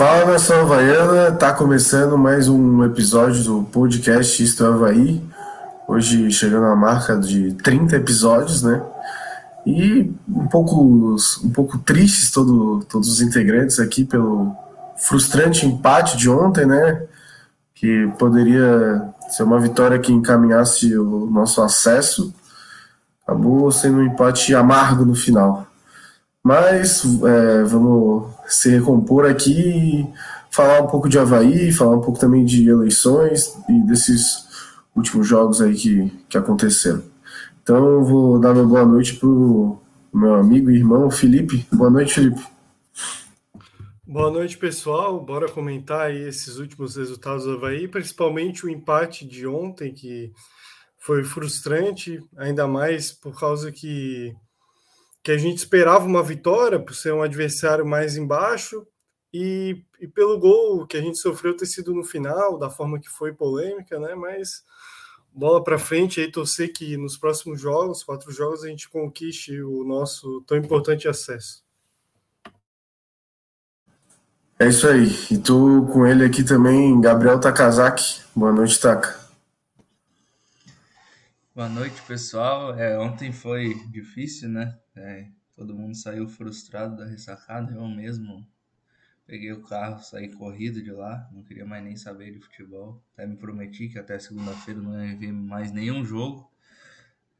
[0.00, 5.22] Fala nação Havaiana, tá começando mais um episódio do podcast Isto é Havaí.
[5.86, 8.82] Hoje chegando à marca de 30 episódios, né?
[9.66, 10.82] E um pouco,
[11.44, 14.56] um pouco tristes todo, todos os integrantes aqui pelo
[14.96, 17.02] frustrante empate de ontem, né?
[17.74, 22.32] Que poderia ser uma vitória que encaminhasse o nosso acesso.
[23.22, 25.69] Acabou sendo um empate amargo no final.
[26.42, 30.06] Mas é, vamos se recompor aqui
[30.50, 34.48] falar um pouco de Havaí, falar um pouco também de eleições e desses
[34.96, 37.02] últimos jogos aí que, que aconteceram.
[37.62, 39.78] Então eu vou dar uma boa noite para o
[40.12, 41.66] meu amigo e irmão Felipe.
[41.72, 42.42] Boa noite, Felipe.
[44.04, 45.24] Boa noite, pessoal.
[45.24, 50.32] Bora comentar aí esses últimos resultados do Havaí, principalmente o empate de ontem, que
[50.98, 54.34] foi frustrante, ainda mais por causa que
[55.22, 58.86] que a gente esperava uma vitória por ser um adversário mais embaixo
[59.32, 63.08] e, e, pelo gol que a gente sofreu ter sido no final, da forma que
[63.08, 64.14] foi polêmica, né?
[64.14, 64.64] Mas
[65.32, 69.84] bola para frente aí torcer que nos próximos jogos, quatro jogos, a gente conquiste o
[69.84, 71.62] nosso tão importante acesso.
[74.58, 75.08] É isso aí.
[75.30, 78.20] E tô com ele aqui também, Gabriel Takazaki.
[78.34, 79.19] Boa noite, Taka.
[81.60, 82.74] Boa noite, pessoal.
[82.74, 84.78] É, ontem foi difícil, né?
[84.96, 87.74] É, todo mundo saiu frustrado da ressacada.
[87.74, 88.48] Eu mesmo
[89.26, 91.28] peguei o carro, saí corrido de lá.
[91.30, 93.04] Não queria mais nem saber de futebol.
[93.12, 96.50] Até me prometi que até segunda-feira não ia ver mais nenhum jogo.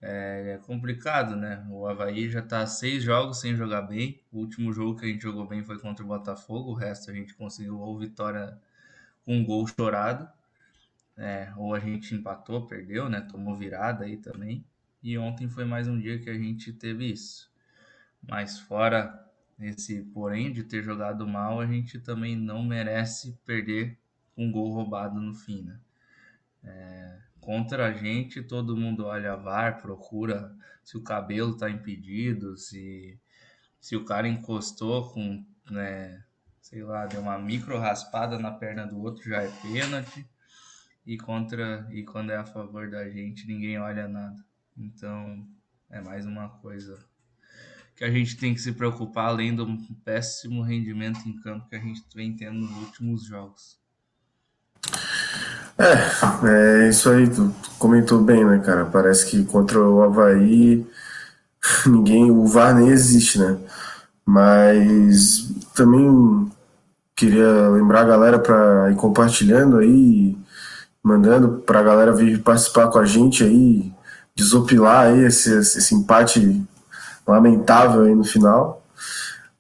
[0.03, 1.67] É, é, complicado, né?
[1.71, 4.23] O Havaí já tá seis jogos sem jogar bem.
[4.31, 6.73] O último jogo que a gente jogou bem foi contra o Botafogo.
[6.73, 8.61] O resto a gente conseguiu ou vitória
[9.25, 10.29] com um gol chorado
[11.21, 13.21] é, ou a gente empatou, perdeu, né?
[13.21, 14.65] Tomou virada aí também.
[15.03, 17.53] E ontem foi mais um dia que a gente teve isso.
[18.27, 19.29] Mas fora
[19.61, 23.99] esse porém de ter jogado mal, a gente também não merece perder
[24.35, 25.79] um gol roubado no fim, né?
[26.65, 32.57] É, contra a gente, todo mundo olha a VAR, procura se o cabelo tá impedido,
[32.57, 33.21] se,
[33.79, 36.25] se o cara encostou com, né,
[36.63, 40.27] sei lá, deu uma micro raspada na perna do outro, já é pênalti
[41.07, 44.45] e contra e quando é a favor da gente ninguém olha nada.
[44.77, 45.47] Então
[45.91, 46.99] é mais uma coisa
[47.97, 49.67] que a gente tem que se preocupar além do
[50.05, 53.79] péssimo rendimento em campo que a gente vem tendo nos últimos jogos.
[55.77, 58.87] É, é isso aí, tu comentou bem, né, cara?
[58.87, 60.87] Parece que contra o Havaí
[61.87, 63.59] ninguém, o VAR nem existe, né?
[64.25, 66.51] Mas também
[67.15, 70.37] queria lembrar a galera para ir compartilhando aí
[71.03, 73.93] mandando para a galera vir participar com a gente aí,
[74.35, 76.63] desopilar aí esse, esse empate
[77.27, 78.83] lamentável aí no final.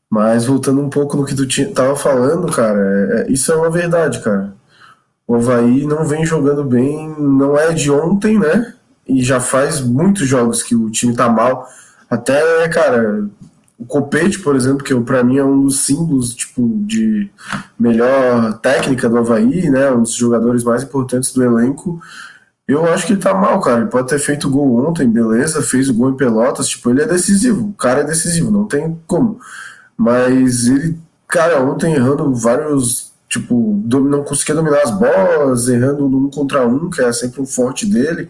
[0.08, 3.70] Mas voltando um pouco no que tu tava falando, cara, é, é, isso é uma
[3.70, 4.52] verdade, cara.
[5.26, 8.74] O Havaí não vem jogando bem, não é de ontem, né?
[9.06, 11.68] E já faz muitos jogos que o time tá mal.
[12.08, 13.28] Até, cara,
[13.80, 17.30] o Copete, por exemplo, que para mim é um dos símbolos tipo, de
[17.78, 19.90] melhor técnica do Havaí, né?
[19.90, 21.98] Um dos jogadores mais importantes do elenco.
[22.68, 23.80] Eu acho que ele tá mal, cara.
[23.80, 27.06] Ele pode ter feito gol ontem, beleza, fez o gol em Pelotas, tipo, ele é
[27.06, 29.40] decisivo, o cara é decisivo, não tem como.
[29.96, 36.66] Mas ele, cara, ontem errando vários, tipo, não conseguia dominar as bolas, errando um contra
[36.66, 38.28] um, que é sempre um forte dele.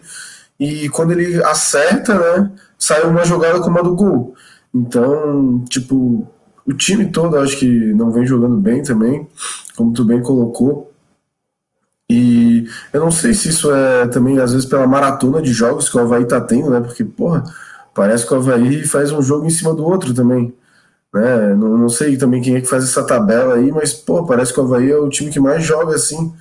[0.57, 4.33] E quando ele acerta, né, sai uma jogada como a do gol.
[4.73, 6.27] Então, tipo,
[6.65, 9.27] o time todo acho que não vem jogando bem também,
[9.75, 10.91] como tu bem colocou.
[12.09, 15.97] E eu não sei se isso é também, às vezes, pela maratona de jogos que
[15.97, 16.81] o Havaí tá tendo, né?
[16.81, 17.43] Porque, porra,
[17.93, 20.53] parece que o Havaí faz um jogo em cima do outro também.
[21.13, 21.55] Né?
[21.55, 24.59] Não, não sei também quem é que faz essa tabela aí, mas, pô, parece que
[24.59, 26.33] o Havaí é o time que mais joga assim.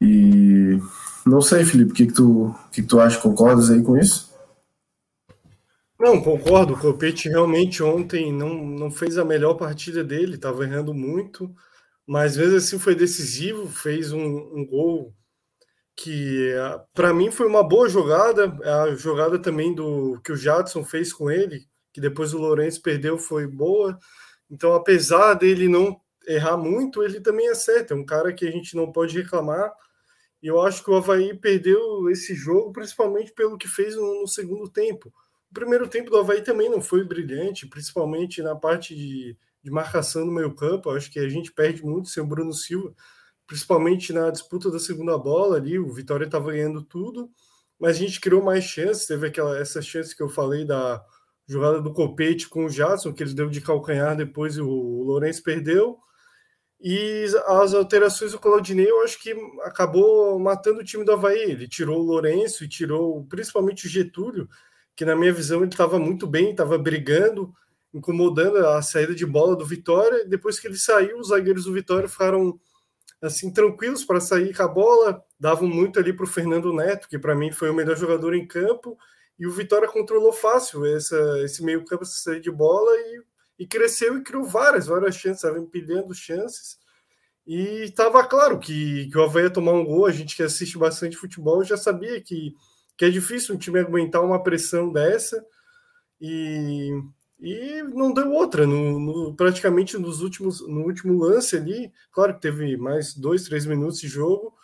[0.00, 0.80] E
[1.24, 3.20] não sei, Felipe, o que, que, tu, que, que tu acha?
[3.20, 4.25] Concordas aí com isso?
[5.98, 6.74] Não, concordo.
[6.74, 11.54] O Copete realmente ontem não, não fez a melhor partida dele, estava errando muito,
[12.06, 15.14] mas vezes assim foi decisivo, fez um, um gol
[15.96, 16.52] que
[16.94, 18.54] para mim foi uma boa jogada,
[18.84, 23.18] a jogada também do que o Jadson fez com ele, que depois o Lourenço perdeu,
[23.18, 23.98] foi boa.
[24.50, 25.98] Então, apesar dele não
[26.28, 27.94] errar muito, ele também acerta.
[27.94, 29.72] É um cara que a gente não pode reclamar.
[30.42, 34.28] E eu acho que o Havaí perdeu esse jogo, principalmente pelo que fez no, no
[34.28, 35.12] segundo tempo
[35.56, 40.30] primeiro tempo do Havaí também não foi brilhante, principalmente na parte de, de marcação no
[40.30, 40.90] meio campo.
[40.90, 42.94] Acho que a gente perde muito sem o Bruno Silva,
[43.46, 45.78] principalmente na disputa da segunda bola ali.
[45.78, 47.30] O Vitória estava ganhando tudo,
[47.80, 49.06] mas a gente criou mais chances.
[49.06, 51.02] Teve aquela, essa chance que eu falei da
[51.46, 55.42] jogada do Copete com o Jadson, que ele deu de calcanhar depois o, o Lourenço
[55.42, 55.96] perdeu.
[56.78, 59.32] E as alterações do Claudinei, eu acho que
[59.62, 61.50] acabou matando o time do Havaí.
[61.50, 64.46] Ele tirou o Lourenço e tirou principalmente o Getúlio,
[64.96, 67.52] que na minha visão ele estava muito bem, estava brigando,
[67.92, 70.24] incomodando a saída de bola do Vitória.
[70.24, 72.58] Depois que ele saiu, os zagueiros do Vitória ficaram
[73.22, 77.18] assim tranquilos para sair com a bola, davam muito ali para o Fernando Neto, que
[77.18, 78.98] para mim foi o melhor jogador em campo,
[79.38, 83.22] e o Vitória controlou fácil essa, esse meio campo, essa saída de bola e
[83.58, 86.78] e cresceu e criou várias, várias chances, estava empilhando chances.
[87.46, 90.06] E estava claro que, que o Havaí ia tomar um gol.
[90.06, 92.54] A gente que assiste bastante futebol já sabia que,
[92.96, 95.44] que é difícil um time aguentar uma pressão dessa.
[96.20, 96.90] E,
[97.38, 98.66] e não deu outra.
[98.66, 103.66] No, no, praticamente nos últimos, no último lance ali, claro que teve mais dois, três
[103.66, 104.54] minutos de jogo,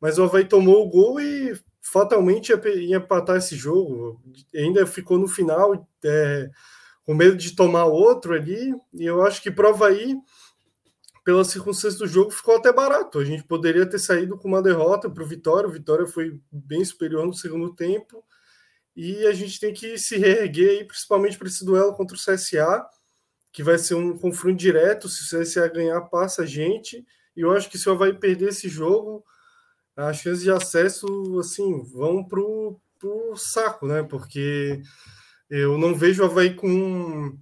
[0.00, 4.20] mas o Havaí tomou o gol e fatalmente ia, ia empatar esse jogo.
[4.54, 5.88] Ainda ficou no final.
[6.04, 6.50] É,
[7.08, 10.14] com medo de tomar outro ali, e eu acho que prova aí,
[11.28, 13.18] pelas circunstâncias do jogo, ficou até barato.
[13.18, 16.82] A gente poderia ter saído com uma derrota para o Vitória, o Vitória foi bem
[16.82, 18.24] superior no segundo tempo,
[18.96, 22.82] e a gente tem que se reerguer aí, principalmente para esse duelo contra o CSA,
[23.52, 27.04] que vai ser um confronto direto, se o CSA ganhar, passa a gente,
[27.36, 29.22] e eu acho que se o Havaí perder esse jogo,
[29.94, 31.06] as chances de acesso,
[31.38, 34.80] assim, vão para o saco, né, porque
[35.50, 37.36] eu não vejo o Havaí com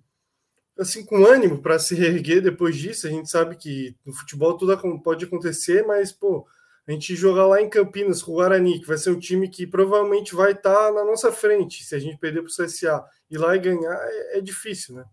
[0.78, 3.06] assim com ânimo para se reerguer depois disso.
[3.06, 6.46] A gente sabe que no futebol tudo pode acontecer, mas pô,
[6.86, 9.66] a gente jogar lá em Campinas com o Guarani, que vai ser um time que
[9.66, 13.36] provavelmente vai estar tá na nossa frente se a gente perder para o CSA e
[13.36, 15.04] lá e ganhar é, é difícil, né?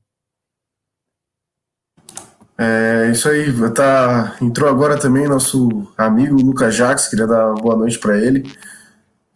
[2.55, 7.97] É isso aí, tá, entrou agora também nosso amigo Lucas Jacques, queria dar boa noite
[7.97, 8.43] para ele.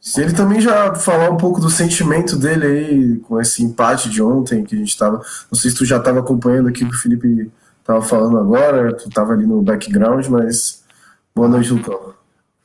[0.07, 4.23] Se ele também já falar um pouco do sentimento dele aí com esse empate de
[4.23, 5.17] ontem que a gente estava.
[5.51, 7.51] Não sei se tu já estava acompanhando aqui o que o Felipe
[7.81, 10.81] estava falando agora, tu estava ali no background, mas
[11.35, 12.13] boa noite, Lucão.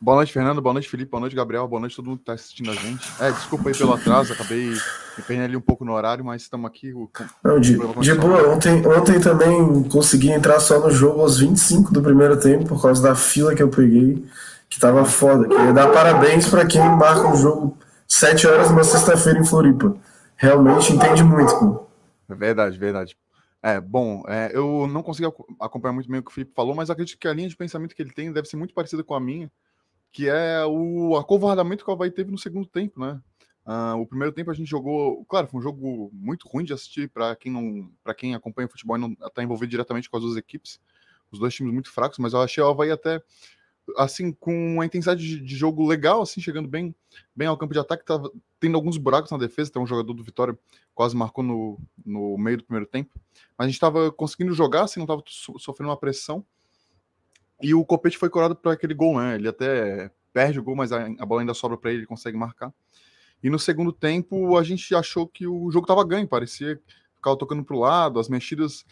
[0.01, 0.63] Boa noite, Fernando.
[0.63, 1.11] Boa noite, Felipe.
[1.11, 1.67] Boa noite, Gabriel.
[1.67, 3.05] Boa noite todo mundo que está assistindo a gente.
[3.19, 6.71] É, desculpa aí pelo atraso, acabei me perdendo ali um pouco no horário, mas estamos
[6.71, 6.95] aqui.
[7.43, 12.01] Não, de, de boa, ontem, ontem também consegui entrar só no jogo aos 25 do
[12.01, 14.25] primeiro tempo, por causa da fila que eu peguei
[14.73, 15.47] que tava foda.
[15.47, 17.77] Queria dar parabéns para quem marca um jogo
[18.09, 19.95] 7 horas numa sexta-feira em Floripa.
[20.35, 21.87] Realmente entende muito, pô.
[22.27, 23.17] É verdade, verdade.
[23.63, 25.31] É, bom, é, eu não consegui
[25.61, 27.95] acompanhar muito bem o que o Felipe falou, mas acredito que a linha de pensamento
[27.95, 29.53] que ele tem deve ser muito parecida com a minha,
[30.11, 33.21] que é o acovardamento que o Havaí teve no segundo tempo, né?
[33.67, 37.11] Uh, o primeiro tempo a gente jogou, claro, foi um jogo muito ruim de assistir
[37.11, 40.37] para quem não, para quem acompanha futebol e não está envolvido diretamente com as duas
[40.37, 40.81] equipes,
[41.31, 43.23] os dois times muito fracos, mas eu achei o Havaí até
[43.97, 46.95] assim, com uma intensidade de, de, jogo legal, assim, chegando bem,
[47.35, 48.31] bem ao campo de ataque, tava
[48.61, 50.59] tendo alguns buracos na defesa, tem um jogador do Vitória
[50.95, 53.11] quase marcou no, no meio do primeiro tempo,
[53.57, 56.45] mas a gente estava conseguindo jogar, assim, não estava so, sofrendo uma pressão,
[57.61, 60.93] e o Copete foi curado para aquele gol, né, ele até perde o gol, mas
[60.93, 62.73] a, a bola ainda sobra para ele, ele consegue marcar,
[63.43, 66.81] e no segundo tempo a gente achou que o jogo estava ganho, parecia
[67.15, 68.85] ficar tocando para o lado, as mexidas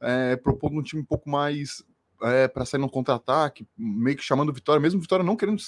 [0.00, 1.84] é, propondo um time um pouco mais
[2.22, 5.62] é, para sair no contra-ataque, meio que chamando Vitória, mesmo Vitória não querendo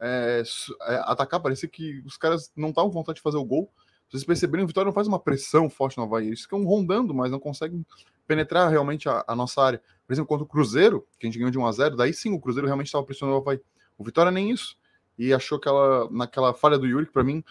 [0.00, 0.42] é,
[0.82, 3.70] é, atacar, parecia que os caras não estavam com vontade de fazer o gol.
[4.08, 7.30] Vocês perceberam, o Vitória não faz uma pressão forte no Havaí, eles ficam rondando, mas
[7.30, 7.84] não conseguem
[8.26, 9.82] penetrar realmente a, a, nossa área.
[10.06, 12.32] Por exemplo, contra o Cruzeiro, que a gente ganhou de 1 a 0 daí sim
[12.32, 13.60] o Cruzeiro realmente estava pressionando o Havaí.
[13.96, 14.76] O Vitória nem isso.
[15.18, 17.42] E achou que ela, naquela falha do Yuri, que para mim,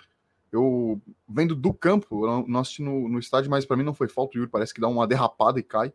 [0.52, 4.08] eu vendo do campo, eu não assisti no, no estádio, mas para mim não foi
[4.08, 4.38] falta.
[4.38, 5.94] O Yuri parece que dá uma derrapada e cai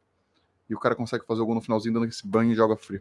[0.73, 3.01] e o cara consegue fazer o gol no finalzinho dando esse banho e joga frio.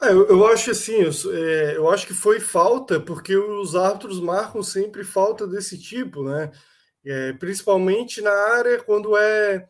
[0.00, 4.20] É, eu, eu, acho assim, eu, é, eu, acho que foi falta, porque os árbitros
[4.20, 6.52] marcam sempre falta desse tipo, né?
[7.04, 9.68] É, principalmente na área quando é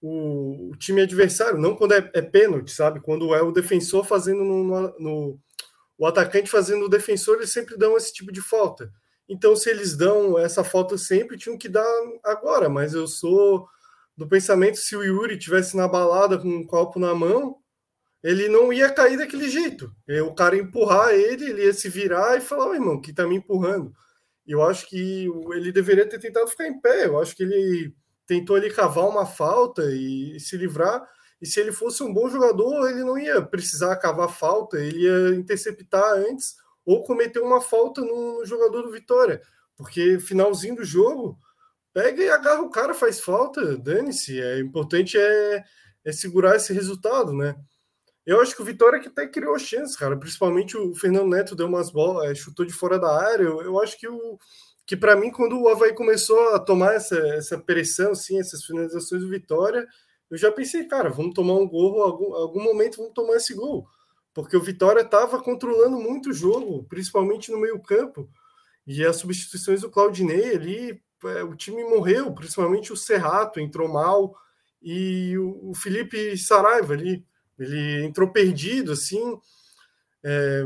[0.00, 3.00] o, o time adversário, não quando é, é, pênalti, sabe?
[3.00, 5.40] Quando é o defensor fazendo no, no, no,
[5.96, 8.92] o atacante fazendo o defensor, eles sempre dão esse tipo de falta.
[9.28, 11.86] Então, se eles dão essa falta sempre, tinham que dar
[12.22, 13.66] agora, mas eu sou
[14.16, 17.56] do pensamento se o Yuri tivesse na balada com um copo na mão,
[18.22, 19.92] ele não ia cair daquele jeito.
[20.26, 23.36] O cara empurrar ele, ele ia se virar e falar, oh, irmão, que tá me
[23.36, 23.92] empurrando.
[24.46, 27.06] Eu acho que ele deveria ter tentado ficar em pé.
[27.06, 27.94] Eu acho que ele
[28.26, 31.06] tentou ali cavar uma falta e se livrar.
[31.40, 35.36] E se ele fosse um bom jogador, ele não ia precisar cavar falta, ele ia
[35.36, 36.54] interceptar antes
[36.84, 39.40] ou cometer uma falta no jogador do Vitória.
[39.76, 41.38] Porque finalzinho do jogo,
[41.96, 44.38] pega e agarra o cara, faz falta, dane-se.
[44.38, 45.64] É importante é,
[46.04, 47.56] é segurar esse resultado, né?
[48.26, 50.14] Eu acho que o Vitória que até criou chance, cara.
[50.14, 53.44] Principalmente o Fernando Neto deu umas bolas, é, chutou de fora da área.
[53.44, 54.38] Eu, eu acho que o
[54.84, 59.22] que para mim quando o Havaí começou a tomar essa, essa pressão, assim, essas finalizações
[59.22, 59.86] do Vitória,
[60.30, 63.88] eu já pensei, cara, vamos tomar um gol, algum, algum momento vamos tomar esse gol.
[64.34, 68.28] porque o Vitória estava controlando muito o jogo, principalmente no meio-campo.
[68.86, 74.34] E as substituições do Claudinei ali, é, o time morreu, principalmente o Serrato entrou mal
[74.82, 77.24] e o, o Felipe Saraiva ali,
[77.58, 79.38] ele entrou perdido assim.
[80.24, 80.62] É,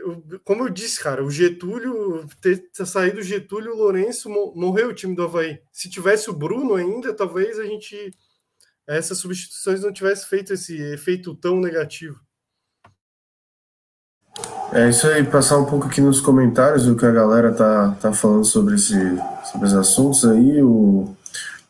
[0.00, 4.88] eu, como eu disse, cara, o Getúlio, ter, ter saído o Getúlio, o Lourenço morreu
[4.88, 5.60] o time do Havaí.
[5.70, 8.12] Se tivesse o Bruno ainda, talvez a gente,
[8.86, 12.20] essas substituições não tivesse feito esse efeito tão negativo.
[14.72, 18.12] É isso aí, passar um pouco aqui nos comentários o que a galera tá, tá
[18.12, 18.96] falando sobre, esse,
[19.52, 20.62] sobre esses assuntos aí.
[20.62, 21.14] O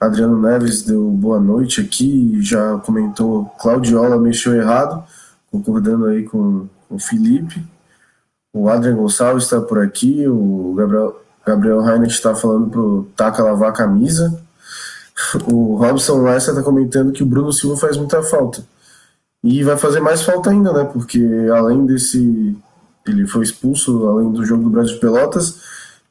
[0.01, 5.05] Adriano Neves deu boa noite aqui, já comentou Claudiola mexeu errado,
[5.51, 7.63] concordando aí com o Felipe,
[8.53, 13.71] o Adrian Gonçalves está por aqui, o Gabriel, Gabriel Reinert está falando pro Taca lavar
[13.71, 14.43] a camisa.
[15.51, 18.63] O Robson Lessa está comentando que o Bruno Silva faz muita falta.
[19.43, 20.85] E vai fazer mais falta ainda, né?
[20.85, 21.25] Porque
[21.55, 22.57] além desse.
[23.07, 25.61] Ele foi expulso, além do jogo do Brasil de Pelotas,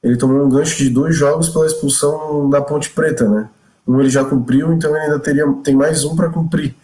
[0.03, 3.49] ele tomou um gancho de dois jogos pela expulsão da Ponte Preta, né?
[3.87, 6.75] Um ele já cumpriu, então ele ainda teria, tem mais um para cumprir.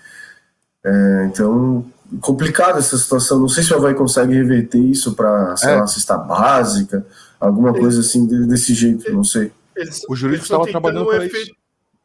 [0.83, 1.85] É, então
[2.21, 3.39] complicada essa situação.
[3.39, 5.75] Não sei se o Havaí consegue reverter isso para, sei é.
[5.75, 7.05] lá, cesta básica,
[7.39, 9.51] alguma coisa assim desse jeito, não sei.
[9.75, 11.57] Eles, o jurídico estava trabalhando para efeito, isso.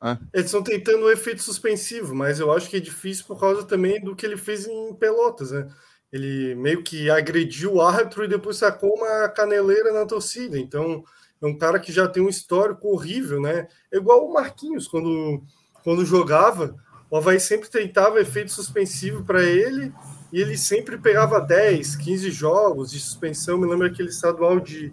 [0.03, 0.19] É.
[0.35, 3.63] Eles estão tentando o um efeito suspensivo, mas eu acho que é difícil por causa
[3.63, 5.69] também do que ele fez em Pelotas, né?
[6.13, 10.59] Ele meio que agrediu o árbitro e depois sacou uma caneleira na torcida.
[10.59, 11.03] Então,
[11.41, 13.67] é um cara que já tem um histórico horrível, né?
[13.91, 15.43] É igual o Marquinhos, quando,
[15.83, 16.77] quando jogava,
[17.11, 19.93] o Havaí sempre tentava efeito suspensivo para ele
[20.33, 23.59] e ele sempre pegava 10, 15 jogos de suspensão.
[23.59, 24.91] Me lembro aquele estadual de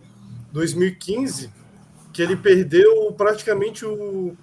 [0.52, 1.50] 2015,
[2.12, 4.36] que ele perdeu praticamente o,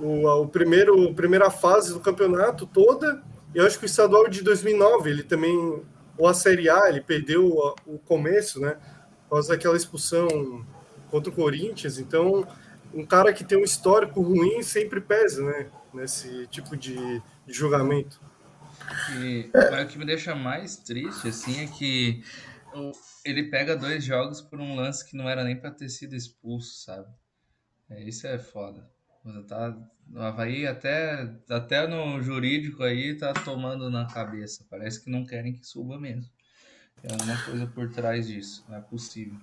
[0.00, 3.22] o, o primeiro, a primeira fase do campeonato toda.
[3.54, 5.82] E eu acho que o estadual de 2009, ele também,
[6.18, 8.76] ou a Série A, ele perdeu o, o começo, né?
[9.24, 10.66] Por causa daquela expulsão
[11.10, 11.98] contra o Corinthians.
[11.98, 12.46] Então,
[12.92, 15.70] um cara que tem um histórico ruim sempre pesa, né?
[15.92, 16.96] nesse tipo de,
[17.46, 18.20] de julgamento.
[19.18, 19.50] E
[19.82, 22.22] o que me deixa mais triste assim é que
[23.24, 26.84] ele pega dois jogos por um lance que não era nem para ter sido expulso,
[26.84, 27.08] sabe?
[27.90, 28.88] É, isso é foda.
[29.24, 29.76] Você tá
[30.08, 34.64] no Havaí até até no jurídico aí tá tomando na cabeça.
[34.70, 36.30] Parece que não querem que suba mesmo.
[37.00, 38.64] Tem alguma coisa por trás disso.
[38.68, 39.38] Não é possível.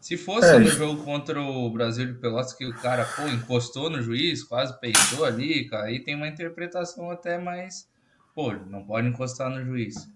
[0.00, 0.58] Se fosse é.
[0.58, 4.78] no jogo contra o Brasil de Pelotas que o cara pô, encostou no juiz, quase
[4.80, 7.88] peitou ali, cara, aí tem uma interpretação até mais.
[8.32, 10.08] Pô, não pode encostar no juiz.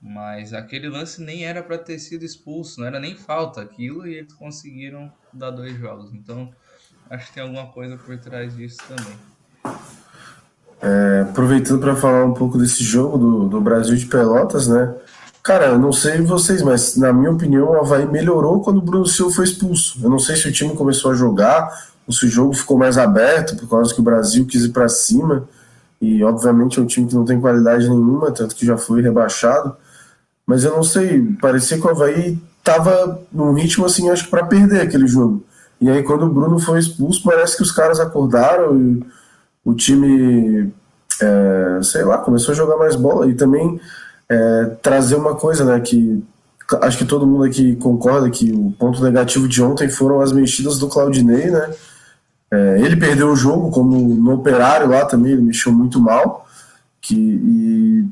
[0.00, 4.16] Mas aquele lance nem era para ter sido expulso, não era nem falta aquilo e
[4.16, 6.12] eles conseguiram dar dois jogos.
[6.12, 6.52] Então,
[7.10, 9.76] acho que tem alguma coisa por trás disso também.
[10.80, 14.92] É, aproveitando para falar um pouco desse jogo do, do Brasil de Pelotas, né?
[15.42, 19.06] Cara, eu não sei vocês, mas na minha opinião o Havaí melhorou quando o Bruno
[19.06, 19.98] Silva foi expulso.
[20.02, 21.68] Eu não sei se o time começou a jogar,
[22.06, 24.88] ou se o jogo ficou mais aberto, por causa que o Brasil quis ir para
[24.88, 25.48] cima.
[26.00, 29.76] E obviamente é um time que não tem qualidade nenhuma, tanto que já foi rebaixado.
[30.46, 34.46] Mas eu não sei, parecia que o Havaí tava num ritmo assim, acho que para
[34.46, 35.44] perder aquele jogo.
[35.82, 39.04] E aí quando o Bruno foi expulso, parece que os caras acordaram e
[39.64, 40.72] o time,
[41.20, 43.28] é, sei lá, começou a jogar mais bola.
[43.28, 43.80] E também
[44.28, 46.22] é, trazer uma coisa, né, que
[46.80, 50.78] acho que todo mundo aqui concorda que o ponto negativo de ontem foram as mexidas
[50.78, 51.74] do Claudinei, né?
[52.50, 56.46] É, ele perdeu o jogo, como no Operário lá também, ele mexeu muito mal.
[57.00, 58.08] Que, e...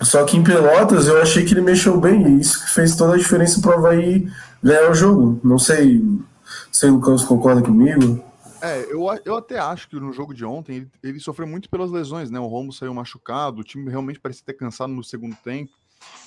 [0.00, 3.18] Só que em Pelotas eu achei que ele mexeu bem, e isso fez toda a
[3.18, 4.26] diferença para o Havaí
[4.62, 5.38] ganhar o jogo.
[5.44, 6.02] Não sei
[6.76, 8.22] se o Lucas concorda comigo.
[8.60, 11.90] É, eu, eu até acho que no jogo de ontem ele, ele sofreu muito pelas
[11.90, 12.38] lesões, né?
[12.38, 15.72] O Romo saiu machucado, o time realmente parecia ter cansado no segundo tempo.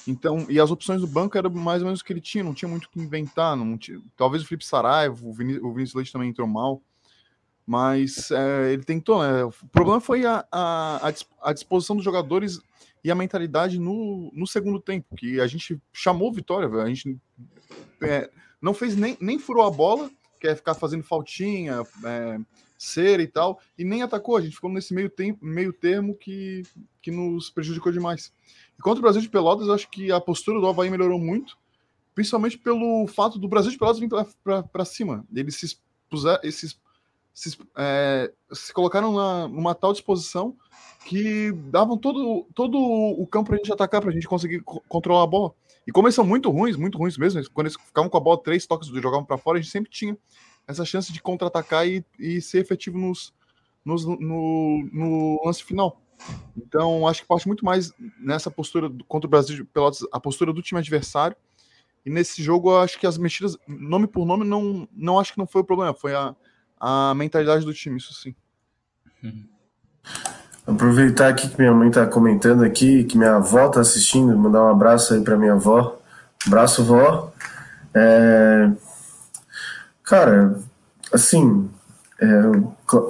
[0.07, 2.55] Então, e as opções do banco eram mais ou menos o que ele tinha, não
[2.55, 3.55] tinha muito o que inventar.
[3.55, 6.81] Não tinha, talvez o Felipe Saraiva, o, Viní, o Vinícius Leite também entrou mal,
[7.65, 9.43] mas é, ele tentou, né?
[9.43, 11.13] O problema foi a, a,
[11.43, 12.59] a disposição dos jogadores
[13.03, 17.15] e a mentalidade no, no segundo tempo, que a gente chamou vitória, a gente
[18.01, 22.39] é, não fez nem, nem furou a bola quer ficar fazendo faltinha, é,
[22.77, 24.37] cera e tal, e nem atacou.
[24.37, 26.63] A gente ficou nesse meio, tempo, meio termo que,
[27.01, 28.31] que nos prejudicou demais.
[28.77, 31.57] E contra o Brasil de Pelotas, eu acho que a postura do Havaí melhorou muito,
[32.15, 34.09] principalmente pelo fato do Brasil de Pelotas vir
[34.71, 35.25] para cima.
[35.35, 35.77] Eles se,
[36.09, 36.79] puser, esses,
[37.33, 40.55] se, é, se colocaram na, numa tal disposição
[41.05, 45.23] que davam todo, todo o campo para a gente atacar, para a gente conseguir controlar
[45.23, 45.53] a bola.
[45.89, 48.39] E como eles são muito ruins, muito ruins mesmo, quando eles ficavam com a bola
[48.43, 50.15] três toques e jogavam para fora, a gente sempre tinha
[50.67, 53.33] essa chance de contra-atacar e, e ser efetivo nos,
[53.83, 55.99] nos, no, no lance final.
[56.55, 60.53] Então, acho que parte muito mais nessa postura contra o Brasil de Pelotas, a postura
[60.53, 61.35] do time adversário.
[62.05, 65.39] E nesse jogo, eu acho que as mexidas, nome por nome, não, não acho que
[65.39, 66.35] não foi o problema, foi a,
[66.79, 68.35] a mentalidade do time, isso sim.
[70.69, 74.69] Aproveitar aqui que minha mãe está comentando aqui, que minha avó está assistindo, mandar um
[74.69, 75.97] abraço aí para minha avó.
[76.45, 77.31] Abraço, vó.
[77.93, 78.69] É...
[80.03, 80.55] Cara,
[81.11, 81.67] assim,
[82.21, 82.25] é,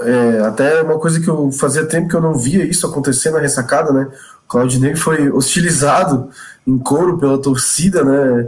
[0.05, 3.39] é, até uma coisa que eu fazia tempo que eu não via isso acontecer na
[3.39, 4.09] ressacada, né?
[4.45, 6.29] O Claudinei foi hostilizado
[6.65, 8.47] em couro pela torcida, né?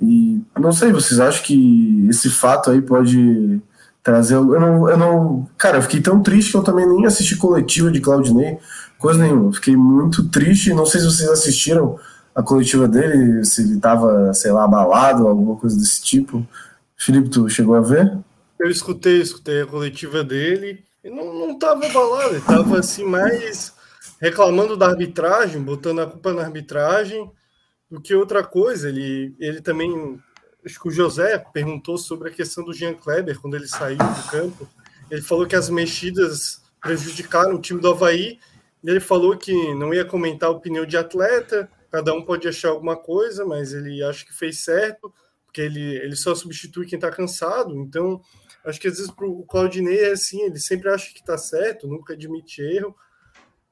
[0.00, 3.60] E não sei, vocês acham que esse fato aí pode
[4.08, 4.34] trazer.
[4.34, 5.48] Eu não, eu não.
[5.58, 8.58] Cara, eu fiquei tão triste que eu também nem assisti coletiva de Claudinei,
[8.98, 9.52] coisa nenhuma.
[9.52, 10.72] Fiquei muito triste.
[10.72, 11.98] Não sei se vocês assistiram
[12.34, 16.46] a coletiva dele, se ele tava, sei lá, abalado, alguma coisa desse tipo.
[16.96, 18.16] Felipe, tu chegou a ver?
[18.58, 23.72] Eu escutei, escutei a coletiva dele e não, não tava abalado, ele tava assim mais
[24.20, 27.30] reclamando da arbitragem, botando a culpa na arbitragem
[27.90, 28.88] do que outra coisa.
[28.88, 30.18] Ele, ele também,
[30.68, 34.30] acho que o José perguntou sobre a questão do Jean Kleber quando ele saiu do
[34.30, 34.68] campo.
[35.10, 38.38] Ele falou que as mexidas prejudicaram o time do Havaí.
[38.84, 42.96] Ele falou que não ia comentar a opinião de atleta, cada um pode achar alguma
[42.96, 45.12] coisa, mas ele acha que fez certo,
[45.44, 47.74] porque ele, ele só substitui quem está cansado.
[47.74, 48.20] Então,
[48.68, 51.88] Acho que às vezes para o Claudinei é assim, ele sempre acha que está certo,
[51.88, 52.94] nunca admite erro.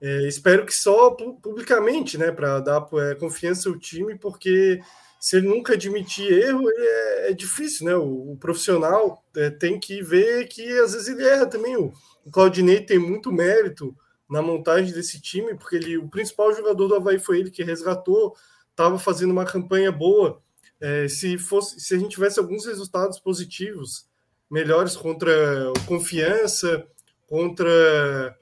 [0.00, 4.80] É, espero que só publicamente, né, para dar é, confiança ao time, porque
[5.18, 7.96] se ele nunca admitir erro, é, é, difícil, né?
[7.96, 11.76] O, o profissional é, tem que ver que às vezes ele erra também.
[11.76, 11.92] O,
[12.24, 13.96] o Claudinei tem muito mérito
[14.28, 18.36] na montagem desse time, porque ele, o principal jogador do Havaí foi ele que resgatou,
[18.70, 20.40] estava fazendo uma campanha boa.
[20.80, 24.06] É, se fosse, se a gente tivesse alguns resultados positivos
[24.50, 26.86] melhores contra o Confiança,
[27.26, 28.36] contra.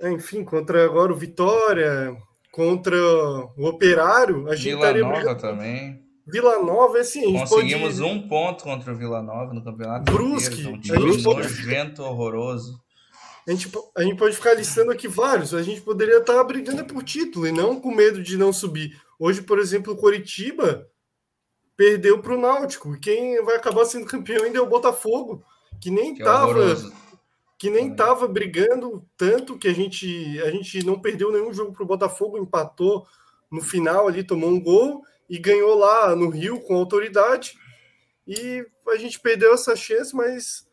[0.00, 2.16] Enfim, contra agora o Vitória,
[2.52, 4.48] contra o Operário.
[4.48, 5.40] A gente Vila Nova brigando.
[5.40, 6.02] também.
[6.24, 7.32] Vila Nova, é assim.
[7.32, 8.02] Conseguimos pode...
[8.02, 10.12] um ponto contra o Vila Nova no campeonato.
[10.12, 10.68] Brusque.
[10.68, 12.80] Inteiro, um nojento, horroroso.
[13.48, 15.52] A gente, a gente pode ficar listando aqui vários.
[15.52, 18.96] A gente poderia estar brigando por título e não com medo de não subir.
[19.18, 20.86] Hoje, por exemplo, o Coritiba
[21.76, 22.96] perdeu para o Náutico.
[23.00, 25.42] Quem vai acabar sendo campeão ainda é o Botafogo,
[25.80, 26.76] que nem estava
[27.62, 31.84] que, nem estava brigando tanto que a gente a gente não perdeu nenhum jogo para
[31.84, 33.06] o Botafogo, empatou
[33.48, 37.54] no final ali, tomou um gol e ganhou lá no Rio com autoridade.
[38.26, 40.66] E a gente perdeu essa chance, mas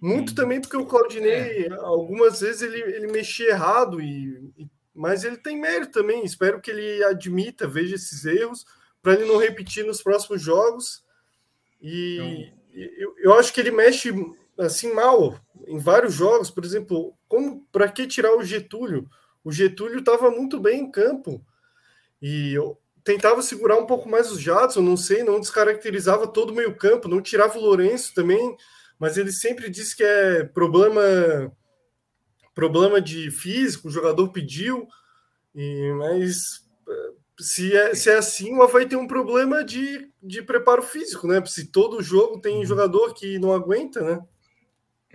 [0.00, 1.72] muito também porque o Claudinei, é.
[1.72, 6.24] algumas vezes ele, ele mexia errado, e, e, mas ele tem mérito também.
[6.24, 8.64] Espero que ele admita, veja esses erros
[9.02, 11.04] para ele não repetir nos próximos jogos.
[11.82, 14.14] E eu, eu acho que ele mexe
[14.58, 19.08] assim mal em vários jogos, por exemplo, como para que tirar o Getúlio?
[19.44, 21.44] O Getúlio estava muito bem em campo
[22.20, 26.54] e eu tentava segurar um pouco mais os Jadson, não sei, não descaracterizava todo o
[26.54, 28.56] meio-campo, não tirava o Lourenço também,
[28.98, 31.52] mas ele sempre disse que é problema
[32.54, 34.88] problema de físico, o jogador pediu,
[35.54, 36.66] e, mas
[37.38, 41.44] se é, se é assim, o Havaí tem um problema de, de preparo físico, né?
[41.44, 42.64] Se todo jogo tem uhum.
[42.64, 44.24] jogador que não aguenta, né?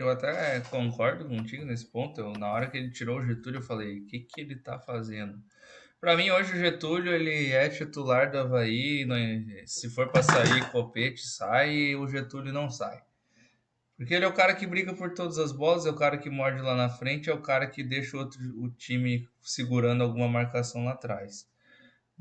[0.01, 2.19] Eu até concordo contigo nesse ponto.
[2.19, 4.79] Eu, na hora que ele tirou o Getúlio, eu falei: o que, que ele tá
[4.79, 5.41] fazendo?
[5.99, 9.05] Para mim, hoje o Getúlio ele é titular do Havaí.
[9.65, 13.01] Se for para sair, Copete sai e o Getúlio não sai.
[13.95, 16.29] Porque ele é o cara que briga por todas as bolas, é o cara que
[16.29, 20.27] morde lá na frente, é o cara que deixa o, outro, o time segurando alguma
[20.27, 21.47] marcação lá atrás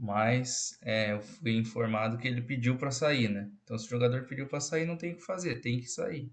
[0.01, 3.51] mas é, eu fui informado que ele pediu para sair, né?
[3.62, 6.33] Então, se o jogador pediu para sair, não tem o que fazer, tem que sair.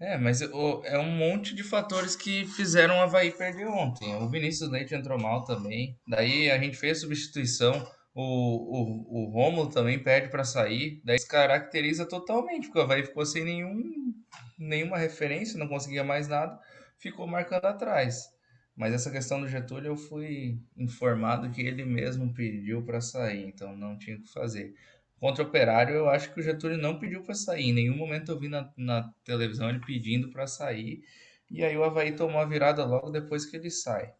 [0.00, 4.14] É, mas é um monte de fatores que fizeram o Havaí perder ontem.
[4.14, 5.98] O Vinícius Leite entrou mal também.
[6.06, 7.84] Daí a gente fez substituição.
[8.14, 11.00] O, o, o Romulo também perde para sair.
[11.04, 14.14] Daí caracteriza totalmente, porque o Havaí ficou sem nenhum,
[14.56, 16.58] nenhuma referência, não conseguia mais nada,
[16.96, 18.28] ficou marcando atrás.
[18.76, 23.76] Mas essa questão do Getúlio eu fui informado que ele mesmo pediu para sair, então
[23.76, 24.72] não tinha o que fazer.
[25.20, 27.70] Contra o Operário, eu acho que o Getúlio não pediu para sair.
[27.70, 31.02] Em nenhum momento eu vi na, na televisão ele pedindo para sair.
[31.50, 34.12] E aí o Havaí tomou a virada logo depois que ele sai.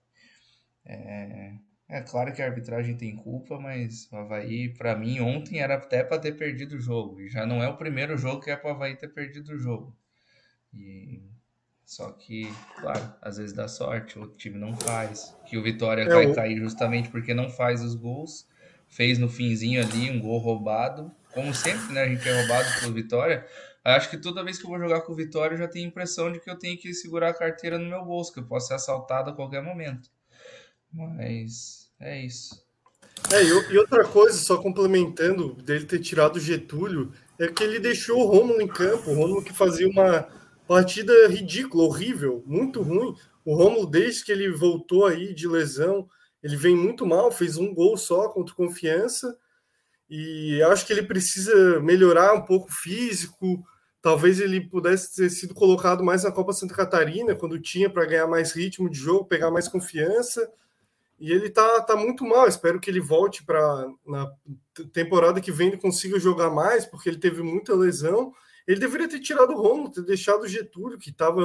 [0.85, 1.53] É,
[1.89, 6.03] é claro que a arbitragem tem culpa, mas o Havaí, para mim, ontem era até
[6.03, 7.21] para ter perdido o jogo.
[7.21, 9.59] E já não é o primeiro jogo que é para o Havaí ter perdido o
[9.59, 9.97] jogo.
[10.75, 11.23] E
[11.85, 15.35] só que, claro, às vezes dá sorte, o time não faz.
[15.47, 16.35] Que o Vitória é, vai o...
[16.35, 18.47] cair justamente porque não faz os gols.
[18.88, 21.12] Fez no finzinho ali um gol roubado.
[21.33, 22.03] Como sempre, né?
[22.03, 23.46] A gente é roubado pelo Vitória.
[23.85, 25.88] Acho que toda vez que eu vou jogar com o Vitória, eu já tenho a
[25.88, 28.68] impressão de que eu tenho que segurar a carteira no meu bolso, que eu posso
[28.68, 30.11] ser assaltado a qualquer momento.
[30.92, 32.66] Mas é isso.
[33.33, 38.20] É, e, outra coisa, só complementando dele ter tirado o Getúlio, é que ele deixou
[38.20, 40.29] o Romulo em campo, o Romulo que fazia uma
[40.66, 43.14] partida ridícula, horrível, muito ruim.
[43.44, 46.09] O Romulo, desde que ele voltou aí de lesão,
[46.42, 49.37] ele vem muito mal, fez um gol só contra Confiança,
[50.09, 53.62] e acho que ele precisa melhorar um pouco o físico,
[54.01, 58.27] talvez ele pudesse ter sido colocado mais na Copa Santa Catarina, quando tinha para ganhar
[58.27, 60.51] mais ritmo de jogo, pegar mais confiança,
[61.20, 62.46] e ele tá, tá muito mal.
[62.46, 64.31] Espero que ele volte para na
[64.92, 68.33] temporada que vem ele consiga jogar mais, porque ele teve muita lesão.
[68.66, 71.42] Ele deveria ter tirado o Romulo, ter deixado o Getúlio, que estava,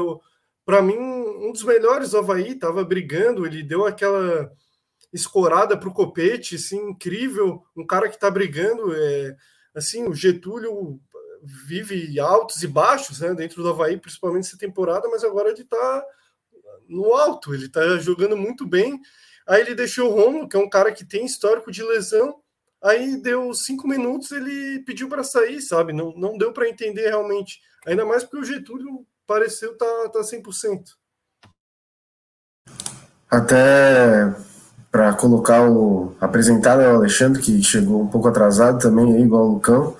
[0.64, 3.46] para mim, um dos melhores do Havaí, estava brigando.
[3.46, 4.52] Ele deu aquela
[5.14, 7.64] escorada para o Copete, assim, incrível.
[7.78, 8.94] Um cara que está brigando.
[8.96, 9.36] É,
[9.76, 11.00] assim, o Getúlio
[11.44, 16.06] vive altos e baixos né, dentro do Havaí, principalmente essa temporada, mas agora ele está
[16.88, 19.00] no alto, ele está jogando muito bem.
[19.48, 22.42] Aí ele deixou o Romulo, que é um cara que tem histórico de lesão.
[22.82, 25.94] Aí deu cinco minutos, ele pediu para sair, sabe?
[25.94, 27.60] Não, não deu para entender realmente.
[27.86, 30.84] Ainda mais porque o Getúlio pareceu tá, tá 100%.
[33.30, 34.34] Até
[34.94, 36.16] para colocar o.
[36.22, 39.98] apresentar né, o Alexandre, que chegou um pouco atrasado também, aí, igual o Lucão,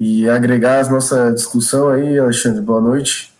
[0.00, 2.62] e agregar a nossa discussão aí, Alexandre.
[2.62, 3.34] Boa noite.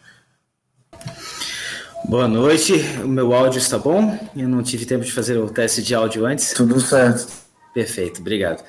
[2.04, 4.18] Boa noite, o meu áudio está bom?
[4.36, 6.52] Eu não tive tempo de fazer o teste de áudio antes.
[6.52, 7.32] Tudo certo.
[7.72, 8.62] Perfeito, obrigado.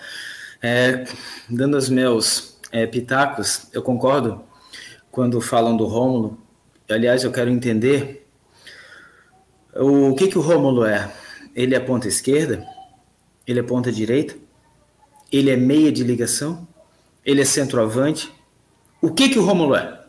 [0.64, 1.04] É,
[1.50, 4.42] dando os meus é, pitacos, eu concordo
[5.12, 6.40] quando falam do Rômulo.
[6.90, 8.26] Aliás, eu quero entender
[9.76, 11.12] o que, que o Rômulo é.
[11.56, 12.68] Ele é ponta esquerda?
[13.48, 14.36] Ele é ponta direita?
[15.32, 16.68] Ele é meia de ligação?
[17.26, 18.30] Ele é centroavante?
[19.02, 20.02] O que, que o Rômulo é?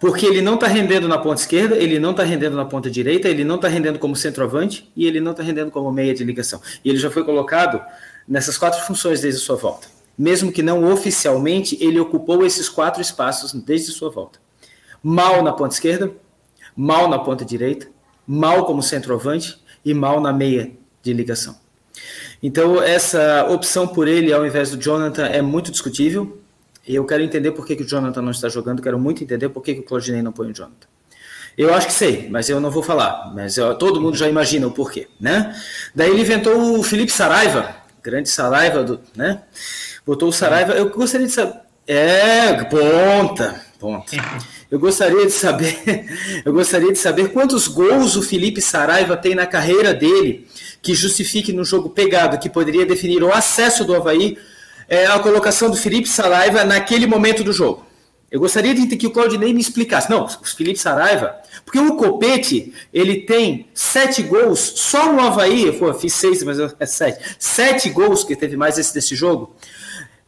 [0.00, 3.28] Porque ele não está rendendo na ponta esquerda, ele não está rendendo na ponta direita,
[3.28, 6.60] ele não está rendendo como centroavante e ele não está rendendo como meia de ligação.
[6.84, 7.80] E ele já foi colocado
[8.26, 9.86] nessas quatro funções desde sua volta.
[10.18, 14.40] Mesmo que não oficialmente, ele ocupou esses quatro espaços desde sua volta.
[15.02, 16.10] Mal na ponta esquerda,
[16.76, 17.88] mal na ponta direita,
[18.26, 21.56] mal como centroavante e mal na meia de ligação.
[22.42, 26.40] Então, essa opção por ele ao invés do Jonathan é muito discutível.
[26.86, 29.62] Eu quero entender por que, que o Jonathan não está jogando, quero muito entender por
[29.62, 30.86] que, que o Claudinei não põe o Jonathan.
[31.56, 33.32] Eu acho que sei, mas eu não vou falar.
[33.34, 35.54] Mas eu, todo mundo já imagina o porquê, né?
[35.94, 39.42] Daí ele inventou o Felipe Saraiva, grande Saraiva, do, né?
[40.04, 40.72] Botou o Saraiva.
[40.72, 41.60] Eu gostaria de saber.
[41.86, 44.16] É, ponta, ponta.
[44.74, 46.04] Eu gostaria de saber,
[46.44, 50.48] eu gostaria de saber quantos gols o Felipe Saraiva tem na carreira dele
[50.82, 54.36] que justifique no jogo pegado, que poderia definir o acesso do Havaí
[54.88, 57.86] é, a colocação do Felipe Saraiva naquele momento do jogo.
[58.28, 60.10] Eu gostaria de que o Claudinei me explicasse.
[60.10, 65.66] Não, o Felipe Saraiva, porque o Copete, ele tem sete gols só no Havaí.
[65.66, 67.36] Eu fiz seis, mas é sete.
[67.38, 69.54] Sete gols que teve mais esse desse jogo.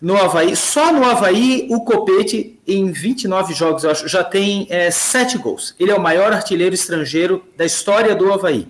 [0.01, 4.91] No Havaí, só no Havaí, o Copete, em 29 jogos, eu acho, já tem é,
[4.91, 5.75] sete gols.
[5.81, 8.69] Ele é o maior artilheiro estrangeiro da história do Havaí.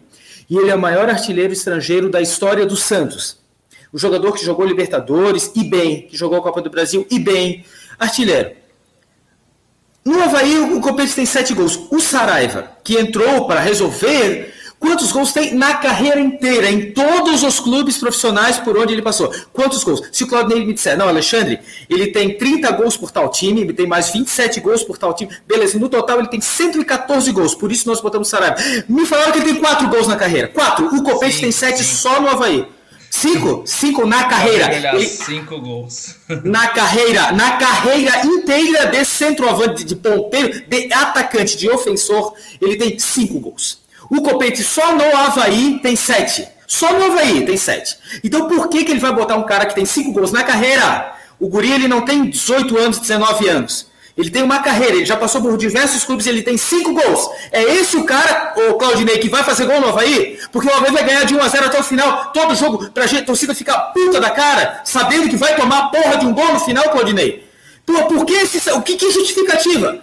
[0.49, 3.45] E ele é o maior artilheiro estrangeiro da história do Santos
[3.97, 7.65] o jogador que jogou Libertadores e bem, que jogou a Copa do Brasil e bem,
[7.99, 8.51] artilheiro.
[10.05, 11.81] No Havaí, o Copete tem sete gols.
[11.91, 17.61] O Saraiva, que entrou para resolver, quantos gols tem na carreira inteira, em todos os
[17.61, 19.33] clubes profissionais por onde ele passou?
[19.53, 20.03] Quantos gols?
[20.12, 23.73] Se o Claudinei me disser, não, Alexandre, ele tem 30 gols por tal time, ele
[23.73, 27.71] tem mais 27 gols por tal time, beleza, no total ele tem 114 gols, por
[27.73, 28.57] isso nós botamos Saraiva.
[28.89, 30.49] Me falaram que ele tem 4 gols na carreira.
[30.49, 30.87] 4.
[30.87, 32.67] O Copete tem 7 só no Havaí.
[33.11, 33.62] Cinco?
[33.65, 34.95] Cinco na carreira.
[34.95, 36.17] Ele, cinco gols.
[36.45, 42.99] Na carreira, na carreira inteira de centroavante, de ponteiro, de atacante, de ofensor, ele tem
[42.99, 43.86] cinco gols.
[44.11, 46.47] O Copete só no Havaí tem sete.
[46.66, 47.97] Só no Havaí tem sete.
[48.23, 51.14] Então por que, que ele vai botar um cara que tem cinco gols na carreira?
[51.38, 53.87] O Guri ele não tem 18 anos, 19 anos.
[54.16, 57.29] Ele tem uma carreira, ele já passou por diversos clubes, ele tem cinco gols.
[57.53, 60.38] É esse o cara, o Claudinei, que vai fazer gol no Havaí?
[60.51, 63.07] Porque o Havaí vai ganhar de 1 a 0 até o final, todo jogo, pra
[63.07, 66.51] gente, torcida ficar puta da cara, sabendo que vai tomar a porra de um gol
[66.55, 67.47] no final, Claudinei.
[67.85, 70.03] Pô, por que esse, o que, que justificativa?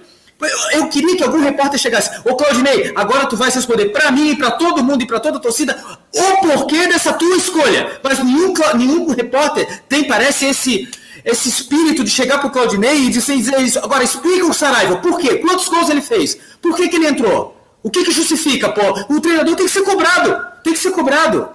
[0.74, 2.10] Eu, queria que algum repórter chegasse.
[2.26, 5.40] Ô Claudinei, agora tu vai responder para mim, para todo mundo e para toda a
[5.40, 5.78] torcida
[6.14, 8.00] o porquê dessa tua escolha.
[8.04, 10.90] Mas nenhum, nenhum repórter tem, parece, esse
[11.26, 13.80] esse espírito de chegar para o Claudinei e dizer, dizer isso.
[13.80, 15.36] Agora, explica o Saraiva, por quê?
[15.36, 16.38] Quantos gols ele fez?
[16.62, 17.56] Por que, que ele entrou?
[17.82, 19.14] O que, que justifica, pô?
[19.14, 20.36] O treinador tem que ser cobrado.
[20.64, 21.50] Tem que ser cobrado.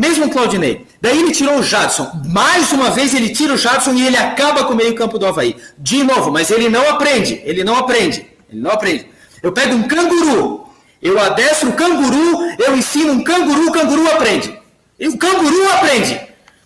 [0.00, 0.86] Mesmo o Claudinei.
[0.98, 2.10] Daí ele tirou o Jadson.
[2.24, 5.54] Mais uma vez ele tira o Jadson e ele acaba com o meio-campo do Havaí.
[5.76, 7.38] De novo, mas ele não aprende.
[7.44, 8.26] Ele não aprende.
[8.50, 9.06] Ele não aprende.
[9.42, 10.66] Eu pego um canguru
[11.02, 14.58] Eu adestro o canguru, eu ensino um canguru, o canguru aprende.
[14.98, 16.18] E o canguru aprende.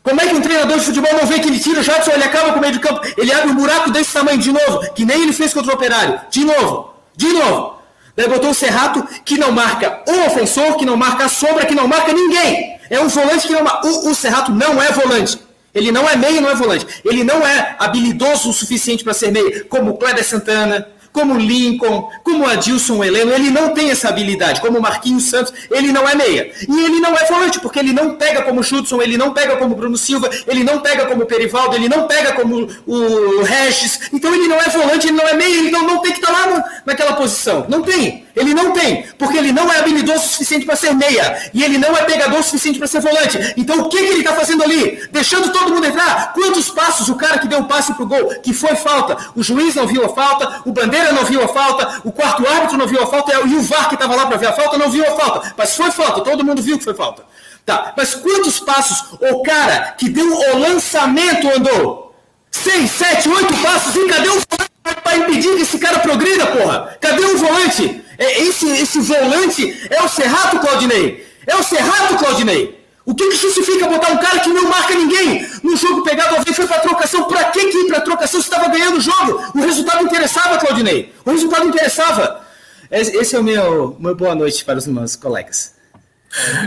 [0.05, 2.23] Como é que um treinador de futebol não vê que ele tira o Jadson, ele
[2.23, 5.05] acaba com o meio de campo, ele abre um buraco desse tamanho de novo, que
[5.05, 6.21] nem ele fez contra o Operário.
[6.31, 7.75] De novo, de novo.
[8.15, 11.75] Daí botou o Serrato, que não marca o ofensor, que não marca a sombra, que
[11.75, 12.74] não marca ninguém.
[12.91, 13.87] É um volante que não marca.
[13.87, 15.39] O, o Serrato não é volante.
[15.75, 16.87] Ele não é meio, não é volante.
[17.05, 22.11] Ele não é habilidoso o suficiente para ser meio, como o Kleber Santana, como Lincoln,
[22.25, 24.61] como Adilson Heleno, ele não tem essa habilidade.
[24.61, 26.51] Como Marquinhos Santos, ele não é meia.
[26.69, 29.77] E ele não é volante, porque ele não pega como Schudson, ele não pega como
[29.77, 34.11] Bruno Silva, ele não pega como Perivaldo, ele não pega como o Regis.
[34.13, 36.33] Então ele não é volante, ele não é meia, ele não, não tem que estar
[36.33, 37.65] lá no, naquela posição.
[37.69, 38.24] Não tem.
[38.35, 41.51] Ele não tem, porque ele não é habilidoso o suficiente para ser meia.
[41.55, 43.39] E ele não é pegador o suficiente para ser volante.
[43.57, 45.09] Então o que, que ele está fazendo ali?
[45.13, 46.33] Deixando todo mundo entrar?
[46.33, 49.17] Quantos passos o cara que deu o passe pro gol, que foi falta?
[49.37, 52.77] O juiz não viu a falta, o bandeira não viu a falta, o quarto árbitro
[52.77, 54.91] não viu a falta, e o VAR que estava lá para ver a falta não
[54.91, 55.55] viu a falta.
[55.57, 57.23] Mas foi falta, todo mundo viu que foi falta.
[57.65, 62.15] Tá, mas quantos passos o cara que deu o lançamento andou?
[62.51, 66.97] Seis, sete, oito passos e cadê o volante para impedir que esse cara progrida, porra?
[67.01, 68.05] Cadê o volante?
[68.19, 71.27] É, esse, esse volante é o Serrato, Claudinei.
[71.47, 72.85] É o Serrato, Claudinei.
[73.07, 76.55] O que, que justifica botar um cara que não marca ninguém no jogo pegado alguém
[76.55, 77.25] foi para trocação?
[77.25, 79.43] Para que, ir para trocação se estava ganhando o jogo?
[79.55, 81.13] O resultado interessava, Claudinei.
[81.25, 82.45] O resultado interessava.
[82.91, 85.75] Esse é o meu, meu boa noite para os meus colegas.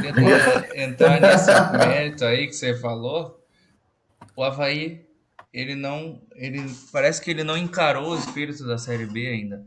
[0.04, 1.52] Eu queria entrar nesse
[1.88, 3.40] mérito aí que você falou.
[4.36, 5.07] O Havaí,
[5.58, 6.22] ele não.
[6.36, 9.66] Ele, parece que ele não encarou o espírito da Série B ainda.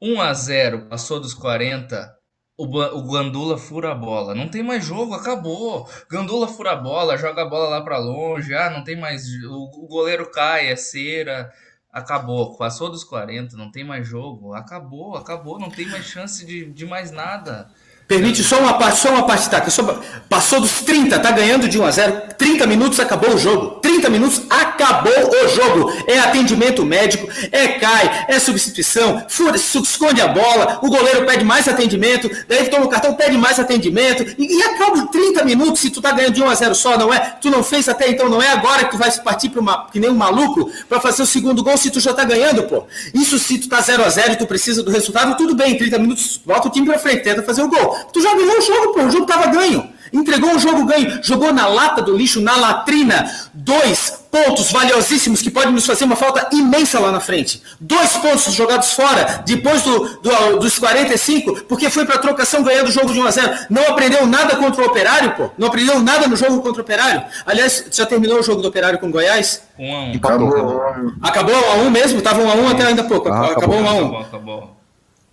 [0.00, 2.10] 1 a 0 passou dos 40,
[2.56, 4.34] o, o Gandula fura a bola.
[4.34, 5.86] Não tem mais jogo, acabou.
[6.10, 8.54] Gandula fura a bola, joga a bola lá para longe.
[8.54, 9.26] Ah, não tem mais.
[9.44, 11.52] O, o goleiro cai, é cera.
[11.92, 14.54] Acabou, passou dos 40, não tem mais jogo.
[14.54, 17.68] Acabou, acabou, não tem mais chance de, de mais nada.
[18.10, 19.70] Permite só uma parte, só uma parte, tá?
[19.70, 19.84] Só,
[20.28, 22.22] passou dos 30, tá ganhando de 1 a 0.
[22.36, 23.78] 30 minutos acabou o jogo.
[23.80, 25.92] 30 minutos acabou o jogo.
[26.08, 31.68] É atendimento médico, é cai, é substituição, fura, esconde a bola, o goleiro pede mais
[31.68, 36.00] atendimento, daí toma o cartão, pede mais atendimento e, e acaba 30 minutos se tu
[36.00, 37.20] tá ganhando de 1 a 0 só, não é?
[37.40, 40.00] Tu não fez até então, não é agora que tu vai partir para uma que
[40.00, 42.86] nem um maluco para fazer o segundo gol se tu já tá ganhando, pô.
[43.14, 45.96] Isso se tu tá 0 a 0 e tu precisa do resultado, tudo bem, 30
[46.00, 47.99] minutos, volta o time para frente, tenta fazer o gol.
[48.12, 49.02] Tu já ganhou o jogo, pô.
[49.02, 49.88] O jogo tava ganho.
[50.12, 51.20] Entregou o jogo ganho.
[51.22, 53.30] Jogou na lata do lixo, na latrina.
[53.54, 57.62] Dois pontos valiosíssimos que podem nos fazer uma falta imensa lá na frente.
[57.80, 62.92] Dois pontos jogados fora, depois do, do dos 45, porque foi para trocação ganhando o
[62.92, 65.50] jogo de 1 a 0 Não aprendeu nada contra o Operário, pô.
[65.58, 67.24] Não aprendeu nada no jogo contra o Operário.
[67.44, 69.62] Aliás, já terminou o jogo do Operário com o Goiás?
[69.78, 71.12] 1 a 1 Acabou.
[71.22, 72.22] Acabou 1 a 1 mesmo?
[72.22, 73.28] Tava 1 a 1 até ainda pouco.
[73.28, 73.80] Ah, acabou, acabou.
[73.80, 74.76] 1 a 1 Acabou, acabou.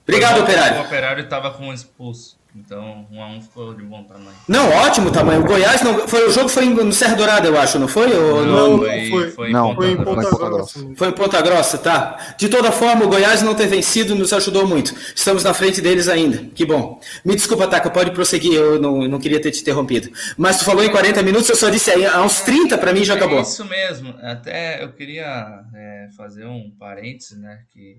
[0.03, 0.79] Obrigado, Operário.
[0.79, 2.36] O Operário estava com um expulso.
[2.55, 4.35] Então, 1 a 1 ficou de bom tamanho.
[4.47, 5.41] Não, ótimo tamanho.
[5.41, 6.07] O Goiás não.
[6.07, 8.11] Foi, o jogo foi no Serra Dourada, eu acho, não foi?
[8.15, 9.31] Ou Não, no- não foi.
[9.31, 10.49] foi, Não, Foi em Ponta Ponta Grossa.
[10.79, 10.93] Grossa.
[10.95, 12.33] Foi em Ponta Grossa, tá?
[12.37, 14.93] De toda forma, o Goiás não ter vencido nos ajudou muito.
[15.15, 16.45] Estamos na frente deles ainda.
[16.55, 16.99] Que bom.
[17.23, 18.53] Me desculpa, Taka, pode prosseguir.
[18.53, 20.09] Eu não, não queria ter te interrompido.
[20.37, 23.03] Mas tu falou em 40 minutos, eu só disse aí, há uns 30 para mim
[23.03, 23.41] já É acabou.
[23.41, 24.15] isso mesmo.
[24.21, 27.59] Até eu queria é, fazer um parênteses, né?
[27.73, 27.97] Que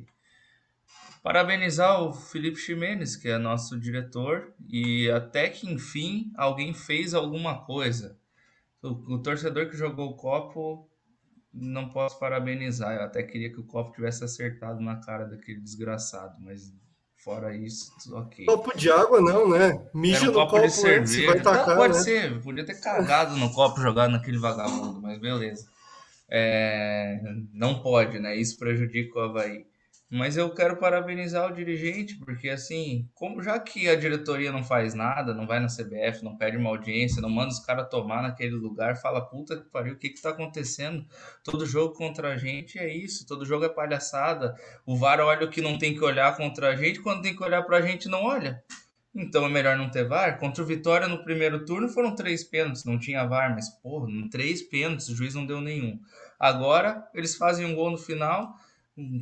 [1.23, 7.65] parabenizar o Felipe Ximenes, que é nosso diretor, e até que enfim alguém fez alguma
[7.65, 8.19] coisa.
[8.83, 10.89] O, o torcedor que jogou o copo
[11.53, 12.95] não posso parabenizar.
[12.97, 16.73] Eu até queria que o copo tivesse acertado na cara daquele desgraçado, mas
[17.17, 18.47] fora isso, ok.
[18.47, 19.87] Copo de água não, né?
[19.93, 21.27] Mija Era um no copo copo de cerveja.
[21.27, 22.01] vai tacar, pode né?
[22.01, 25.69] ser, podia ter cagado no copo jogado naquele vagabundo, mas beleza.
[26.31, 27.21] É,
[27.53, 28.37] não pode, né?
[28.37, 29.67] Isso prejudica o Havaí.
[30.11, 34.94] Mas eu quero parabenizar o dirigente, porque assim, como já que a diretoria não faz
[34.94, 38.55] nada, não vai na CBF, não pede uma audiência, não manda os caras tomar naquele
[38.55, 41.05] lugar, fala, puta que pariu, o que que tá acontecendo?
[41.44, 44.55] Todo jogo contra a gente é isso, todo jogo é palhaçada.
[44.87, 47.44] O VAR olha o que não tem que olhar contra a gente, quando tem que
[47.44, 48.64] olhar pra gente, não olha.
[49.14, 50.38] Então é melhor não ter VAR.
[50.38, 54.62] Contra o Vitória no primeiro turno foram três pênaltis, não tinha VAR, mas porra, três
[54.62, 56.01] pênaltis, o juiz não deu nenhum.
[56.40, 58.55] Agora eles fazem um gol no final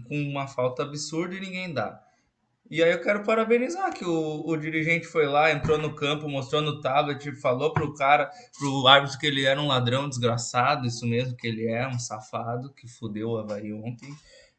[0.08, 2.00] com uma falta absurda e ninguém dá.
[2.68, 6.60] E aí eu quero parabenizar que o, o dirigente foi lá, entrou no campo, mostrou
[6.60, 11.36] no tablet, falou pro cara, pro árbitro que ele era um ladrão desgraçado, isso mesmo
[11.36, 14.12] que ele é, um safado, que fudeu o Havaí ontem.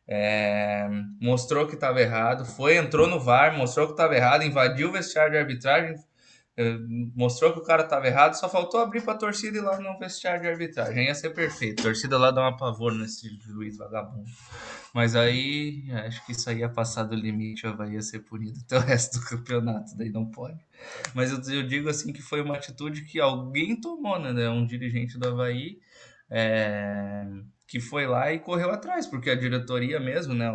[0.08, 0.88] É,
[1.20, 5.34] mostrou que estava errado, foi, entrou no VAR, mostrou que estava errado, invadiu o vestiário
[5.34, 5.96] de arbitragem,
[6.60, 6.76] eh,
[7.16, 10.00] mostrou que o cara estava errado, só faltou abrir para a torcida e lá no
[10.00, 11.06] vestiário de arbitragem.
[11.06, 11.82] Ia ser perfeito.
[11.82, 14.28] A torcida lá dá um pavor nesse juiz vagabundo.
[14.98, 18.60] Mas aí, acho que isso aí ia passar do limite, o Havaí ia ser punido
[18.66, 20.58] até o resto do campeonato, daí não pode.
[21.14, 24.50] Mas eu, eu digo assim que foi uma atitude que alguém tomou, né?
[24.50, 25.78] Um dirigente do Havaí
[26.32, 27.28] é,
[27.68, 30.52] que foi lá e correu atrás, porque a diretoria mesmo, né?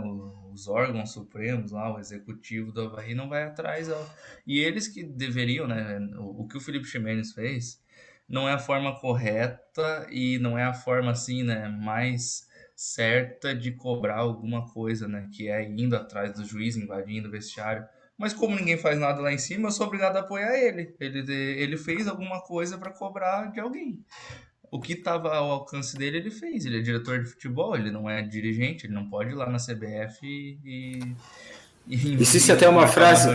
[0.52, 3.88] Os órgãos supremos lá, o executivo do Havaí não vai atrás.
[3.88, 4.07] Ó.
[4.44, 6.00] E eles que deveriam, né?
[6.18, 7.81] O, o que o Felipe Ximenes fez
[8.28, 11.68] não é a forma correta e não é a forma assim, né?
[11.68, 12.50] Mais
[12.83, 15.29] certa de cobrar alguma coisa, né?
[15.33, 17.85] Que é indo atrás do juiz, invadindo o vestiário.
[18.18, 20.92] Mas como ninguém faz nada lá em cima, eu sou obrigado a apoiar ele.
[20.99, 24.05] Ele, ele fez alguma coisa para cobrar de alguém.
[24.68, 26.66] O que estava ao alcance dele, ele fez.
[26.66, 29.59] Ele é diretor de futebol, ele não é dirigente, ele não pode ir lá na
[29.59, 31.14] CBF e.
[31.87, 33.29] e Existe até uma frase.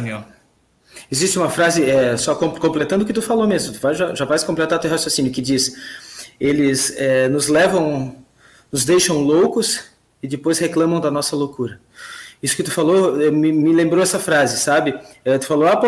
[1.10, 4.26] Existe uma frase, é, só completando o que tu falou mesmo, tu vai, já, já
[4.26, 5.74] vais completar teu raciocínio, que diz:
[6.40, 8.27] eles é, nos levam
[8.78, 9.86] nos deixam loucos
[10.22, 11.80] e depois reclamam da nossa loucura.
[12.44, 14.94] Isso que tu falou eh, me, me lembrou essa frase, sabe?
[15.26, 15.88] Eh, tu falou, ah, pô,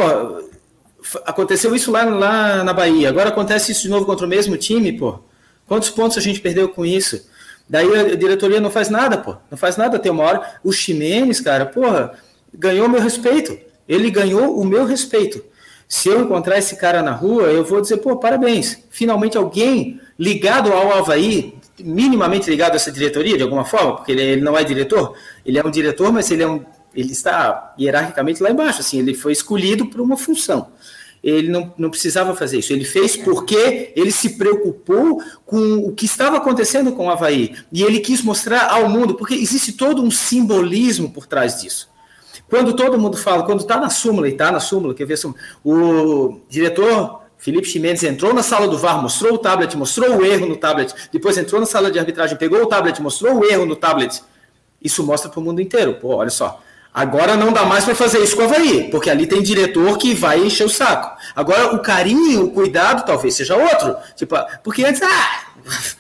[1.23, 4.91] aconteceu isso lá, lá na Bahia, agora acontece isso de novo contra o mesmo time,
[4.91, 5.19] pô.
[5.67, 7.30] Quantos pontos a gente perdeu com isso?
[7.69, 9.36] Daí a diretoria não faz nada, pô.
[9.52, 10.56] Não faz nada até uma hora.
[10.63, 12.13] O Ximenes, cara, porra,
[12.52, 13.56] ganhou meu respeito.
[13.88, 15.43] Ele ganhou o meu respeito.
[15.88, 18.80] Se eu encontrar esse cara na rua, eu vou dizer, pô, parabéns.
[18.89, 24.21] Finalmente alguém ligado ao Havaí minimamente ligado a essa diretoria de alguma forma, porque ele,
[24.21, 25.15] ele, não é diretor,
[25.45, 26.63] ele é um diretor, mas ele é um,
[26.93, 30.67] ele está hierarquicamente lá embaixo, assim, ele foi escolhido por uma função.
[31.21, 32.71] Ele não, não precisava fazer isso.
[32.71, 37.55] Ele fez porque ele se preocupou com o que estava acontecendo com o Havaí.
[37.73, 41.89] E ele quis mostrar ao mundo, porque existe todo um simbolismo por trás disso.
[42.47, 45.19] Quando todo mundo fala, quando está na súmula, e está na súmula, quer ver,
[45.63, 50.45] o diretor Felipe Ximenes entrou na sala do VAR, mostrou o tablet, mostrou o erro
[50.45, 53.78] no tablet, depois entrou na sala de arbitragem, pegou o tablet, mostrou o erro no
[53.78, 54.21] tablet.
[54.84, 55.95] Isso mostra para o mundo inteiro.
[55.95, 56.62] Pô, olha só.
[56.93, 60.13] Agora não dá mais para fazer isso com o Havaí, porque ali tem diretor que
[60.13, 61.17] vai encher o saco.
[61.36, 63.95] Agora o carinho, o cuidado talvez seja outro.
[64.15, 65.49] Tipo, porque antes, ah,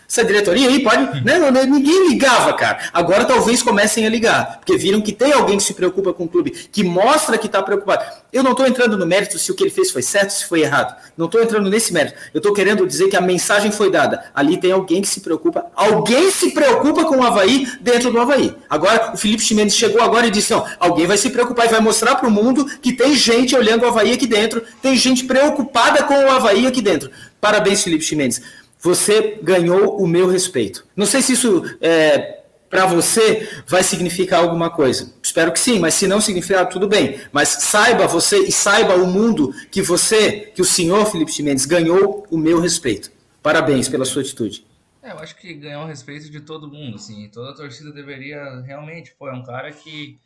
[0.07, 1.23] essa diretoria aí pode.
[1.23, 2.79] Não, não, ninguém ligava, cara.
[2.91, 6.27] Agora talvez comecem a ligar, porque viram que tem alguém que se preocupa com o
[6.27, 8.03] clube, que mostra que está preocupado.
[8.31, 10.61] Eu não estou entrando no mérito se o que ele fez foi certo, se foi
[10.61, 10.95] errado.
[11.17, 12.15] Não estou entrando nesse mérito.
[12.33, 14.25] Eu estou querendo dizer que a mensagem foi dada.
[14.35, 15.65] Ali tem alguém que se preocupa.
[15.75, 18.55] Alguém se preocupa com o Havaí dentro do Havaí.
[18.69, 21.79] Agora, o Felipe Chimenez chegou agora e disse: não, alguém vai se preocupar e vai
[21.79, 26.03] mostrar para o mundo que tem gente olhando o Havaí aqui dentro, tem gente preocupada
[26.03, 27.09] com o Havaí aqui dentro.
[27.41, 28.41] Parabéns, Felipe Chimenez
[28.81, 30.85] você ganhou o meu respeito.
[30.95, 32.38] Não sei se isso é,
[32.69, 35.13] para você vai significar alguma coisa.
[35.21, 37.19] Espero que sim, mas se não significar, tudo bem.
[37.31, 42.25] Mas saiba você e saiba o mundo que você, que o senhor Felipe Chimenez ganhou
[42.29, 43.11] o meu respeito.
[43.41, 44.65] Parabéns pela sua atitude.
[45.01, 47.29] É, eu acho que ganhou o respeito de todo mundo, assim.
[47.29, 50.19] Toda a torcida deveria realmente, pô, é um cara que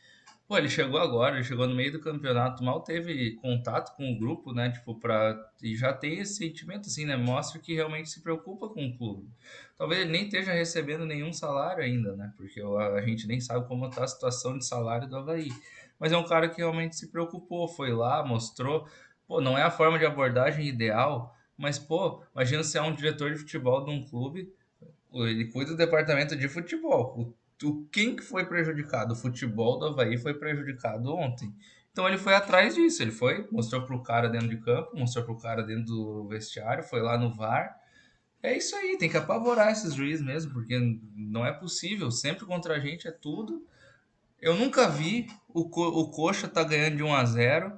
[0.54, 4.20] Pô, ele chegou agora, ele chegou no meio do campeonato, mal teve contato com o
[4.20, 4.70] grupo, né?
[4.70, 5.36] Tipo, pra.
[5.64, 7.18] E já tem esse sentimento, assim, né?
[7.18, 9.28] Mostra que realmente se preocupa com o clube.
[9.76, 12.32] Talvez ele nem esteja recebendo nenhum salário ainda, né?
[12.38, 15.50] Porque a gente nem sabe como tá a situação de salário do Havaí.
[15.98, 18.88] Mas é um cara que realmente se preocupou, foi lá, mostrou.
[19.28, 23.32] Pô, não é a forma de abordagem ideal, mas, pô, imagina se é um diretor
[23.32, 24.54] de futebol de um clube,
[25.16, 27.36] ele cuida do departamento de futebol
[27.66, 29.14] o quem que foi prejudicado?
[29.14, 31.54] O futebol do Havaí foi prejudicado ontem.
[31.92, 35.38] Então ele foi atrás disso, ele foi, mostrou pro cara dentro de campo, mostrou pro
[35.38, 37.80] cara dentro do vestiário, foi lá no VAR.
[38.42, 40.78] É isso aí, tem que apavorar esses juízes mesmo, porque
[41.16, 43.66] não é possível, sempre contra a gente é tudo.
[44.42, 47.78] Eu nunca vi o, Co o Coxa tá ganhando de 1 a 0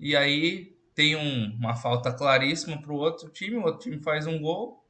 [0.00, 4.40] e aí tem um, uma falta claríssima pro outro time, o outro time faz um
[4.40, 4.84] gol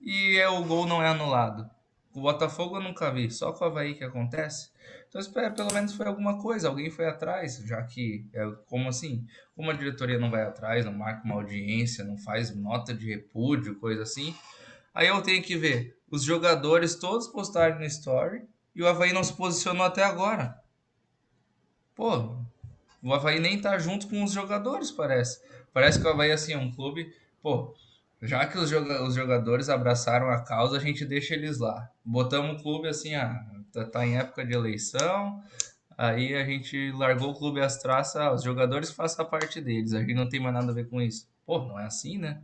[0.00, 1.70] e é, o gol não é anulado.
[2.12, 4.70] O Botafogo eu nunca vi, só com o Havaí que acontece.
[5.08, 9.24] Então, espero, pelo menos foi alguma coisa, alguém foi atrás, já que, é, como assim,
[9.54, 13.78] como a diretoria não vai atrás, não marca uma audiência, não faz nota de repúdio,
[13.78, 14.34] coisa assim,
[14.92, 18.42] aí eu tenho que ver os jogadores todos postarem no story
[18.74, 20.58] e o Havaí não se posicionou até agora.
[21.94, 22.36] Pô,
[23.02, 25.40] o Havaí nem tá junto com os jogadores, parece.
[25.72, 27.74] Parece que o Havaí, assim, é um clube, pô,
[28.22, 28.70] já que os,
[29.14, 31.88] jogadores abraçaram a causa, a gente deixa eles lá.
[32.04, 33.40] Botamos o clube assim, ah,
[33.72, 35.40] tá, tá em época de eleição,
[35.96, 39.94] aí a gente largou o clube às traças, ah, os jogadores façam a parte deles,
[39.94, 41.26] a gente não tem mais nada a ver com isso.
[41.46, 42.40] Pô, não é assim, né?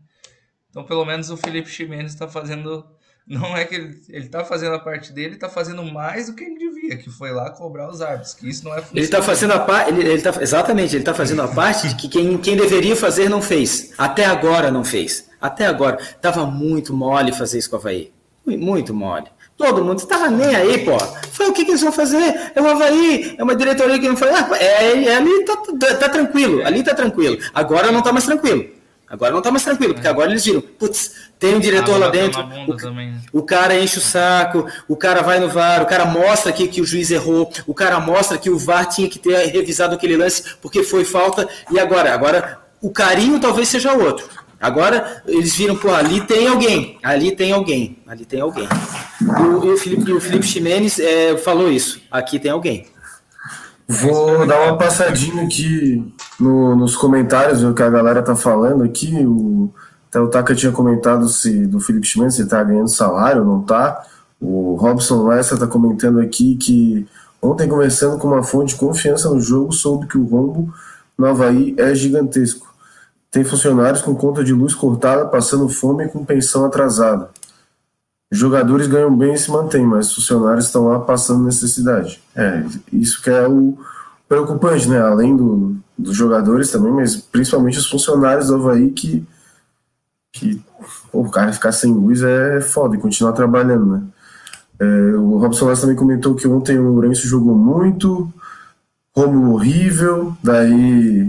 [0.70, 2.84] Então, pelo menos o Felipe Ximenes está fazendo.
[3.26, 6.44] Não é que ele, ele tá fazendo a parte dele, está fazendo mais do que
[6.44, 9.52] ele devia, que foi lá cobrar os árbitros, que isso não é Ele está fazendo
[9.52, 9.90] a parte.
[9.90, 13.40] Ele, ele tá, exatamente, ele está fazendo a parte que quem, quem deveria fazer não
[13.40, 13.92] fez.
[13.96, 15.28] Até agora não fez.
[15.46, 15.98] Até agora.
[16.20, 18.12] Tava muito mole fazer isso com o Havaí.
[18.44, 19.26] Muito mole.
[19.56, 20.98] Todo mundo estava nem aí, pô.
[21.32, 22.52] Foi o que, que, eles vão fazer?
[22.54, 24.28] É o Havaí, é uma diretoria que não foi.
[24.28, 27.38] Ah, é, é, ali tá, tá, tá, tranquilo, ali tá tranquilo.
[27.54, 28.76] Agora não tá mais tranquilo.
[29.08, 32.08] Agora não tá mais tranquilo, porque agora eles viram, putz, tem um diretor ah, lá
[32.08, 33.14] dentro, o, né?
[33.32, 36.80] o, cara enche o saco, o cara vai no VAR, o cara mostra que, que
[36.80, 40.56] o juiz errou, o cara mostra que o VAR tinha que ter revisado aquele lance
[40.60, 42.12] porque foi falta, e agora?
[42.12, 44.28] Agora o carinho talvez seja outro.
[44.60, 48.68] Agora eles viram, pô, ali tem alguém, ali tem alguém, ali tem alguém.
[49.20, 52.86] E o, Felipe, o Felipe Ximenes é, falou isso, aqui tem alguém.
[53.88, 59.24] Vou dar uma passadinha aqui no, nos comentários, o que a galera tá falando aqui.
[59.24, 59.70] O,
[60.08, 64.04] até o Taka tinha comentado se do Felipe Ximenes se tá ganhando salário não tá.
[64.40, 67.06] O Robson Lessa tá comentando aqui que
[67.40, 70.72] ontem, conversando com uma fonte de confiança no jogo, soube que o rombo
[71.16, 72.65] no Havaí é gigantesco.
[73.30, 77.30] Tem funcionários com conta de luz cortada, passando fome e com pensão atrasada.
[78.30, 82.20] Jogadores ganham bem e se mantêm, mas funcionários estão lá passando necessidade.
[82.34, 83.78] É, isso que é o
[84.28, 85.00] preocupante, né?
[85.00, 89.24] Além do, dos jogadores também, mas principalmente os funcionários do Havaí que,
[90.32, 90.60] que
[91.12, 94.02] pô, o cara ficar sem luz é foda e continuar trabalhando, né?
[94.78, 98.30] É, o Robson Lessa também comentou que ontem o Lourenço jogou muito,
[99.16, 101.26] Romulo horrível, daí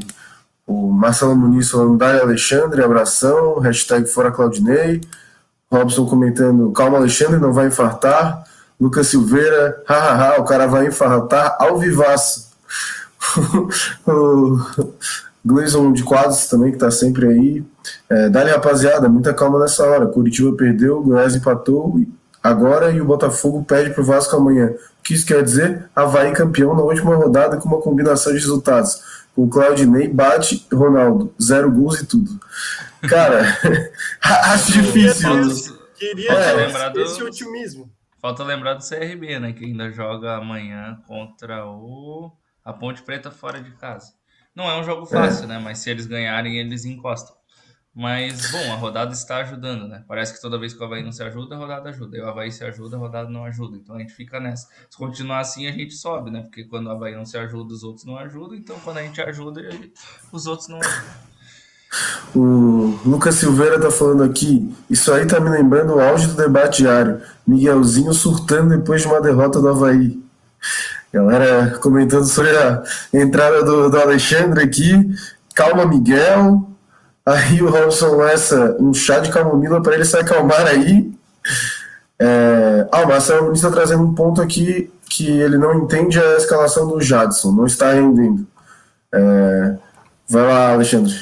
[0.68, 5.00] o Marcelo Muniz falando Dai Alexandre, abração, hashtag fora Claudinei,
[5.72, 8.44] Robson comentando, calma Alexandre, não vai infartar,
[8.80, 12.48] Lucas Silveira, hahaha, o cara vai infartar ao vivaço.
[14.06, 14.60] o
[15.44, 17.66] Gleison de Quadros também, que tá sempre aí.
[18.10, 20.06] É, Dali, rapaziada, muita calma nessa hora.
[20.06, 22.00] Curitiba perdeu, Goiás empatou
[22.44, 24.68] agora e o Botafogo perde pro Vasco amanhã.
[25.00, 25.90] O que isso quer dizer?
[25.96, 29.02] Havaí campeão na última rodada com uma combinação de resultados
[29.38, 32.40] o Claudinei bate Ronaldo, zero gols e tudo.
[33.08, 33.44] Cara,
[34.20, 35.78] acho difícil.
[35.96, 37.90] Queria é, lembrar do, esse otimismo.
[38.20, 39.54] Falta lembrar do CRB, né?
[39.54, 42.32] Que ainda joga amanhã contra o
[42.66, 44.12] a Ponte Preta fora de casa.
[44.56, 45.48] Não é um jogo fácil, é.
[45.48, 45.60] né?
[45.60, 47.36] Mas se eles ganharem, eles encostam.
[48.00, 50.04] Mas, bom, a rodada está ajudando, né?
[50.08, 52.16] Parece que toda vez que o Havaí não se ajuda, a rodada ajuda.
[52.16, 53.76] E o Havaí se ajuda, a rodada não ajuda.
[53.76, 54.68] Então a gente fica nessa.
[54.88, 56.44] Se continuar assim, a gente sobe, né?
[56.44, 58.56] Porque quando o Havaí não se ajuda, os outros não ajudam.
[58.56, 59.68] Então quando a gente ajuda,
[60.32, 61.10] os outros não ajudam.
[62.36, 64.72] O Lucas Silveira tá falando aqui.
[64.88, 67.20] Isso aí tá me lembrando o auge do debate diário.
[67.48, 70.22] Miguelzinho surtando depois de uma derrota do Havaí.
[71.12, 75.16] Galera comentando sobre a entrada do, do Alexandre aqui.
[75.56, 76.77] Calma, Miguel.
[77.28, 81.12] Aí o Robson lança um chá de camomila para ele se acalmar aí.
[82.18, 82.88] É...
[82.90, 86.88] Ah, o Marcelo Muniz está trazendo um ponto aqui que ele não entende a escalação
[86.88, 88.48] do Jadson, não está rendendo.
[89.14, 89.76] É...
[90.30, 91.14] Vai lá, Alexandre.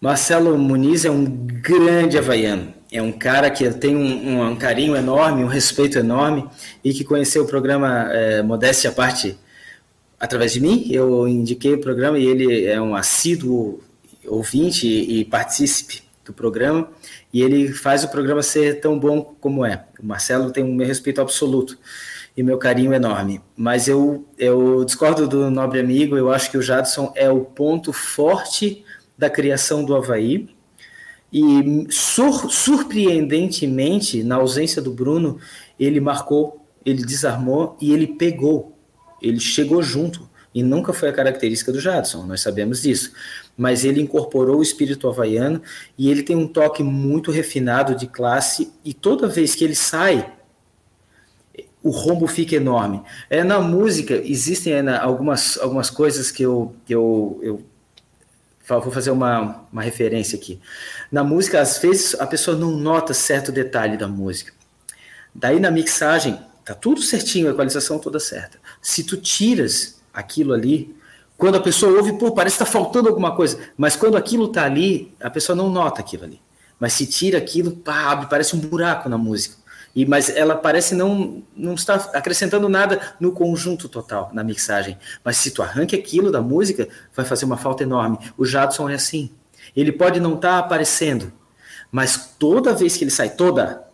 [0.00, 2.72] Marcelo Muniz é um grande havaiano.
[2.90, 6.48] É um cara que tem um, um, um carinho enorme, um respeito enorme
[6.82, 9.38] e que conheceu o programa é, Modéstia à Parte
[10.18, 10.86] através de mim.
[10.90, 13.82] Eu indiquei o programa e ele é um assíduo
[14.28, 16.90] ouvinte e, partícipe do programa,
[17.32, 19.84] e ele faz o programa ser tão bom como é.
[20.00, 21.78] O Marcelo tem o meu respeito absoluto
[22.36, 23.40] e meu carinho enorme.
[23.56, 27.92] Mas eu, eu discordo do nobre amigo, eu acho que o Jadson é o ponto
[27.92, 28.84] forte
[29.16, 30.48] da criação do Havaí.
[31.32, 35.38] E sur, surpreendentemente, na ausência do Bruno,
[35.78, 38.76] ele marcou, ele desarmou e ele pegou.
[39.20, 40.28] Ele chegou junto.
[40.54, 43.12] E nunca foi a característica do Jadson, nós sabemos disso
[43.56, 45.62] mas ele incorporou o espírito havaiano
[45.96, 50.32] e ele tem um toque muito refinado de classe e toda vez que ele sai
[51.86, 53.00] o rombo fica enorme.
[53.30, 57.64] É na música existem é, algumas, algumas coisas que eu, que eu, eu
[58.68, 60.60] vou fazer uma, uma referência aqui.
[61.12, 64.52] Na música, às vezes a pessoa não nota certo detalhe da música.
[65.32, 68.58] Daí na mixagem tá tudo certinho, a equalização toda certa.
[68.82, 70.92] Se tu tiras aquilo ali,
[71.36, 73.58] quando a pessoa ouve, pô, parece que está faltando alguma coisa.
[73.76, 76.40] Mas quando aquilo está ali, a pessoa não nota aquilo ali.
[76.78, 79.56] Mas se tira aquilo, pá, parece um buraco na música.
[79.94, 84.98] E, mas ela parece não, não está acrescentando nada no conjunto total, na mixagem.
[85.24, 88.18] Mas se tu arranca aquilo da música, vai fazer uma falta enorme.
[88.36, 89.30] O Jadson é assim.
[89.74, 91.32] Ele pode não estar tá aparecendo,
[91.90, 93.86] mas toda vez que ele sai, toda,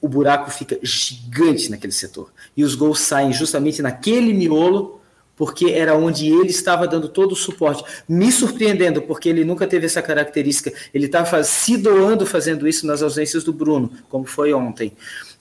[0.00, 2.32] o buraco fica gigante naquele setor.
[2.56, 4.99] E os gols saem justamente naquele miolo
[5.40, 9.86] porque era onde ele estava dando todo o suporte, me surpreendendo, porque ele nunca teve
[9.86, 14.92] essa característica, ele estava se doando fazendo isso nas ausências do Bruno, como foi ontem.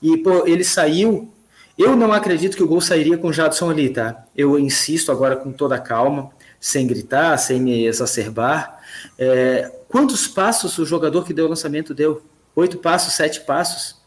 [0.02, 1.30] E pô, ele saiu.
[1.78, 4.24] Eu não acredito que o gol sairia com o Jadson ali, tá?
[4.34, 6.30] Eu insisto agora com toda a calma,
[6.62, 8.80] sem gritar, sem me exacerbar.
[9.18, 12.22] É, quantos passos o jogador que deu o lançamento deu?
[12.56, 13.98] Oito passos, sete passos?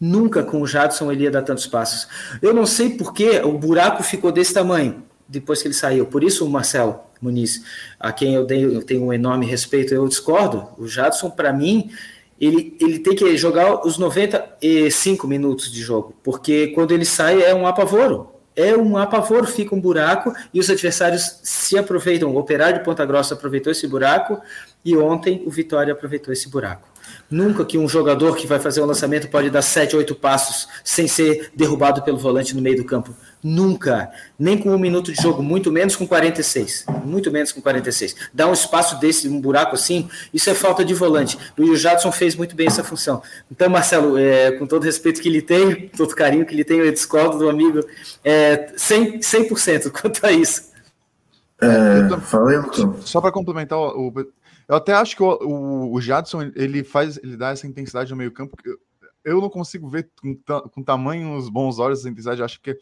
[0.00, 2.08] Nunca com o Jadson ele ia dar tantos passos.
[2.42, 6.06] Eu não sei por que o buraco ficou desse tamanho depois que ele saiu.
[6.06, 7.62] Por isso o Marcelo Muniz,
[7.98, 10.68] a quem eu, dei, eu tenho um enorme respeito, eu discordo.
[10.76, 11.90] O Jadson, para mim,
[12.40, 17.54] ele, ele tem que jogar os 95 minutos de jogo, porque quando ele sai é
[17.54, 18.30] um apavoro.
[18.54, 22.30] É um apavoro, fica um buraco e os adversários se aproveitam.
[22.30, 24.38] O Operário de Ponta Grossa aproveitou esse buraco
[24.84, 26.86] e ontem o Vitória aproveitou esse buraco.
[27.30, 31.08] Nunca que um jogador que vai fazer um lançamento pode dar 7, 8 passos sem
[31.08, 33.14] ser derrubado pelo volante no meio do campo.
[33.42, 34.12] Nunca.
[34.38, 36.86] Nem com um minuto de jogo, muito menos com 46.
[37.04, 38.14] Muito menos com 46.
[38.32, 41.36] Dar um espaço desse, um buraco assim, isso é falta de volante.
[41.58, 43.22] E o Jadson fez muito bem essa função.
[43.50, 46.92] Então, Marcelo, é, com todo respeito que ele tem, todo carinho que ele tem, eu
[46.92, 47.80] discordo do amigo
[48.22, 50.70] é, 100%, 100% quanto a isso.
[51.60, 52.58] É, falei,
[53.02, 54.12] Só para complementar o,
[54.68, 58.16] eu até acho que o, o, o, Jadson ele faz, ele dá essa intensidade no
[58.16, 58.56] meio campo.
[58.64, 58.78] Eu,
[59.24, 60.36] eu não consigo ver com,
[60.70, 62.40] com tamanhos bons olhos essa intensidade.
[62.40, 62.76] Eu acho que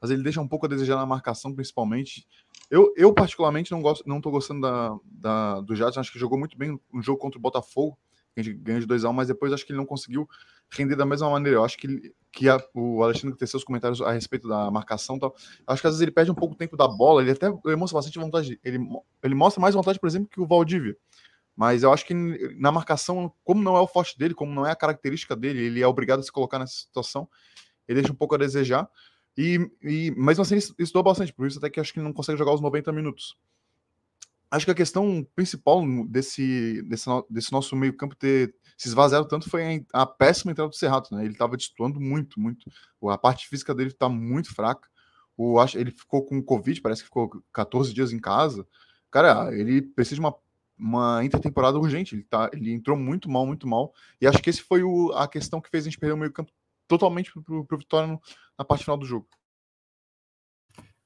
[0.00, 2.26] mas ele deixa um pouco a desejar na marcação, principalmente.
[2.70, 6.00] Eu, eu particularmente não gosto, não tô gostando da, da do Jadson.
[6.00, 7.98] Acho que jogou muito bem um jogo contra o Botafogo,
[8.34, 10.28] que a gente ganhou de 2x1, mas depois acho que ele não conseguiu
[10.70, 11.58] render da mesma maneira.
[11.58, 15.18] Eu acho que, ele, que a, o Alexandre teceu os comentários a respeito da marcação
[15.18, 15.34] tal.
[15.66, 17.22] Acho que às vezes ele perde um pouco o tempo da bola.
[17.22, 18.60] Ele até mostra bastante vontade.
[18.64, 18.78] Ele,
[19.22, 20.96] ele mostra mais vontade, por exemplo, que o Valdívia.
[21.56, 22.12] Mas eu acho que
[22.58, 25.80] na marcação, como não é o forte dele, como não é a característica dele, ele
[25.80, 27.26] é obrigado a se colocar nessa situação,
[27.88, 28.86] ele deixa um pouco a desejar.
[29.36, 32.54] E, e mesmo assim, estudou bastante, por isso até que acho que não consegue jogar
[32.54, 33.36] os 90 minutos.
[34.50, 39.84] Acho que a questão principal desse, desse, desse nosso meio-campo ter se esvaziado tanto foi
[39.92, 41.24] a, a péssima entrada do Serrato, né?
[41.24, 42.70] Ele estava destoando muito, muito.
[43.10, 44.88] A parte física dele está muito fraca.
[45.36, 48.66] O, ele ficou com Covid, parece que ficou 14 dias em casa.
[49.10, 50.34] Cara, ele precisa de uma
[50.78, 52.14] uma intertemporada urgente.
[52.14, 53.92] Ele, tá, ele entrou muito mal, muito mal.
[54.20, 56.32] E acho que esse foi o, a questão que fez a gente perder o meio
[56.32, 56.52] campo
[56.88, 58.18] totalmente pro, pro Vitória
[58.58, 59.28] na parte final do jogo.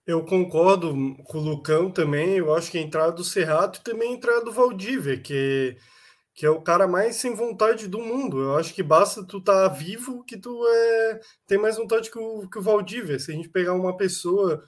[0.06, 0.92] Eu concordo
[1.24, 2.36] com o Lucão também.
[2.36, 5.76] Eu acho que a entrada do Serrato e também a entrada do Valdívia, que,
[6.34, 8.40] que é o cara mais sem vontade do mundo.
[8.40, 12.18] Eu acho que basta tu estar tá vivo que tu é, tem mais vontade que
[12.18, 13.18] o, que o Valdívia.
[13.18, 14.64] Se a gente pegar uma pessoa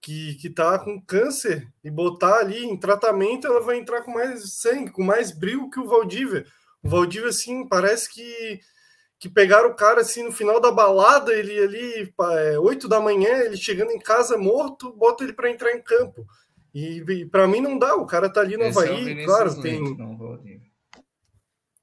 [0.00, 4.54] que, que tá com câncer e botar ali em tratamento, ela vai entrar com mais
[4.54, 6.46] sangue, com mais brilho que o Valdívia.
[6.82, 8.60] O Valdívia, assim, parece que,
[9.18, 13.30] que pegaram o cara assim no final da balada, ele ali, é, 8 da manhã,
[13.38, 16.24] ele chegando em casa morto, bota ele para entrar em campo.
[16.72, 19.60] E, e para mim não dá, o cara tá ali no Esse Havaí, é claro,
[19.60, 19.80] tem.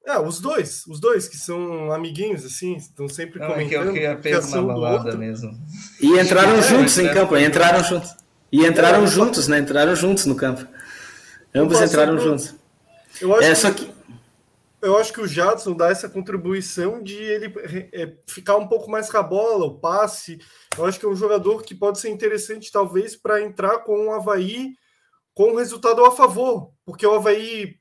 [0.06, 3.90] Não, é, os dois, os dois que são amiguinhos, assim, estão sempre não, comentando.
[3.90, 5.50] É que eu queria na balada mesmo.
[6.00, 8.14] E entraram é, juntos em campo, entraram juntos.
[8.52, 9.58] E entraram é, juntos, né?
[9.58, 10.64] Entraram juntos no campo.
[11.52, 12.54] Ambos entraram juntos.
[13.20, 13.95] Eu acho, é, só que...
[14.86, 17.52] eu acho que o Jadson dá essa contribuição de ele
[17.92, 20.38] é, ficar um pouco mais com a bola, o passe.
[20.78, 24.12] Eu acho que é um jogador que pode ser interessante, talvez, para entrar com o
[24.12, 24.74] Havaí
[25.34, 27.76] com o resultado a favor, porque o Havaí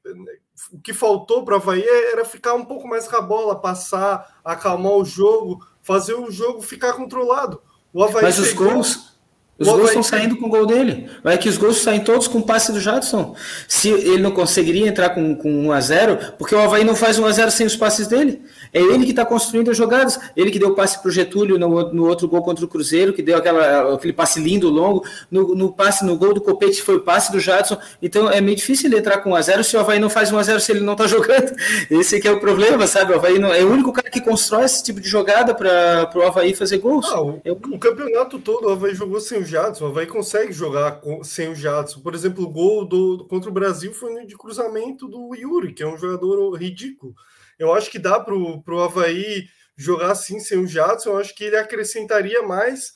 [0.71, 4.39] o que faltou para o Havaí era ficar um pouco mais com a bola, passar,
[4.43, 7.61] acalmar o jogo, fazer o jogo ficar controlado.
[7.93, 9.14] O Havaí Mas os gols,
[9.57, 11.09] os gols estão saindo com o gol dele.
[11.23, 13.35] Vai que os gols saem todos com o passe do Jadson.
[13.67, 17.17] Se ele não conseguiria entrar com, com 1 a 0 porque o Havaí não faz
[17.17, 18.41] 1 a 0 sem os passes dele.
[18.75, 20.19] É ele que está construindo as jogadas.
[20.35, 23.13] Ele que deu o passe para o Getúlio no, no, outro gol contra o Cruzeiro,
[23.13, 25.01] que deu aquela, aquele passe lindo, longo.
[25.31, 27.77] No, no passe, no gol do Copete foi o passe do Jadson.
[28.01, 30.29] Então é meio difícil ele entrar com 1 a 0 se o Havaí não faz
[30.29, 31.55] 1 a 0 se ele não está jogando.
[31.89, 33.13] Esse que é o problema, sabe?
[33.13, 36.23] O Havaí não, é o único cara que constrói esse tipo de jogada para o
[36.23, 37.05] Havaí fazer gols.
[37.09, 37.55] Ah, o, é o...
[37.55, 39.85] o, campeonato todo o Havaí jogou sem o Jadson.
[39.85, 42.01] O Havaí consegue jogar com, sem o Jadson.
[42.01, 45.87] Por exemplo, o gol do, contra o Brasil foi de cruzamento do Yuri, que é
[45.87, 47.15] um jogador ridículo.
[47.57, 49.45] Eu acho que dá para o Havaí
[49.77, 51.11] jogar assim sem o Jadson.
[51.11, 52.93] Eu acho que ele acrescentaria mais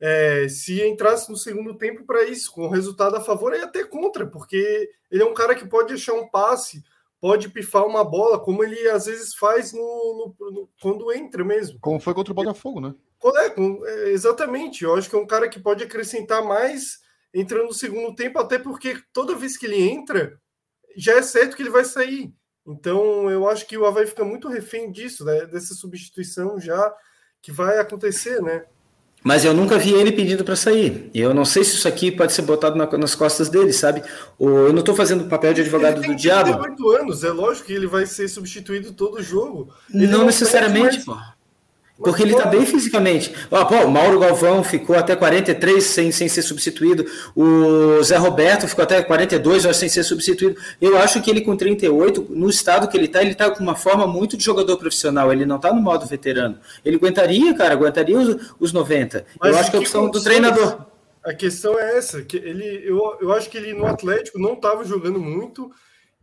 [0.00, 3.84] é, se entrasse no segundo tempo para isso, com o resultado a favor e até
[3.84, 6.82] contra, porque ele é um cara que pode deixar um passe,
[7.20, 11.78] pode pifar uma bola, como ele às vezes faz no, no, no quando entra mesmo.
[11.80, 12.94] Como foi contra o Botafogo, né?
[13.24, 13.54] É,
[13.90, 14.84] é, exatamente.
[14.84, 16.98] Eu acho que é um cara que pode acrescentar mais
[17.32, 20.38] entrando no segundo tempo, até porque toda vez que ele entra,
[20.96, 22.32] já é certo que ele vai sair.
[22.66, 25.46] Então, eu acho que o Havaí fica muito refém disso, né?
[25.46, 26.92] Dessa substituição já
[27.40, 28.64] que vai acontecer, né?
[29.22, 31.10] Mas eu nunca vi ele pedindo para sair.
[31.12, 34.02] E eu não sei se isso aqui pode ser botado na, nas costas dele, sabe?
[34.38, 36.50] Ou eu não estou fazendo o papel de advogado do diabo.
[36.50, 39.72] Ele tem 38 anos, é lógico que ele vai ser substituído todo jogo.
[39.92, 41.16] Ele não, não necessariamente, pô.
[41.98, 43.32] Porque ele está bem fisicamente.
[43.50, 47.06] Ó, pô, o Mauro Galvão ficou até 43 sem, sem ser substituído.
[47.34, 50.56] O Zé Roberto ficou até 42 horas sem ser substituído.
[50.78, 53.74] Eu acho que ele com 38, no estado que ele está, ele está com uma
[53.74, 55.32] forma muito de jogador profissional.
[55.32, 56.58] Ele não está no modo veterano.
[56.84, 59.24] Ele aguentaria, cara, aguentaria os, os 90.
[59.40, 60.86] Mas eu acho que é a opção do treinador.
[61.24, 64.84] A questão é essa, que ele, eu, eu acho que ele no Atlético não estava
[64.84, 65.72] jogando muito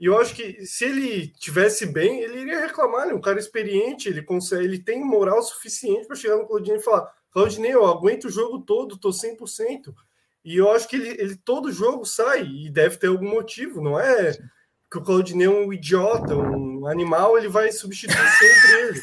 [0.03, 3.13] e eu acho que se ele tivesse bem, ele iria reclamar, né?
[3.13, 7.09] Um cara experiente, ele consegue, ele tem moral suficiente para chegar no Claudinei e falar:
[7.31, 9.95] Claudinei, eu aguento o jogo todo, tô 100%.
[10.43, 13.97] E eu acho que ele, ele todo jogo sai e deve ter algum motivo, não
[13.97, 14.33] é
[14.91, 19.01] que o Claudinei é um idiota, um animal, ele vai substituir sempre ele.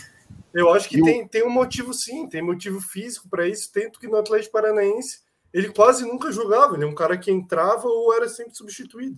[0.53, 4.07] Eu acho que tem, tem um motivo sim, tem motivo físico para isso, tanto que
[4.07, 5.21] no Atlético Paranaense
[5.51, 9.17] ele quase nunca jogava, ele é um cara que entrava ou era sempre substituído.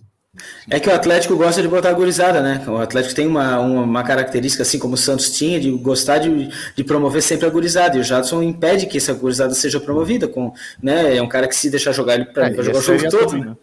[0.67, 2.63] É que o Atlético gosta de botar a gurizada, né?
[2.67, 6.83] O Atlético tem uma, uma, característica, assim como o Santos tinha, de gostar de, de
[6.83, 7.97] promover sempre a gurizada.
[7.97, 10.27] E o Jadson impede que essa gurizada seja promovida.
[10.27, 11.15] Com, né?
[11.17, 13.27] É um cara que se deixar jogar ele é, jogar o jogo todo.
[13.27, 13.55] Também, né?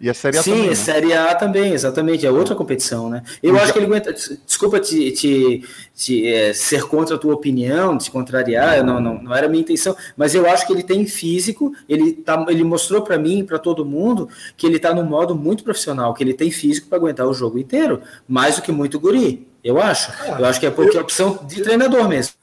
[0.00, 0.62] E a Série A Sim, também.
[0.62, 0.74] Sim, né?
[0.74, 2.26] Série A também, exatamente.
[2.26, 3.22] É outra competição, né?
[3.42, 4.12] Eu acho que ele aguenta.
[4.12, 5.62] Desculpa te, te,
[5.94, 9.60] te é, ser contra a tua opinião, te contrariar, não, não, não era a minha
[9.60, 13.44] intenção, mas eu acho que ele tem físico, ele, tá, ele mostrou para mim e
[13.44, 16.96] para todo mundo que ele está no modo muito profissional, que ele tem físico para
[16.96, 20.10] aguentar o jogo inteiro, mais do que muito guri, eu acho.
[20.22, 22.34] Ah, eu acho que é porque eu, é opção de treinador mesmo.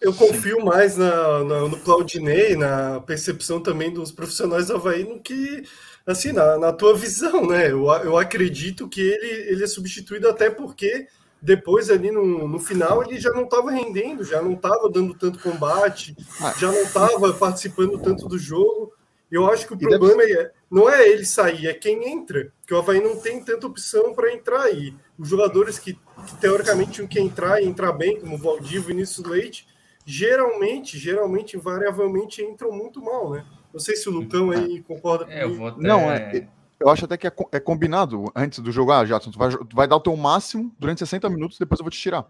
[0.00, 5.20] Eu confio mais na, na, no Claudinei, na percepção também dos profissionais do Havaí, no
[5.20, 5.62] que
[6.06, 7.70] assim, na, na tua visão, né?
[7.70, 11.06] Eu, eu acredito que ele, ele é substituído até porque
[11.40, 15.40] depois ali no, no final ele já não estava rendendo, já não estava dando tanto
[15.40, 16.54] combate, ah.
[16.56, 18.92] já não estava participando tanto do jogo.
[19.28, 20.38] Eu acho que o problema deve...
[20.38, 22.52] é, não é ele sair, é quem entra.
[22.66, 24.94] Que o Havaí não tem tanta opção para entrar aí.
[25.18, 29.26] Os jogadores que, que, teoricamente tinham que entrar e entrar bem, como o Valdir, Vinícius
[29.26, 29.66] Leite,
[30.04, 33.44] geralmente, geralmente, invariavelmente entram muito mal, né?
[33.72, 35.66] Não sei se o Lucão aí concorda é, comigo.
[35.66, 35.80] Até...
[35.80, 36.48] Não, é,
[36.78, 38.92] eu acho até que é, é combinado antes do jogo.
[38.92, 41.84] Ah, Jadson, tu vai, tu vai dar o teu máximo durante 60 minutos, depois eu
[41.84, 42.26] vou te tirar.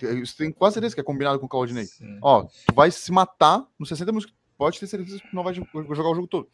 [0.00, 1.86] Isso tem quase certeza que é combinado com o Claudinei.
[1.86, 2.18] Sim.
[2.20, 5.54] Ó, tu vai se matar nos 60 minutos, pode ter certeza que tu não vai
[5.54, 6.48] jogar o jogo todo.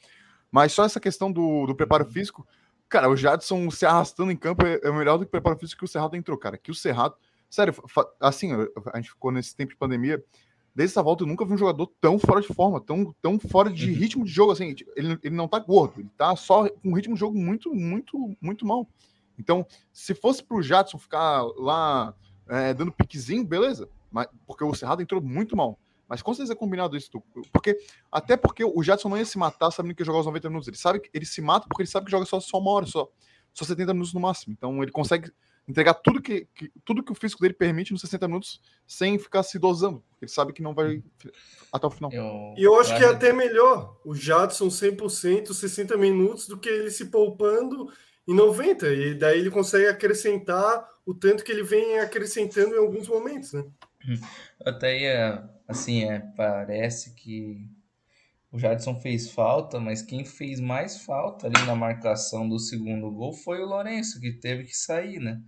[0.51, 2.47] Mas só essa questão do, do preparo físico,
[2.89, 5.81] cara, o Jadson se arrastando em campo é, é melhor do que o preparo físico
[5.81, 6.59] que o Cerrado entrou, cara.
[6.59, 7.15] Que o Cerrado,
[7.49, 7.75] sério,
[8.21, 8.51] assim,
[8.93, 10.23] a gente ficou nesse tempo de pandemia,
[10.75, 13.71] desde essa volta eu nunca vi um jogador tão fora de forma, tão, tão fora
[13.71, 13.97] de uhum.
[13.97, 17.15] ritmo de jogo, assim, ele, ele não tá gordo, ele tá só com um ritmo
[17.15, 18.87] de jogo muito, muito, muito mal.
[19.39, 22.15] Então, se fosse pro Jadson ficar lá
[22.49, 25.79] é, dando piquezinho, beleza, mas, porque o Cerrado entrou muito mal.
[26.09, 27.09] Mas com certeza é combinado isso,
[27.53, 27.79] porque
[28.11, 30.67] até porque o Jadson não ia se matar sabendo que ia jogar os 90 minutos.
[30.67, 32.85] Ele sabe que ele se mata porque ele sabe que joga só, só uma hora
[32.85, 33.09] só,
[33.55, 34.53] só 70 minutos no máximo.
[34.53, 35.31] Então ele consegue
[35.71, 39.43] entregar tudo que, que, tudo que o físico dele permite nos 60 minutos sem ficar
[39.43, 40.03] se dosando.
[40.21, 41.03] Ele sabe que não vai
[41.73, 42.13] até o final.
[42.13, 46.69] Eu, e eu acho que é até melhor o Jadson 100%, 60 minutos, do que
[46.69, 47.91] ele se poupando
[48.27, 48.89] em 90.
[48.89, 53.65] E daí ele consegue acrescentar o tanto que ele vem acrescentando em alguns momentos, né?
[54.65, 57.69] Até ia, assim, é, parece que
[58.53, 63.33] o Jadson fez falta, mas quem fez mais falta ali na marcação do segundo gol
[63.33, 65.41] foi o Lourenço, que teve que sair, né?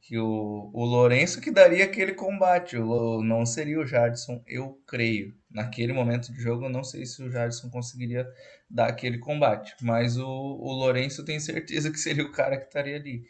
[0.00, 5.34] Que o, o Lourenço que daria aquele combate, o, não seria o Jadson, eu creio.
[5.50, 8.26] Naquele momento de jogo, eu não sei se o Jadson conseguiria
[8.70, 12.96] dar aquele combate, mas o, o Lourenço tem certeza que seria o cara que estaria
[12.96, 13.24] ali.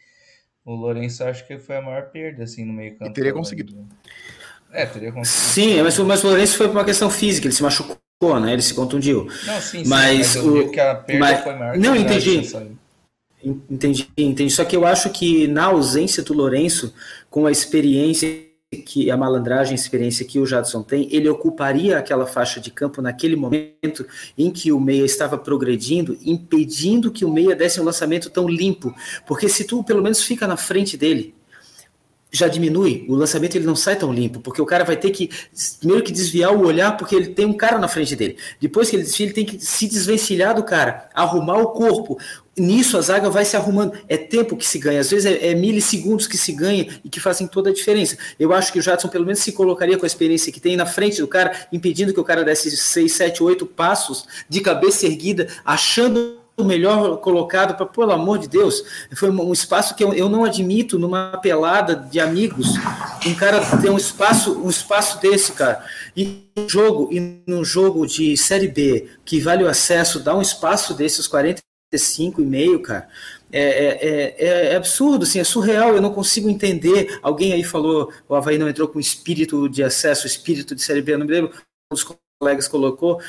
[0.64, 3.10] O Lourenço acho que foi a maior perda, assim, no meio campo.
[3.10, 3.76] E teria conseguido.
[3.76, 3.88] Ali.
[4.72, 5.52] É, teria conseguido.
[5.52, 7.96] Sim, mas, mas o Lourenço foi por uma questão física, ele se machucou
[8.40, 8.52] né?
[8.52, 9.28] Ele se contundiu.
[9.46, 11.76] Não, sim, sim, mas, mas o que a perda mas, foi maior.
[11.76, 12.50] Não, entendi.
[13.44, 14.50] Entendi, entendi.
[14.50, 16.92] Só que eu acho que na ausência do Lourenço,
[17.30, 18.46] com a experiência
[18.84, 23.00] que a malandragem, a experiência que o Jadson tem, ele ocuparia aquela faixa de campo
[23.00, 24.04] naquele momento
[24.36, 28.92] em que o meia estava progredindo, impedindo que o meia desse um lançamento tão limpo.
[29.26, 31.34] Porque se tu pelo menos fica na frente dele,
[32.30, 35.30] já diminui, o lançamento ele não sai tão limpo, porque o cara vai ter que
[35.78, 38.36] primeiro que desviar o olhar, porque ele tem um cara na frente dele.
[38.60, 42.18] Depois que ele desvia, ele tem que se desvencilhar do cara, arrumar o corpo.
[42.58, 43.92] Nisso a zaga vai se arrumando.
[44.08, 47.20] É tempo que se ganha, às vezes é, é milissegundos que se ganha e que
[47.20, 48.16] fazem toda a diferença.
[48.38, 50.86] Eu acho que o Jadson pelo menos se colocaria com a experiência que tem na
[50.86, 55.48] frente do cara, impedindo que o cara desse 6, 7, 8 passos de cabeça erguida,
[55.64, 58.82] achando melhor colocado para, pelo amor de Deus,
[59.14, 62.68] foi um espaço que eu, eu não admito numa pelada de amigos,
[63.26, 65.84] um cara ter um espaço, um espaço desse, cara.
[66.16, 70.40] E um jogo, e num jogo de série B, que vale o acesso, dá um
[70.40, 73.08] espaço desses 45 e meio, cara.
[73.52, 77.18] É, é, é, é, absurdo, assim, é surreal, eu não consigo entender.
[77.22, 81.14] Alguém aí falou, o Havaí não entrou com espírito de acesso, espírito de Série B,
[81.14, 81.52] eu não me lembro
[81.90, 82.02] dos
[82.38, 83.20] colegas colocou.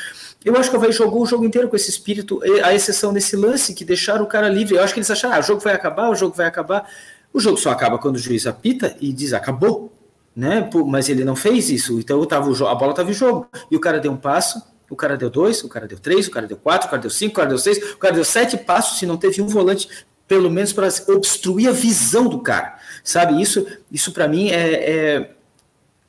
[0.43, 3.35] Eu acho que o Havaí jogou o jogo inteiro com esse espírito, a exceção nesse
[3.35, 4.75] lance que deixaram o cara livre.
[4.75, 6.89] Eu acho que eles acharam, ah, o jogo vai acabar, o jogo vai acabar.
[7.33, 9.93] O jogo só acaba quando o juiz apita e diz acabou,
[10.35, 10.69] né?
[10.87, 11.99] Mas ele não fez isso.
[11.99, 15.15] Então tava a bola estava em jogo e o cara deu um passo, o cara
[15.15, 17.35] deu dois, o cara deu três, o cara deu quatro, o cara deu cinco, o
[17.35, 18.99] cara deu seis, o cara deu sete passos.
[18.99, 19.87] Se não teve um volante,
[20.27, 23.41] pelo menos para obstruir a visão do cara, sabe?
[23.41, 25.31] Isso, isso para mim é, é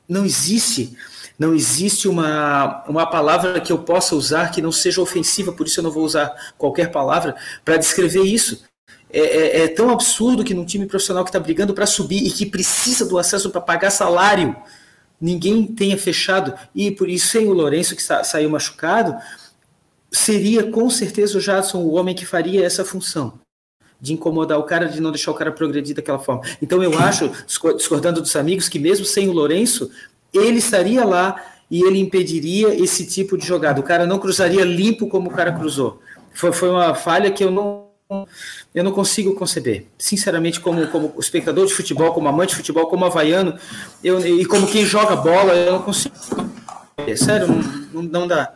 [0.07, 0.97] não existe
[1.39, 5.79] não existe uma, uma palavra que eu possa usar que não seja ofensiva, por isso
[5.79, 7.33] eu não vou usar qualquer palavra
[7.63, 8.61] para descrever isso.
[9.09, 12.29] É, é, é, tão absurdo que num time profissional que está brigando para subir e
[12.29, 14.53] que precisa do acesso para pagar salário,
[15.19, 16.53] ninguém tenha fechado.
[16.75, 19.15] E por isso, sem o Lourenço, que sa saiu machucado,
[20.11, 23.39] seria com certeza o Jadson o homem que faria essa função
[24.01, 26.43] de incomodar o cara, de não deixar o cara progredir daquela forma.
[26.61, 27.31] Então eu acho,
[27.75, 29.89] discordando dos amigos, que mesmo sem o Lourenço,
[30.33, 31.35] ele estaria lá
[31.69, 33.79] e ele impediria esse tipo de jogada.
[33.79, 36.01] O cara não cruzaria limpo como o cara cruzou.
[36.33, 37.87] Foi, foi uma falha que eu não,
[38.73, 39.85] eu não consigo conceber.
[39.97, 43.57] Sinceramente, como, como espectador de futebol, como amante de futebol, como havaiano,
[44.03, 46.15] eu, e como quem joga bola, eu não consigo.
[47.15, 47.47] Sério,
[47.93, 48.53] não, não dá.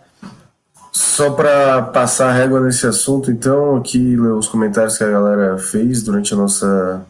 [0.92, 6.04] Só para passar a régua nesse assunto, então, aqui os comentários que a galera fez
[6.04, 7.06] durante a nossa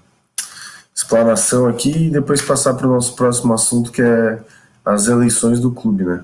[1.14, 4.40] explanação aqui e depois passar para o nosso próximo assunto, que é
[4.84, 6.24] as eleições do clube, né?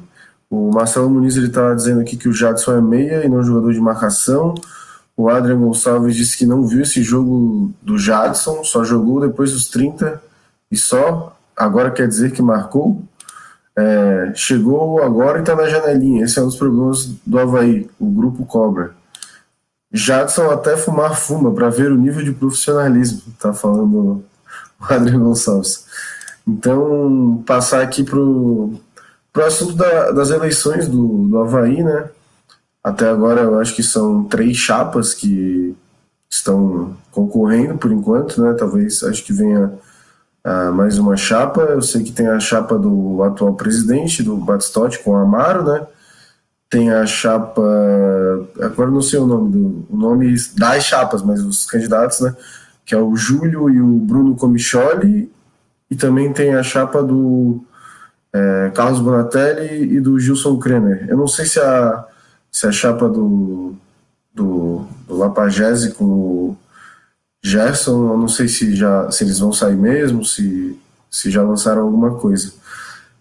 [0.50, 3.80] O Marcelo Muniz está dizendo aqui que o Jadson é meia e não jogador de
[3.80, 4.56] marcação.
[5.16, 9.68] O Adrian Gonçalves disse que não viu esse jogo do Jadson, só jogou depois dos
[9.70, 10.20] 30
[10.72, 13.04] e só agora quer dizer que marcou.
[13.78, 16.26] É, chegou agora e está na janelinha.
[16.26, 18.92] Esse é um dos problemas do Havaí, o grupo cobra.
[19.92, 24.24] Jadson até fumar fuma para ver o nível de profissionalismo, tá falando
[24.90, 25.86] o Adrian Gonçalves.
[26.48, 28.80] Então, passar aqui para o
[29.46, 32.10] assunto da, das eleições do, do Havaí, né?
[32.84, 35.76] Até agora eu acho que são três chapas que
[36.30, 38.54] estão concorrendo por enquanto, né?
[38.54, 39.74] Talvez acho que venha
[40.46, 41.62] uh, mais uma chapa.
[41.62, 45.86] Eu sei que tem a chapa do atual presidente, do Batistotti, com o Amaro, né?
[46.70, 47.62] Tem a chapa.
[48.62, 52.36] Agora não sei o nome do o nome das chapas, mas os candidatos, né?
[52.90, 55.32] Que é o Júlio e o Bruno Comicholi
[55.92, 57.64] e também tem a chapa do
[58.34, 61.06] é, Carlos Bonatelli e do Gilson Kremer.
[61.08, 62.04] Eu não sei se a,
[62.52, 63.76] se a chapa do,
[64.34, 66.58] do, do Lapagese com o
[67.44, 70.76] Gerson, eu não sei se, já, se eles vão sair mesmo, se,
[71.12, 72.54] se já lançaram alguma coisa.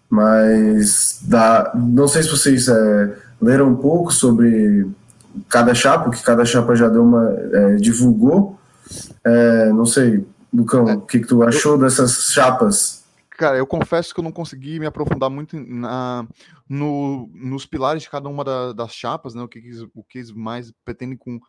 [0.09, 4.87] Mas dá, não sei se vocês é, leram um pouco sobre
[5.47, 7.29] cada chapa, que cada chapa já deu uma.
[7.53, 8.58] É, divulgou.
[9.23, 10.95] É, não sei, Lucão, é.
[10.95, 13.05] o que, que tu achou dessas chapas?
[13.29, 16.27] Cara, eu confesso que eu não consegui me aprofundar muito na,
[16.67, 19.41] no, nos pilares de cada uma da, das chapas, né?
[19.41, 19.61] O que,
[19.93, 21.39] o que eles mais pretendem com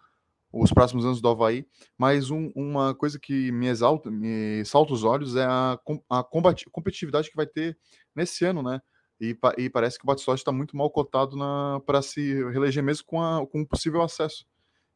[0.53, 1.65] os próximos anos do Havaí,
[1.97, 5.79] mas um, uma coisa que me exalta, me salta os olhos é a,
[6.09, 7.79] a competitividade que vai ter
[8.15, 8.81] nesse ano, né?
[9.21, 11.37] E, e parece que o Batistotti está muito mal cotado
[11.85, 14.47] para se reeleger mesmo com, a, com um possível acesso.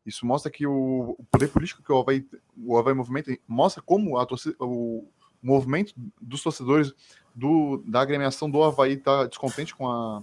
[0.04, 2.26] Isso mostra que o, poder político que o Havaí,
[2.56, 5.06] o Havaí Movimento mostra como a torcida, o
[5.42, 6.92] movimento dos torcedores
[7.34, 10.22] do, da agremiação do Havaí está descontente com a,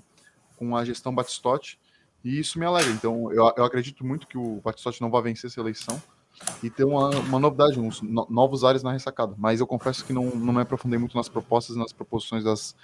[0.55, 1.79] com a gestão Batistotti
[2.23, 2.91] e isso me alegra.
[2.91, 6.01] Então, eu, eu acredito muito que o Batistotti não vai vencer essa eleição
[6.63, 9.35] e ter uma, uma novidade, uns no, novos ares na ressacada.
[9.37, 12.75] Mas eu confesso que não, não me aprofundei muito nas propostas e nas proposições das,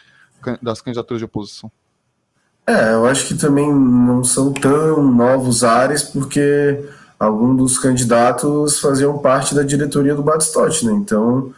[0.61, 1.71] das candidaturas de oposição.
[2.67, 6.85] É, eu acho que também não são tão novos ares, porque
[7.17, 10.91] alguns dos candidatos faziam parte da diretoria do Batistotti, né?
[10.91, 11.53] Então,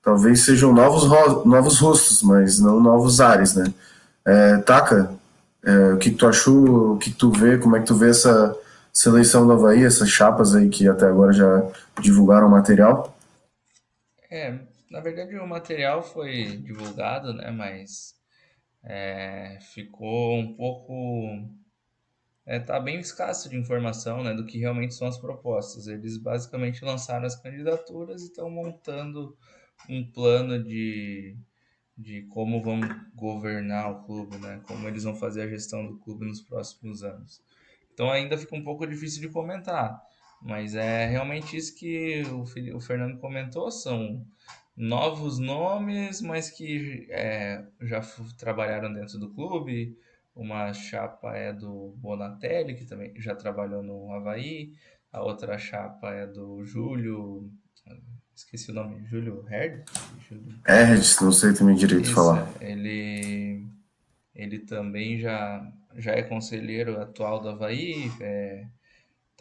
[0.00, 1.04] talvez sejam novos,
[1.44, 3.64] novos rostos, mas não novos ares, né?
[4.24, 5.12] É, Taka,
[5.64, 8.56] é, o que, tu achou, o que, tu vê, como é que tu vê essa
[8.92, 11.66] seleção do Havaí, essas chapas aí que até agora já
[12.00, 13.16] divulgaram o material?
[14.30, 14.58] É,
[14.88, 18.14] na verdade o material foi divulgado, né, mas
[18.84, 21.48] é, ficou um pouco.
[22.44, 25.86] É, tá bem escasso de informação né, do que realmente são as propostas.
[25.86, 29.36] Eles basicamente lançaram as candidaturas e estão montando
[29.88, 31.36] um plano de,
[31.96, 32.80] de como vão
[33.14, 37.40] governar o clube, né, como eles vão fazer a gestão do clube nos próximos anos.
[37.94, 40.00] Então ainda fica um pouco difícil de comentar,
[40.40, 42.42] mas é realmente isso que o,
[42.76, 44.26] o Fernando comentou, são
[44.76, 48.00] novos nomes, mas que é, já
[48.38, 49.96] trabalharam dentro do clube.
[50.34, 54.72] Uma chapa é do Bonatelli, que também já trabalhou no Havaí.
[55.12, 57.50] A outra chapa é do Júlio.
[58.34, 59.84] Esqueci o nome, Júlio Herd?
[60.66, 62.50] Herd, não sei também direito Isso, falar.
[62.60, 63.66] Ele
[64.34, 68.10] ele também já, já é conselheiro atual do Havaí,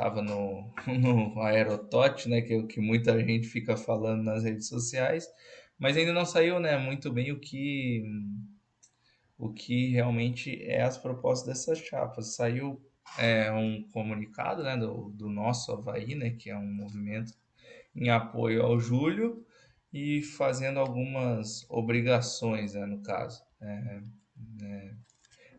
[0.01, 4.67] estava no, no Aerotote, né, que é o que muita gente fica falando nas redes
[4.67, 5.27] sociais,
[5.77, 8.03] mas ainda não saiu né, muito bem o que,
[9.37, 12.35] o que realmente é as propostas dessas chapas.
[12.35, 12.81] Saiu
[13.19, 17.33] é, um comunicado né, do, do nosso Havaí, né, que é um movimento
[17.95, 19.45] em apoio ao Júlio
[19.93, 24.01] e fazendo algumas obrigações, né, no caso, é,
[24.63, 24.93] é,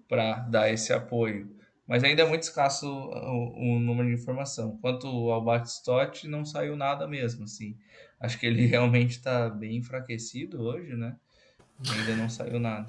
[0.09, 1.62] para dar esse apoio.
[1.87, 4.79] Mas ainda é muito escasso o, o número de informação.
[4.81, 7.77] Quanto ao Batistotti, não saiu nada mesmo, assim.
[8.21, 11.15] Acho que ele realmente está bem enfraquecido hoje, né?
[11.91, 12.87] Ainda não saiu nada.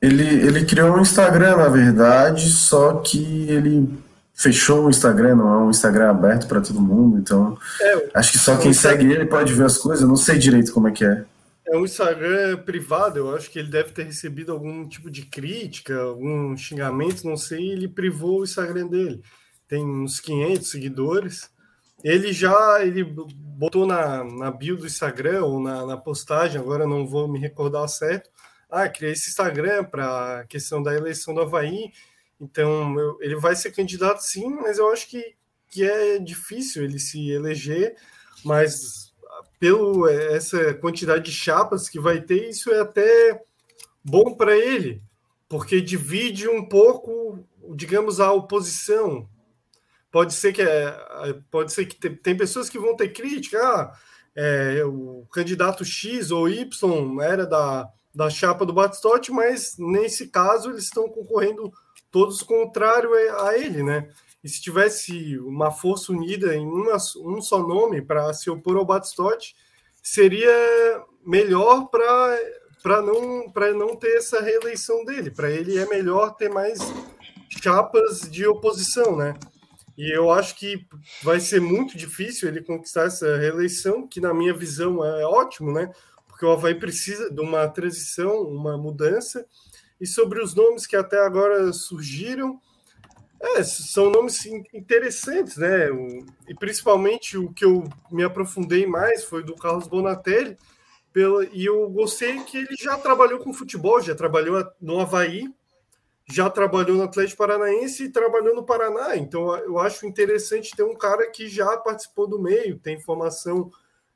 [0.00, 3.88] Ele, ele criou um Instagram, na verdade, só que ele
[4.36, 8.38] fechou o Instagram, não é um Instagram aberto para todo mundo, então é, acho que
[8.38, 11.04] só quem segue ele pode ver as coisas, eu não sei direito como é que
[11.04, 11.24] é.
[11.68, 15.98] É um Instagram privado, eu acho que ele deve ter recebido algum tipo de crítica,
[15.98, 19.20] algum xingamento, não sei, ele privou o Instagram dele.
[19.66, 21.50] Tem uns 500 seguidores.
[22.04, 27.06] Ele já ele botou na, na bio do Instagram ou na, na postagem, agora não
[27.06, 28.30] vou me recordar certo.
[28.70, 31.90] Ah, criei esse Instagram para a questão da eleição do Havaí
[32.40, 35.34] então, eu, ele vai ser candidato sim, mas eu acho que,
[35.70, 37.96] que é difícil ele se eleger,
[38.44, 39.05] mas
[39.58, 43.42] pelo essa quantidade de chapas que vai ter, isso é até
[44.04, 45.02] bom para ele,
[45.48, 47.44] porque divide um pouco,
[47.74, 49.28] digamos, a oposição.
[50.10, 50.96] Pode ser que é,
[51.50, 53.92] pode ser que tem, tem pessoas que vão ter crítica, ah,
[54.34, 60.70] é, o candidato X ou Y era da, da chapa do Batistotti, mas nesse caso
[60.70, 61.72] eles estão concorrendo
[62.10, 64.08] todos contrário a ele, né?
[64.42, 68.84] E se tivesse uma força unida em uma, um só nome para se opor ao
[68.84, 69.56] Batistotti,
[70.02, 75.30] seria melhor para não, não ter essa reeleição dele.
[75.30, 76.78] Para ele é melhor ter mais
[77.60, 79.34] chapas de oposição, né?
[79.96, 80.86] E eu acho que
[81.22, 85.90] vai ser muito difícil ele conquistar essa reeleição, que na minha visão é ótimo, né?
[86.28, 89.46] Porque o Havaí precisa de uma transição, uma mudança,
[89.98, 92.60] e sobre os nomes que até agora surgiram,
[93.40, 95.88] é, são nomes interessantes, né?
[96.48, 100.56] E principalmente o que eu me aprofundei mais foi do Carlos Bonatelli,
[101.12, 105.48] pela, e eu gostei que ele já trabalhou com futebol, já trabalhou no Havaí,
[106.28, 109.16] já trabalhou no Atlético Paranaense e trabalhou no Paraná.
[109.16, 113.70] Então eu acho interessante ter um cara que já participou do meio, tem formação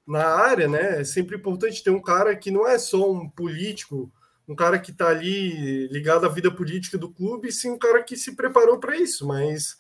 [0.07, 1.01] na área, né?
[1.01, 4.11] É sempre importante ter um cara que não é só um político
[4.51, 8.17] um cara que está ali ligado à vida política do clube, sim um cara que
[8.17, 9.77] se preparou para isso, mas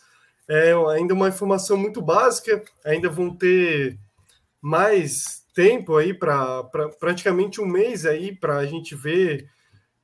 [0.48, 3.98] é ainda uma informação muito básica, ainda vão ter
[4.62, 9.50] mais tempo aí para pra, praticamente um mês aí para a gente ver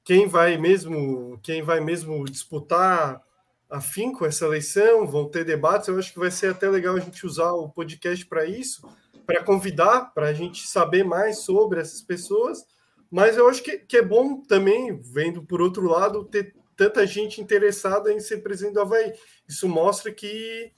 [0.02, 3.22] quem vai mesmo quem vai mesmo disputar
[3.70, 7.00] afim com essa eleição, vão ter debates, eu acho que vai ser até legal a
[7.00, 8.82] gente usar o podcast para isso,
[9.24, 12.64] para convidar, para a gente saber mais sobre essas pessoas
[13.10, 17.40] mas eu acho que, que é bom também, vendo por outro lado, ter tanta gente
[17.40, 19.14] interessada em ser presidente do Havaí.
[19.48, 20.70] Isso mostra que,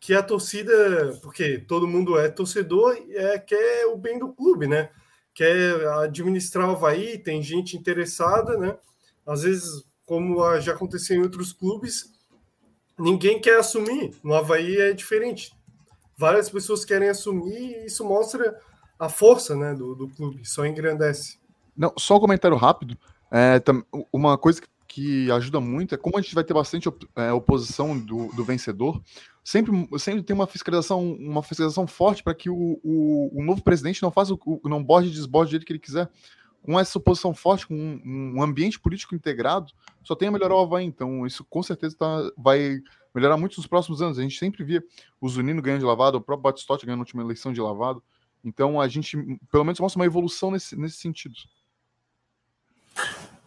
[0.00, 4.90] que a torcida, porque todo mundo é torcedor, é, quer o bem do clube, né?
[5.34, 8.76] Quer administrar o Havaí, tem gente interessada, né?
[9.26, 12.12] Às vezes, como já aconteceu em outros clubes,
[12.98, 14.14] ninguém quer assumir.
[14.22, 15.52] No Havaí é diferente.
[16.16, 18.58] Várias pessoas querem assumir e isso mostra
[18.98, 21.41] a força né, do, do clube, só engrandece.
[21.76, 22.96] Não, só um comentário rápido.
[23.30, 23.62] É,
[24.12, 24.60] uma coisa
[24.92, 29.00] que ajuda muito é como a gente vai ter bastante é, oposição do, do, vencedor.
[29.42, 34.02] Sempre, sempre tem uma fiscalização, uma fiscalização forte para que o, o, o, novo presidente
[34.02, 36.10] não faça o, não borde e desborde jeito que ele quiser.
[36.62, 39.72] Com essa oposição forte, com um, um ambiente político integrado,
[40.04, 40.84] só tem a melhorar o Havaí.
[40.84, 42.78] Então, isso com certeza tá, vai
[43.14, 44.18] melhorar muito nos próximos anos.
[44.18, 44.84] A gente sempre via
[45.18, 48.02] o Zunino ganhando de lavado, o próprio Batistotti ganhando na última eleição de lavado.
[48.44, 49.16] Então, a gente,
[49.50, 51.34] pelo menos, mostra uma evolução nesse, nesse sentido.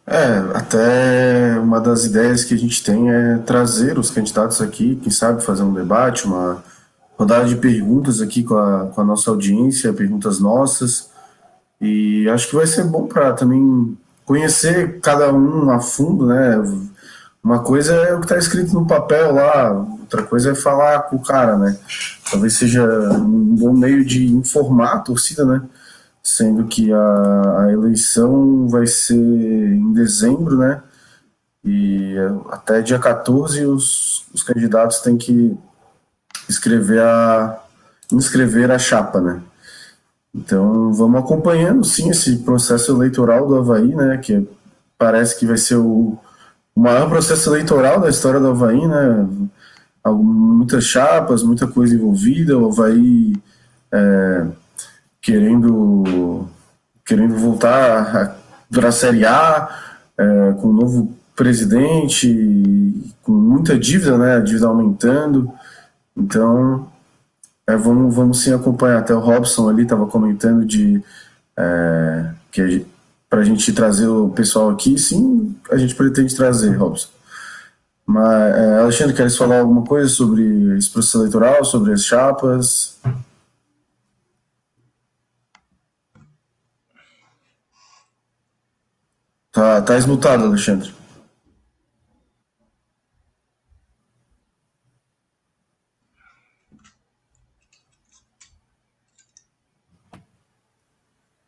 [0.06, 5.10] É, até uma das ideias que a gente tem é trazer os candidatos aqui, quem
[5.10, 6.62] sabe fazer um debate, uma
[7.18, 11.10] rodada de perguntas aqui com a, com a nossa audiência, perguntas nossas,
[11.80, 16.56] e acho que vai ser bom para também conhecer cada um a fundo, né?
[17.42, 21.16] Uma coisa é o que está escrito no papel lá, outra coisa é falar com
[21.16, 21.76] o cara, né?
[22.30, 25.62] Talvez seja um bom meio de informar a torcida, né?
[26.26, 30.82] Sendo que a, a eleição vai ser em dezembro, né?
[31.64, 32.16] E
[32.50, 35.56] até dia 14 os, os candidatos têm que
[36.48, 37.62] escrever a
[38.12, 39.40] inscrever a chapa, né?
[40.34, 44.16] Então vamos acompanhando sim esse processo eleitoral do Havaí, né?
[44.18, 44.48] Que
[44.98, 46.18] parece que vai ser o
[46.74, 49.26] o maior processo eleitoral da história do Havaí, né?
[50.04, 53.32] Muitas chapas, muita coisa envolvida, o Havaí
[53.90, 54.46] é,
[55.26, 56.46] querendo,
[57.04, 58.38] querendo voltar
[58.72, 59.68] para a Série A,
[60.16, 64.36] é, com um novo presidente, com muita dívida, né?
[64.36, 65.50] A dívida aumentando.
[66.16, 66.86] Então,
[67.66, 69.00] é, vamos, vamos sim acompanhar.
[69.00, 71.02] Até o Robson ali estava comentando de
[71.58, 72.86] é, que
[73.28, 77.08] para a gente trazer o pessoal aqui, sim, a gente pretende trazer, Robson.
[78.06, 82.96] Mas, é, Alexandre, queres falar alguma coisa sobre esse processo eleitoral, sobre as chapas?
[89.56, 90.92] Tá, tá esmutado, Alexandre.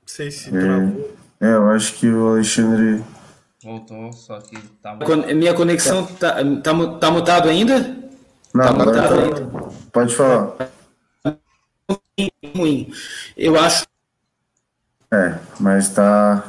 [0.07, 1.17] sei se travou.
[1.39, 3.05] É, eu acho que o Alexandre.
[3.63, 4.97] Voltou, só que tá.
[5.37, 7.95] Minha conexão tá, tá, tá mutado ainda?
[8.55, 9.23] Não, tá mutado tá...
[9.23, 9.71] ainda.
[9.93, 10.57] Pode falar.
[12.57, 12.91] Ruim.
[13.37, 13.87] Eu acho.
[15.13, 16.43] É, mas tá.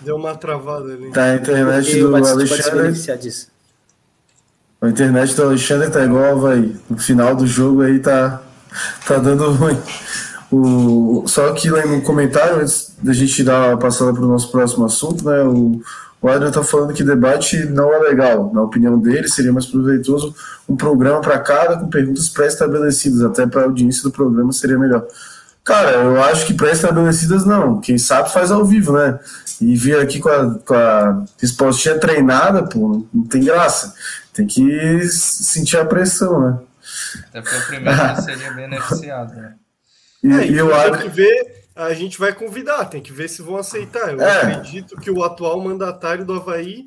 [0.00, 1.10] Deu uma travada ali.
[1.10, 2.94] Tá a internet do Alexandre.
[4.80, 6.74] A internet do Alexandre tá igual vai.
[6.88, 8.42] No final do jogo aí tá,
[9.06, 9.78] tá dando ruim.
[10.50, 14.50] O, só que lá no comentário, antes da gente dar a passada para o nosso
[14.50, 15.80] próximo assunto, né, o,
[16.20, 18.50] o Adrian está falando que debate não é legal.
[18.52, 20.34] Na opinião dele, seria mais proveitoso
[20.68, 25.06] um programa para cada com perguntas pré-estabelecidas, até para a audiência do programa seria melhor.
[25.62, 27.80] Cara, eu acho que pré-estabelecidas não.
[27.80, 29.18] Quem sabe faz ao vivo, né?
[29.60, 33.94] E vir aqui com a, com a respostinha treinada, pô, não tem graça.
[34.32, 36.58] Tem que sentir a pressão, né?
[37.28, 39.54] Até porque o primeiro seria beneficiado, né?
[40.22, 43.42] E, é, e eu tem que ver, a gente vai convidar, tem que ver se
[43.42, 44.12] vão aceitar.
[44.12, 44.40] Eu é.
[44.40, 46.86] acredito que o atual mandatário do Havaí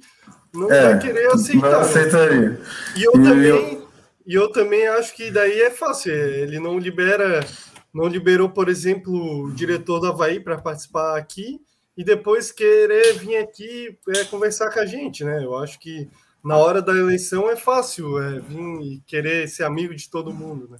[0.53, 1.71] não é, vai querer aceitar.
[1.71, 1.85] Não né?
[1.85, 2.49] aceitaria.
[2.49, 2.57] Né?
[2.95, 3.47] E eu e também.
[3.47, 3.83] Eu...
[4.25, 6.13] E eu também acho que daí é fácil.
[6.13, 7.45] Ele não libera,
[7.93, 11.59] não liberou, por exemplo, o diretor do Havaí para participar aqui
[11.97, 15.43] e depois querer vir aqui é, conversar com a gente, né?
[15.43, 16.09] Eu acho que
[16.43, 20.67] na hora da eleição é fácil é, vir e querer ser amigo de todo mundo,
[20.69, 20.77] né?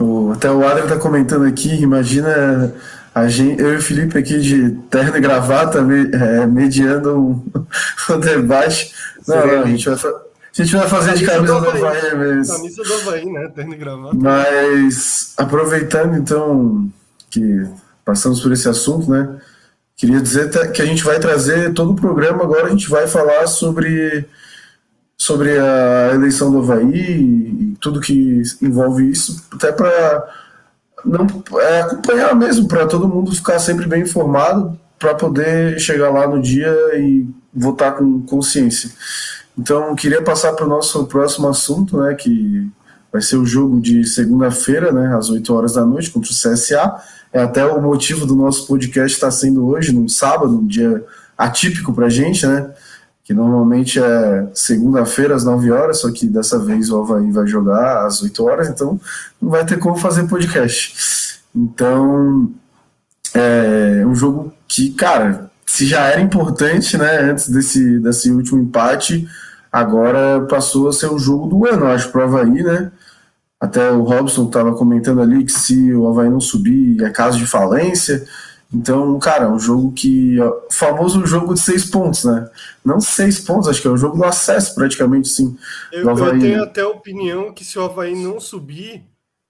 [0.00, 2.74] O, até o Adrian está comentando aqui, imagina
[3.14, 7.46] a gente, eu e o Felipe aqui de terno e gravata me, é, mediando um,
[8.14, 8.92] um debate.
[9.26, 12.36] Não, não, a gente vai, a gente vai fazer camisa de camisa do Havaí, Havaí
[12.36, 12.50] mas...
[12.50, 13.48] Camisa do Havaí, né?
[13.54, 14.16] Terno e gravata.
[14.16, 16.90] Mas, aproveitando então
[17.30, 17.66] que
[18.04, 19.40] passamos por esse assunto, né?
[19.96, 23.46] Queria dizer que a gente vai trazer todo o programa agora, a gente vai falar
[23.46, 24.28] sobre
[25.18, 30.28] sobre a eleição do Havaí e tudo que envolve isso, até para
[31.04, 31.26] não
[31.58, 36.40] é, acompanhar mesmo, para todo mundo ficar sempre bem informado, para poder chegar lá no
[36.40, 38.90] dia e votar com consciência.
[39.58, 42.68] Então, queria passar para o nosso próximo assunto, né, que
[43.12, 46.96] vai ser o jogo de segunda-feira, né, às 8 horas da noite, contra o CSA.
[47.32, 51.04] É até o motivo do nosso podcast estar sendo hoje, no sábado, um dia
[51.36, 52.70] atípico para a gente, né?
[53.26, 58.06] que normalmente é segunda-feira às 9 horas, só que dessa vez o Havaí vai jogar
[58.06, 59.00] às 8 horas, então
[59.42, 61.40] não vai ter como fazer podcast.
[61.52, 62.52] Então,
[63.34, 69.26] é um jogo que, cara, se já era importante, né, antes desse, desse último empate,
[69.76, 72.90] agora passou a ser o jogo do ano, acho, para o Havaí, né?
[73.60, 77.46] Até o Robson estava comentando ali que se o Havaí não subir é caso de
[77.46, 78.26] falência.
[78.72, 80.40] Então, cara, é um jogo que.
[80.40, 82.50] O famoso jogo de seis pontos, né?
[82.82, 85.56] Não seis pontos, acho que é o jogo do acesso, praticamente, sim.
[85.92, 89.04] Eu, eu tenho até a opinião que se o Havaí não subir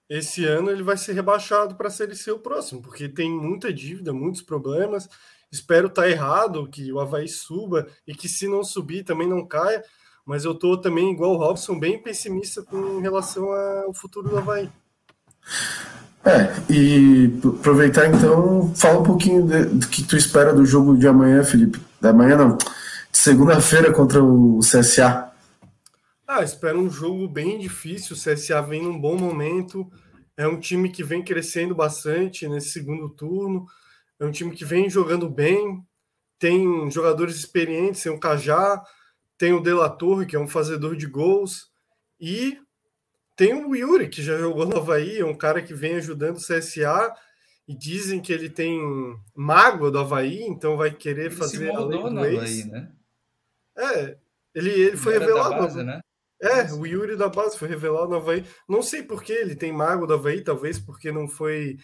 [0.09, 4.41] esse ano, ele vai ser rebaixado para ser o próximo, porque tem muita dívida, muitos
[4.41, 5.07] problemas.
[5.49, 9.45] Espero estar tá errado, que o Havaí suba e que se não subir também não
[9.45, 9.81] caia.
[10.27, 13.49] Mas eu tô também, igual o Robson, bem pessimista com relação
[13.85, 14.69] ao futuro do Havaí.
[16.25, 21.41] É, e aproveitar então, fala um pouquinho do que tu espera do jogo de amanhã,
[21.45, 21.79] Felipe.
[22.01, 22.67] Da manhã não, de
[23.17, 25.31] segunda-feira contra o CSA.
[26.27, 28.13] Ah, espero um jogo bem difícil.
[28.13, 29.89] O CSA vem num bom momento.
[30.35, 33.65] É um time que vem crescendo bastante nesse segundo turno.
[34.19, 35.81] É um time que vem jogando bem.
[36.37, 38.83] Tem jogadores experientes, tem o Cajá,
[39.37, 41.71] tem o Delatorre, que é um fazedor de gols.
[42.19, 42.59] E
[43.35, 46.41] tem o Yuri, que já jogou no Havaí, é um cara que vem ajudando o
[46.41, 47.13] CSA
[47.67, 48.79] e dizem que ele tem
[49.35, 52.91] mágoa do Havaí, então vai querer ele fazer se moldou no Havaí, né?
[53.77, 54.17] É,
[54.55, 55.55] ele, ele foi revelado.
[55.55, 56.01] Base, né?
[56.41, 58.45] É, o Yuri da base foi revelado no Havaí.
[58.67, 61.77] Não sei por que ele tem mágoa do Havaí, talvez porque não foi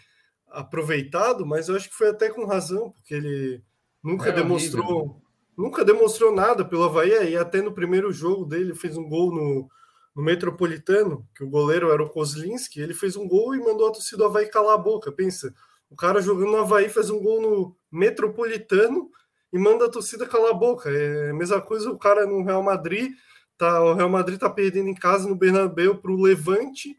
[0.48, 3.64] aproveitado, mas eu acho que foi até com razão, porque ele
[4.04, 5.23] nunca é demonstrou.
[5.58, 9.70] Nunca demonstrou nada pelo Havaí, e até no primeiro jogo dele fez um gol no,
[10.16, 13.92] no Metropolitano, que o goleiro era o Kozlinski, ele fez um gol e mandou a
[13.92, 15.12] torcida do Havaí calar a boca.
[15.12, 15.54] Pensa,
[15.90, 19.10] o cara jogando no Havaí fez um gol no Metropolitano
[19.52, 20.90] e manda a torcida calar a boca.
[20.90, 23.12] É a mesma coisa o cara no Real Madrid,
[23.58, 26.98] tá, o Real Madrid tá perdendo em casa no Bernabéu para o Levante,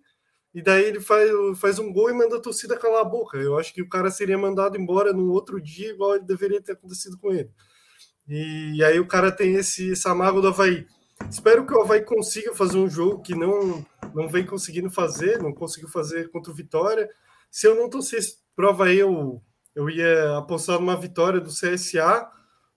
[0.55, 1.28] e daí ele faz,
[1.59, 3.36] faz um gol e manda a torcida calar a boca.
[3.36, 6.72] Eu acho que o cara seria mandado embora no outro dia, igual ele deveria ter
[6.72, 7.50] acontecido com ele.
[8.29, 10.87] E, aí o cara tem esse, esse amargo do Havaí.
[11.31, 15.53] Espero que o Havaí consiga fazer um jogo que não, não vem conseguindo fazer, não
[15.53, 17.09] conseguiu fazer contra o Vitória.
[17.51, 19.43] Se eu não torcesse para o Havaí, eu,
[19.75, 22.31] eu ia apostar numa vitória do CSA.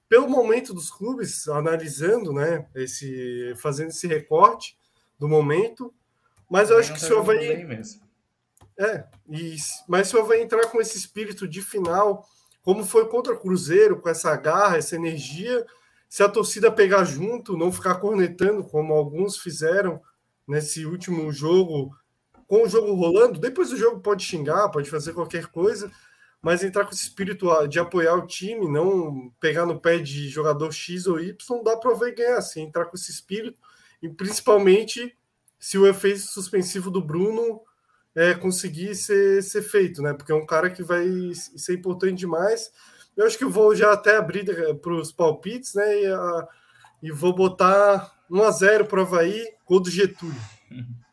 [0.09, 4.77] Pelo momento dos clubes, analisando, né, esse, fazendo esse recorte
[5.19, 5.93] do momento,
[6.49, 7.67] mas eu acho que tá se o Havaí.
[8.79, 9.55] É, e,
[9.87, 12.25] mas se o Havaí entrar com esse espírito de final,
[12.67, 15.65] como foi contra o Cruzeiro, com essa garra, essa energia,
[16.09, 20.01] se a torcida pegar junto, não ficar cornetando, como alguns fizeram
[20.45, 21.95] nesse último jogo,
[22.45, 25.89] com o jogo rolando, depois do jogo pode xingar, pode fazer qualquer coisa,
[26.41, 30.69] mas entrar com esse espírito de apoiar o time, não pegar no pé de jogador
[30.73, 33.61] X ou Y, dá para ver ganhar, assim, entrar com esse espírito,
[34.01, 35.17] e principalmente
[35.57, 37.61] se o efeito suspensivo do Bruno
[38.17, 40.11] é, conseguir ser, ser feito, né?
[40.11, 41.05] Porque é um cara que vai
[41.35, 42.71] ser importante demais.
[43.15, 46.01] Eu acho que eu vou já até abrir eh, para os palpites, né?
[46.01, 46.47] E, a,
[47.03, 50.35] e vou botar 1 a 0 para o Havaí, gol do Getúlio.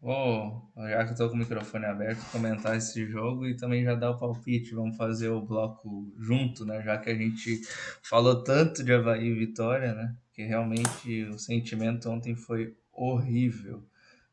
[0.00, 4.10] Vou, já que estou com o microfone aberto, comentar esse jogo e também já dar
[4.10, 4.74] o palpite.
[4.74, 6.82] Vamos fazer o bloco junto, né?
[6.82, 7.60] Já que a gente
[8.02, 10.12] falou tanto de Havaí e Vitória, né?
[10.32, 13.84] Que realmente o sentimento ontem foi horrível.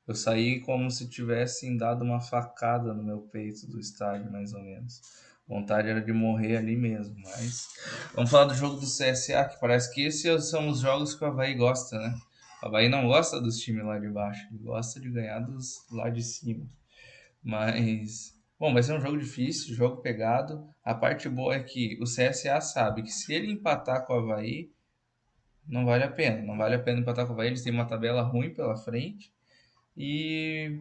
[0.09, 4.63] Eu saí como se tivessem dado uma facada no meu peito do estádio, mais ou
[4.63, 5.03] menos.
[5.47, 7.67] Vontade era de morrer ali mesmo, mas
[8.15, 11.27] vamos falar do jogo do CSA, que parece que esses são os jogos que o
[11.27, 12.15] Havaí gosta, né?
[12.59, 16.09] O Havaí não gosta dos times lá de baixo, ele gosta de ganhar dos lá
[16.09, 16.65] de cima.
[17.43, 20.67] Mas, bom, vai ser um jogo difícil, jogo pegado.
[20.83, 24.71] A parte boa é que o CSA sabe que se ele empatar com o Havaí,
[25.67, 26.41] não vale a pena.
[26.41, 27.49] Não vale a pena empatar com o Havaí.
[27.49, 29.31] Eles têm uma tabela ruim pela frente.
[29.99, 30.79] E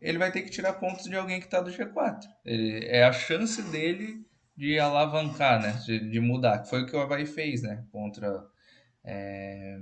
[0.00, 2.20] ele vai ter que tirar pontos de alguém que está do G4.
[2.44, 4.24] Ele, é a chance dele
[4.56, 5.72] de alavancar, né?
[5.84, 6.64] De, de, mudar.
[6.64, 7.84] Foi o que o Havaí fez, né?
[7.90, 8.46] Contra,
[9.02, 9.80] é,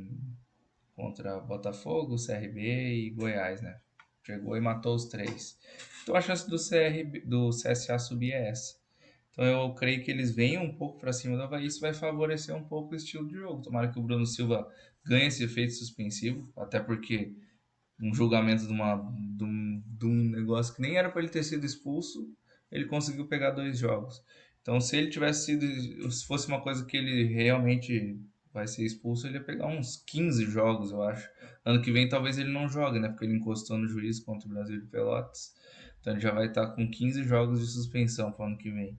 [0.97, 3.78] contra Botafogo, CRB e Goiás, né?
[4.24, 5.59] Chegou e matou os três.
[6.03, 8.81] Então a chance do, CRB, do CSA subir é essa.
[9.31, 12.55] Então eu creio que eles venham um pouco para cima do Havaí, isso vai favorecer
[12.57, 13.61] um pouco o estilo de jogo.
[13.61, 14.66] Tomara que o Bruno Silva
[15.05, 17.35] ganhe esse efeito suspensivo, até porque
[18.01, 18.96] um julgamento de, uma,
[19.36, 22.28] de, um, de um negócio que nem era para ele ter sido expulso,
[22.70, 24.22] ele conseguiu pegar dois jogos.
[24.62, 28.18] Então se ele tivesse sido, se fosse uma coisa que ele realmente
[28.53, 31.28] vai ser expulso, ele ia pegar uns 15 jogos, eu acho.
[31.64, 33.09] Ano que vem talvez ele não jogue, né?
[33.09, 35.55] Porque ele encostou no juiz contra o Brasil de Pelotas.
[36.01, 38.98] Então ele já vai estar com 15 jogos de suspensão para ano que vem.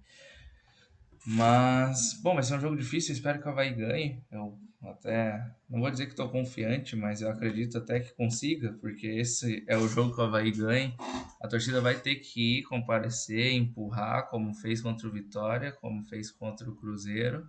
[1.25, 4.23] Mas, bom, vai ser um jogo difícil, espero que o Havaí ganhe.
[4.31, 4.57] Eu
[4.89, 9.63] até, não vou dizer que estou confiante, mas eu acredito até que consiga, porque esse
[9.67, 10.95] é o jogo que o Havaí ganha.
[11.39, 16.31] A torcida vai ter que ir, comparecer, empurrar, como fez contra o Vitória, como fez
[16.31, 17.47] contra o Cruzeiro.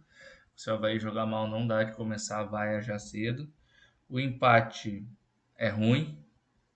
[0.55, 3.51] Se o Havaí jogar mal, não dá de começar a vaia já cedo.
[4.09, 5.07] O empate
[5.57, 6.18] é ruim,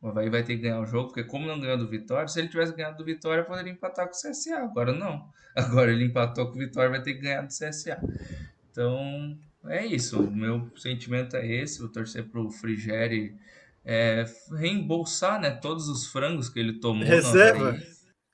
[0.00, 2.38] o Havaí vai ter que ganhar o jogo, porque como não ganhou do Vitória, se
[2.38, 4.58] ele tivesse ganhado do Vitória, poderia empatar com o CSA.
[4.58, 5.28] Agora não.
[5.54, 8.00] Agora ele empatou com o Vitória, vai ter que ganhar do CSA.
[8.70, 9.38] Então,
[9.68, 10.20] é isso.
[10.20, 11.80] O meu sentimento é esse.
[11.80, 13.34] Vou torcer pro Frigeri
[13.84, 17.04] é, reembolsar né, todos os frangos que ele tomou.
[17.04, 17.78] Reserva?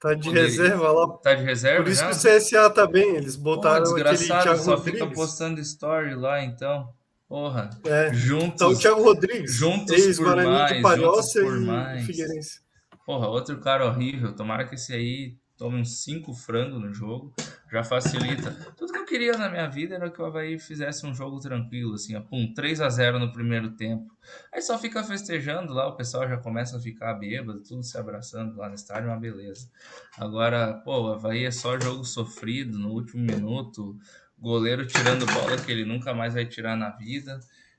[0.00, 0.48] Tá de Poderia.
[0.48, 1.08] reserva lá.
[1.18, 1.84] Tá de reserva?
[1.84, 2.08] Por isso já?
[2.10, 3.16] que o CSA tá bem.
[3.16, 5.00] Eles botaram desgraçado, aquele Thiago só Rodrigues.
[5.00, 6.92] fica postando story lá, então.
[7.28, 7.70] Porra.
[7.86, 8.12] É.
[8.12, 8.54] Juntos.
[8.54, 9.54] Então, o Thiago Rodrigues.
[9.54, 10.82] Juntos por mais.
[10.98, 12.04] Juntos por mais.
[12.04, 12.60] Figueirense.
[13.06, 14.34] Porra, outro cara horrível.
[14.34, 17.34] Tomara que esse aí tome uns 5 frangos no jogo.
[17.70, 18.50] Já facilita.
[18.76, 21.94] Tudo que eu queria na minha vida era que o Havaí fizesse um jogo tranquilo,
[21.94, 24.14] assim, ó, pum, 3 a 0 no primeiro tempo.
[24.52, 28.56] Aí só fica festejando lá, o pessoal já começa a ficar bêbado, tudo se abraçando
[28.56, 29.70] lá no estádio, uma beleza.
[30.18, 33.98] Agora, pô, o Havaí é só jogo sofrido no último minuto
[34.42, 37.38] goleiro tirando bola que ele nunca mais vai tirar na vida.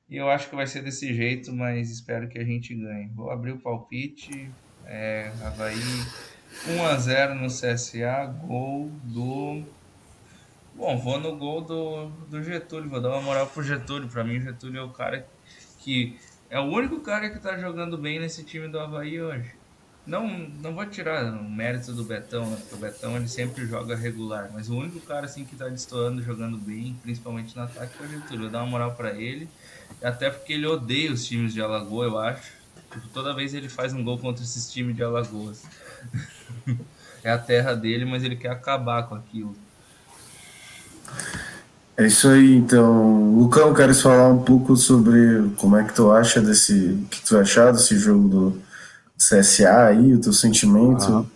[0.10, 3.10] E eu acho que vai ser desse jeito, mas espero que a gente ganhe.
[3.14, 4.50] Vou abrir o palpite.
[4.86, 5.76] É, Havaí
[6.68, 9.64] 1 a 0 no CSA, gol do.
[10.76, 14.08] Bom, vou no gol do, do Getúlio, vou dar uma moral pro Getúlio.
[14.08, 15.28] Para mim, Getúlio é o cara
[15.80, 16.18] que
[16.50, 19.52] é o único cara que tá jogando bem nesse time do Havaí hoje.
[20.06, 22.58] Não, não vou tirar o mérito do Betão, né?
[22.58, 26.22] Porque o Betão ele sempre joga regular, mas o único cara assim que tá destoando,
[26.22, 28.46] jogando bem, principalmente no ataque, é o Getúlio.
[28.46, 29.50] Eu dar uma moral para ele,
[30.02, 32.52] até porque ele odeia os times de Alagoa, eu acho.
[32.92, 35.64] Tipo, toda vez ele faz um gol contra esses times de Alagoas.
[37.24, 39.56] é a terra dele, mas ele quer acabar com aquilo.
[41.96, 43.36] É isso aí, então.
[43.36, 46.74] Lucão, queres falar um pouco sobre como é que tu acha desse.
[46.74, 48.62] O que tu achar desse jogo do
[49.16, 51.30] CSA aí, o teu sentimento?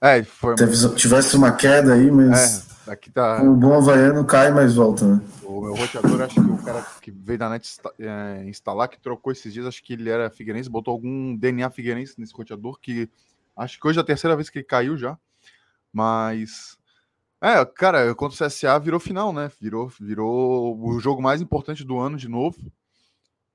[0.00, 0.54] É, foi.
[0.54, 2.66] Teve, tivesse uma queda aí, mas.
[2.86, 3.42] É, aqui tá.
[3.42, 5.20] O bom havaiano cai, mas volta, né?
[5.44, 9.32] O meu roteador, acho que o cara que veio da net é, instalar, que trocou
[9.32, 13.08] esses dias, acho que ele era figueirense, botou algum DNA figueirense nesse roteador, que
[13.56, 15.18] acho que hoje é a terceira vez que ele caiu já.
[15.92, 16.78] Mas
[17.42, 19.50] é, cara, contra o CSA virou final, né?
[19.60, 22.56] Virou, virou o jogo mais importante do ano de novo.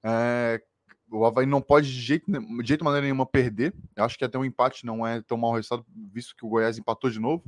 [0.03, 0.61] É,
[1.09, 3.73] o Havaí não pode de jeito, de jeito maneira nenhuma perder.
[3.95, 6.77] Eu acho que até um empate não é tão mau resultado, visto que o Goiás
[6.77, 7.43] empatou de novo.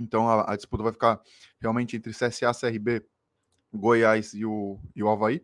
[0.00, 1.20] Então a, a disputa vai ficar
[1.60, 3.04] realmente entre CSA, CRB,
[3.72, 5.40] Goiás e o, e o Havaí.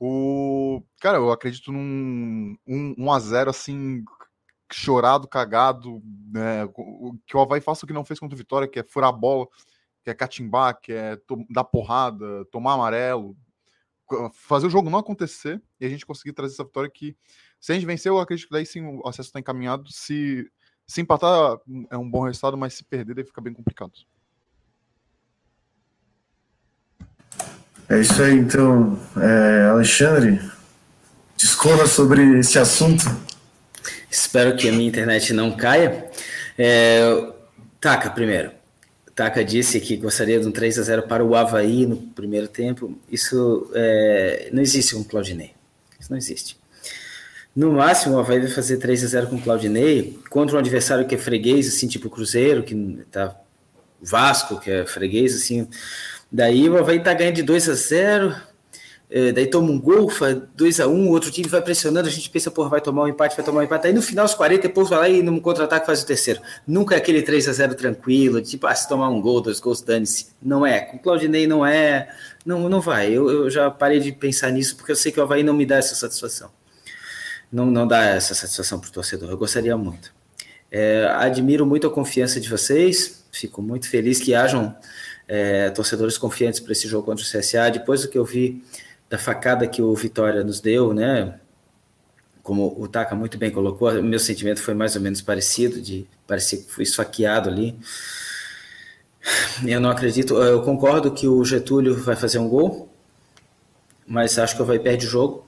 [0.00, 4.02] O, cara, eu acredito num 1 um, um a 0 assim
[4.74, 6.02] chorado, cagado,
[6.32, 6.68] né?
[7.26, 9.12] que o Havaí faça o que não fez contra o Vitória, que é furar a
[9.12, 9.46] bola,
[10.02, 11.18] que é catimbar, que é
[11.50, 13.36] dar porrada, tomar amarelo,
[14.32, 17.16] fazer o jogo não acontecer e a gente conseguir trazer essa vitória que,
[17.60, 19.90] se a gente vencer, eu acredito que daí sim o acesso está encaminhado.
[19.90, 20.50] Se,
[20.86, 21.58] se empatar
[21.90, 23.92] é um bom resultado, mas se perder, daí fica bem complicado.
[27.88, 30.40] É isso aí, então, é, Alexandre,
[31.36, 33.04] discorra sobre esse assunto.
[34.10, 36.10] Espero que a minha internet não caia.
[36.58, 37.00] É,
[37.80, 38.50] Taca, primeiro.
[39.14, 42.98] Taka disse que gostaria de um 3 a 0 para o Havaí no primeiro tempo.
[43.10, 45.52] Isso é, não existe com o Claudinei.
[45.98, 46.58] Isso não existe.
[47.54, 51.06] No máximo, o Havaí vai fazer 3 a 0 com o Claudinei contra um adversário
[51.06, 53.36] que é freguês, assim, tipo Cruzeiro, que tá
[54.00, 55.68] Vasco, que é freguês, assim.
[56.32, 58.36] Daí o Havaí tá ganhando de 2 a 0
[59.12, 62.48] é, daí toma um gol, 2x1, um, o outro time vai pressionando, a gente pensa,
[62.48, 63.88] porra, vai tomar um empate, vai tomar um empate.
[63.88, 66.40] Aí no final, os 40, depois vai lá e num contra-ataque faz o terceiro.
[66.64, 69.82] Nunca é aquele 3 a 0 tranquilo, tipo, ah, se tomar um gol, dois gols,
[69.82, 70.28] dane-se.
[70.40, 70.78] Não é.
[70.78, 72.08] Com o Claudinei não é.
[72.46, 73.10] Não, não vai.
[73.10, 75.66] Eu, eu já parei de pensar nisso porque eu sei que o Havaí não me
[75.66, 76.48] dá essa satisfação.
[77.50, 79.28] Não, não dá essa satisfação para o torcedor.
[79.28, 80.14] Eu gostaria muito.
[80.70, 84.72] É, admiro muito a confiança de vocês, fico muito feliz que hajam
[85.26, 87.70] é, torcedores confiantes para esse jogo contra o CSA.
[87.70, 88.62] Depois do que eu vi
[89.10, 91.40] da facada que o Vitória nos deu, né?
[92.44, 96.58] Como o Taka muito bem colocou, meu sentimento foi mais ou menos parecido, de parecer
[96.58, 97.76] que fui esfaqueado ali.
[99.66, 102.88] Eu não acredito, eu concordo que o Getúlio vai fazer um gol,
[104.06, 105.46] mas acho que o vai perder o jogo.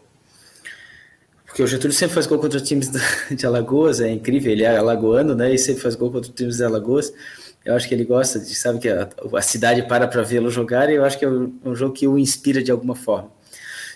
[1.46, 2.90] Porque o Getúlio sempre faz gol contra times
[3.30, 5.54] de Alagoas, é incrível, ele é alagoano, né?
[5.54, 7.12] E sempre faz gol contra times de Alagoas.
[7.64, 10.90] Eu acho que ele gosta de, sabe que a, a cidade para para vê-lo jogar,
[10.90, 13.30] e eu acho que é um jogo que o inspira de alguma forma.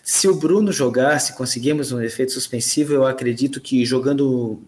[0.09, 4.63] Se o Bruno jogar, se conseguirmos um efeito suspensivo, eu acredito que jogando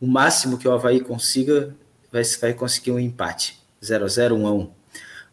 [0.00, 1.74] o máximo que o Havaí consiga,
[2.12, 3.58] vai, vai conseguir um empate.
[3.84, 4.70] 0 a 0 1 a 1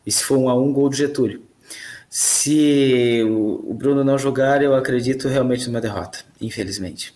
[0.04, 1.44] E se for 1 a 1 gol do Getúlio.
[2.10, 7.14] Se o, o Bruno não jogar, eu acredito realmente numa derrota, infelizmente.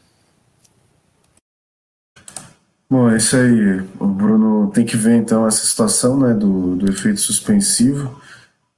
[2.88, 3.82] Bom, é isso aí.
[4.00, 8.22] O Bruno tem que ver então essa situação né, do, do efeito suspensivo.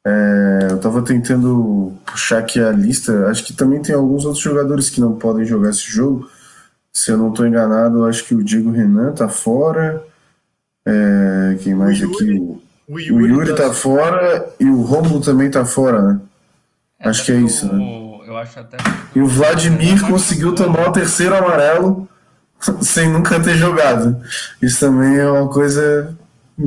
[0.06, 3.28] É, eu estava tentando puxar aqui a lista.
[3.28, 6.30] Acho que também tem alguns outros jogadores que não podem jogar esse jogo.
[6.92, 10.04] Se eu não estou enganado, acho que o Diego Renan tá fora.
[10.86, 12.34] É, quem mais o aqui?
[12.34, 16.22] O, o Yuri, o Yuri tá, tá fora e o Romulo também tá fora, né?
[17.00, 18.02] É, acho que é isso, né?
[18.28, 18.78] Eu acho até...
[19.16, 22.08] E o Vladimir conseguiu tomar o terceiro amarelo
[22.82, 24.18] sem nunca ter jogado.
[24.62, 26.18] Isso também é uma coisa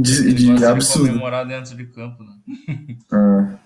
[0.01, 1.09] de, de absurdo.
[1.09, 2.97] comemorar dentro de campo, né?
[3.12, 3.59] Ah.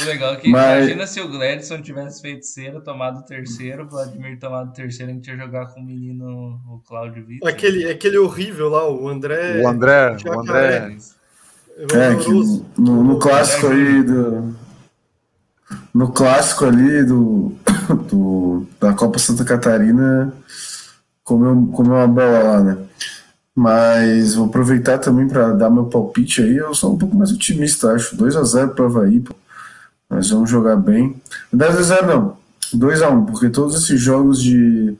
[0.00, 0.84] O legal é que Mas...
[0.84, 5.10] imagina se o Gladson tivesse feito cera, tomado o terceiro, o Vladimir tomado o terceiro,
[5.10, 7.48] a gente ia jogar com o menino, o Claudio Vitor.
[7.48, 9.60] Aquele, aquele horrível lá, o André.
[9.62, 10.96] O André, o André.
[11.78, 12.30] É, que
[12.80, 14.54] no, no clássico aí do.
[15.92, 17.52] No clássico ali do,
[18.08, 20.32] do da Copa Santa Catarina
[21.24, 22.78] comeu, comeu uma bola lá, né?
[23.56, 26.58] Mas vou aproveitar também para dar meu palpite aí.
[26.58, 28.14] Eu sou um pouco mais otimista, acho.
[28.14, 29.20] 2 a 0 para o Havaí.
[29.20, 29.34] Pô.
[30.10, 31.18] Nós vamos jogar bem.
[31.50, 32.36] 10 a 0 não.
[32.74, 34.94] 2 a 1 porque todos esses jogos de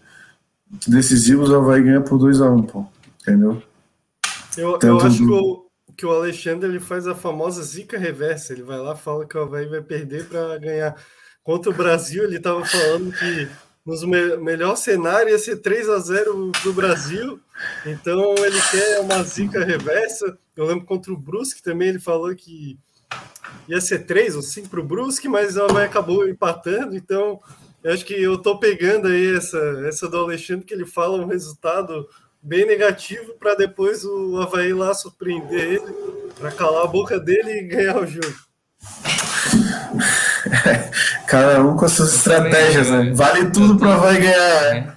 [0.87, 2.87] decisivos o Havaí ganha por 2 a 1 pô.
[3.21, 3.63] Entendeu?
[4.57, 8.55] Eu, eu acho que o, que o Alexandre ele faz a famosa zica reversa.
[8.55, 10.97] Ele vai lá fala que o Havaí vai perder para ganhar.
[11.45, 13.49] Contra o Brasil, ele estava falando que
[13.87, 17.41] nos me melhor cenário ia ser 3 a 0 para o Brasil.
[17.87, 20.37] Então ele quer uma zica reversa.
[20.57, 22.77] Eu lembro contra o Brusque também ele falou que
[23.69, 26.97] ia ser 3 ou 5 para o Brusque, mas ela acabou empatando.
[26.97, 27.41] Então
[27.85, 31.29] eu acho que eu tô pegando aí essa, essa do Alexandre que ele fala um
[31.29, 32.09] resultado
[32.43, 35.95] bem negativo para depois o Havaí lá surpreender ele,
[36.39, 38.37] para calar a boca dele e ganhar o jogo.
[41.27, 43.13] Cada um com as suas estratégias, né?
[43.13, 44.75] Vale tudo para vai ganhar.
[44.75, 44.97] Né?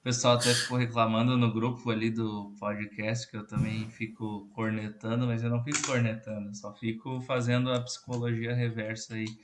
[0.00, 5.26] O pessoal até ficou reclamando no grupo ali do podcast que eu também fico cornetando,
[5.26, 9.26] mas eu não fico cornetando, só fico fazendo a psicologia reversa aí.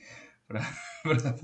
[0.49, 0.67] Pra,
[1.03, 1.35] pra,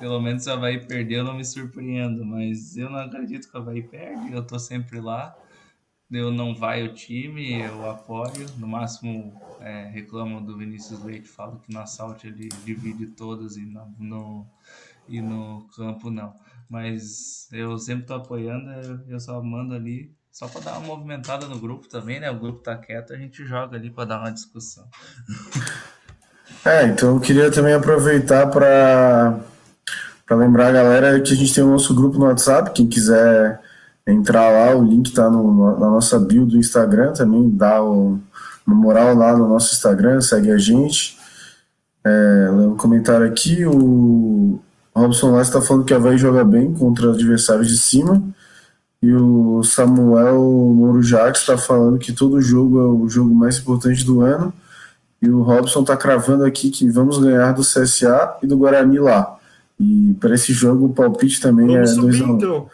[0.00, 3.56] pelo menos se o Havaí perder, eu não me surpreendo, mas eu não acredito que
[3.56, 5.32] o Havaí perde, eu tô sempre lá
[6.10, 8.46] eu não vai o time, eu apoio.
[8.58, 13.64] No máximo, é, reclamo do Vinícius Leite, falo que na Salt ele divide todas e
[13.64, 14.46] no, no,
[15.08, 16.34] e no campo não.
[16.68, 21.58] Mas eu sempre tô apoiando, eu só mando ali, só para dar uma movimentada no
[21.58, 22.30] grupo também, né?
[22.30, 24.86] O grupo tá quieto, a gente joga ali para dar uma discussão.
[26.64, 29.40] É, então eu queria também aproveitar para
[30.30, 33.60] lembrar a galera que a gente tem o nosso grupo no WhatsApp, quem quiser
[34.12, 38.18] entrar lá, o link está na nossa bio do Instagram, também dá o,
[38.66, 41.18] uma moral lá no nosso Instagram, segue a gente.
[42.04, 44.58] É, um comentário aqui, o
[44.94, 48.22] Robson Lessa está falando que a Havaí joga bem contra adversários de cima.
[49.02, 50.42] E o Samuel
[50.74, 54.52] Moro Jacques está falando que todo jogo é o jogo mais importante do ano.
[55.22, 59.38] E o Robson está cravando aqui que vamos ganhar do CSA e do Guarani lá.
[59.78, 62.66] E para esse jogo o palpite também vamos é 2 a 1.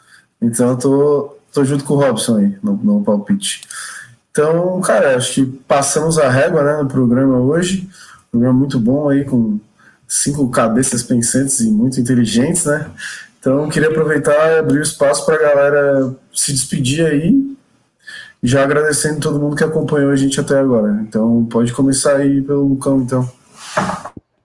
[0.46, 0.70] Então.
[0.70, 3.62] Eu tô, tô junto com o Robson aí no, no palpite.
[4.30, 7.88] Então, cara, acho que passamos a régua né, no programa hoje.
[8.30, 9.58] programa muito bom aí, com
[10.06, 12.90] cinco cabeças pensantes e muito inteligentes, né?
[13.40, 17.56] Então, queria aproveitar e abrir o espaço para a galera se despedir aí,
[18.42, 21.00] já agradecendo todo mundo que acompanhou a gente até agora.
[21.08, 23.30] Então, pode começar aí pelo Lucão, então.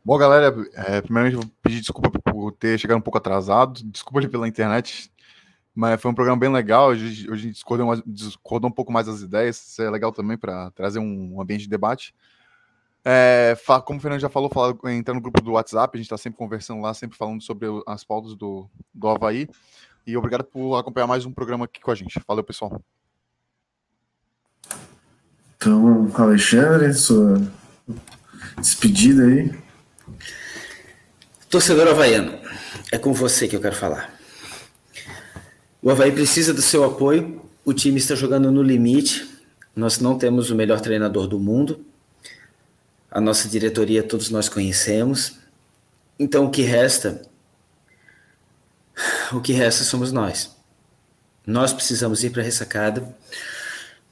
[0.05, 4.47] Bom, galera, é, primeiramente vou pedir desculpa por ter chegado um pouco atrasado, desculpa pela
[4.47, 5.10] internet,
[5.73, 6.89] mas foi um programa bem legal.
[6.89, 9.57] Hoje, hoje a gente discordou, mais, discordou um pouco mais das ideias.
[9.67, 12.13] Isso é legal também para trazer um, um, ambiente de debate.
[13.03, 16.17] É, como o Fernando já falou, falar, entrar no grupo do WhatsApp, a gente está
[16.17, 19.47] sempre conversando lá, sempre falando sobre as pautas do, do Havaí.
[20.05, 22.19] E obrigado por acompanhar mais um programa aqui com a gente.
[22.27, 22.81] Valeu, pessoal.
[25.55, 27.41] Então, Alexandre, sua
[28.57, 29.51] despedida aí.
[31.49, 32.39] Torcedor havaiano,
[32.91, 34.20] é com você que eu quero falar.
[35.81, 37.41] O Havaí precisa do seu apoio.
[37.65, 39.27] O time está jogando no limite.
[39.75, 41.83] Nós não temos o melhor treinador do mundo.
[43.09, 45.37] A nossa diretoria todos nós conhecemos.
[46.19, 47.23] Então o que resta?
[49.33, 50.55] O que resta somos nós.
[51.47, 53.15] Nós precisamos ir para a ressacada.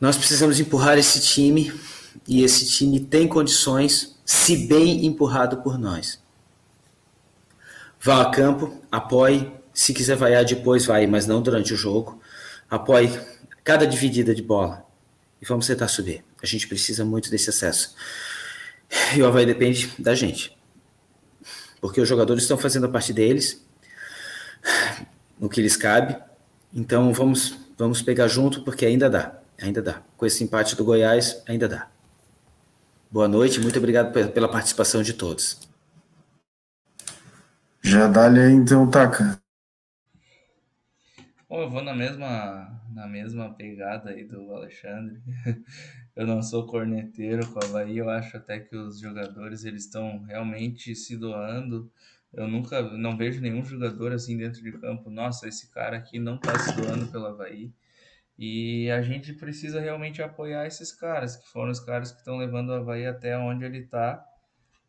[0.01, 1.71] Nós precisamos empurrar esse time
[2.27, 6.19] e esse time tem condições, se bem empurrado por nós.
[8.01, 12.22] Vá a campo, apoie, se quiser vaiar depois, vai, mas não durante o jogo.
[12.69, 13.18] Apoie
[13.64, 14.85] cada dividida de bola.
[15.41, 16.22] E vamos tentar subir.
[16.43, 17.95] A gente precisa muito desse acesso.
[19.15, 20.53] E o Havaí depende da gente.
[21.80, 23.65] Porque os jogadores estão fazendo a parte deles,
[25.39, 26.18] no que lhes cabe.
[26.73, 29.39] Então vamos, vamos pegar junto, porque ainda dá.
[29.61, 30.01] Ainda dá.
[30.18, 31.88] Com esse empate do Goiás, ainda dá.
[33.10, 35.57] Boa noite, muito obrigado pela participação de todos.
[37.81, 39.39] Já dá-lhe então, Taca.
[41.49, 45.19] Bom, eu vou na mesma, na mesma pegada aí do Alexandre.
[46.15, 50.21] eu não sou corneteiro com o Havaí, eu acho até que os jogadores eles estão
[50.26, 51.91] realmente se doando.
[52.31, 55.09] Eu nunca, não vejo nenhum jogador assim dentro de campo.
[55.09, 57.73] Nossa, esse cara aqui não tá se doando pelo Havaí.
[58.38, 62.69] E a gente precisa realmente apoiar esses caras, que foram os caras que estão levando
[62.69, 64.23] o Havaí até onde ele tá.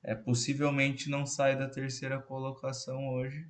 [0.03, 3.49] É, possivelmente não sai da terceira colocação hoje,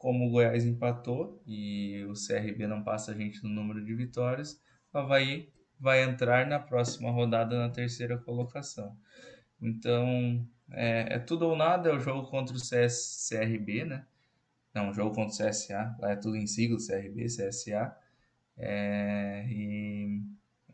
[0.00, 4.58] como o Goiás empatou e o CRB não passa a gente no número de vitórias,
[4.94, 8.96] o Havaí vai entrar na próxima rodada na terceira colocação.
[9.60, 14.06] Então, é, é tudo ou nada, é o jogo contra o CS, CRB, né?
[14.74, 17.94] Não, jogo contra o CSA, lá é tudo em sigla, CRB, CSA.
[18.56, 20.22] É, e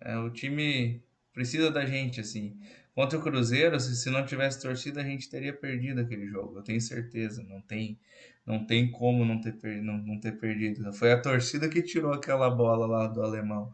[0.03, 2.61] é, o time precisa da gente, assim.
[2.97, 6.62] Contra o Cruzeiro, se, se não tivesse torcida, a gente teria perdido aquele jogo, eu
[6.62, 7.43] tenho certeza.
[7.43, 7.98] Não tem,
[8.47, 10.90] não tem como não ter, não, não ter perdido.
[10.94, 13.70] Foi a torcida que tirou aquela bola lá do alemão.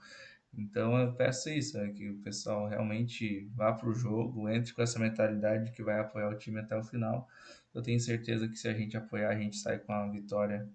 [0.58, 4.82] Então eu peço isso, é que o pessoal realmente vá para o jogo, entre com
[4.82, 7.28] essa mentalidade que vai apoiar o time até o final.
[7.72, 10.68] Eu tenho certeza que se a gente apoiar, a gente sai com a vitória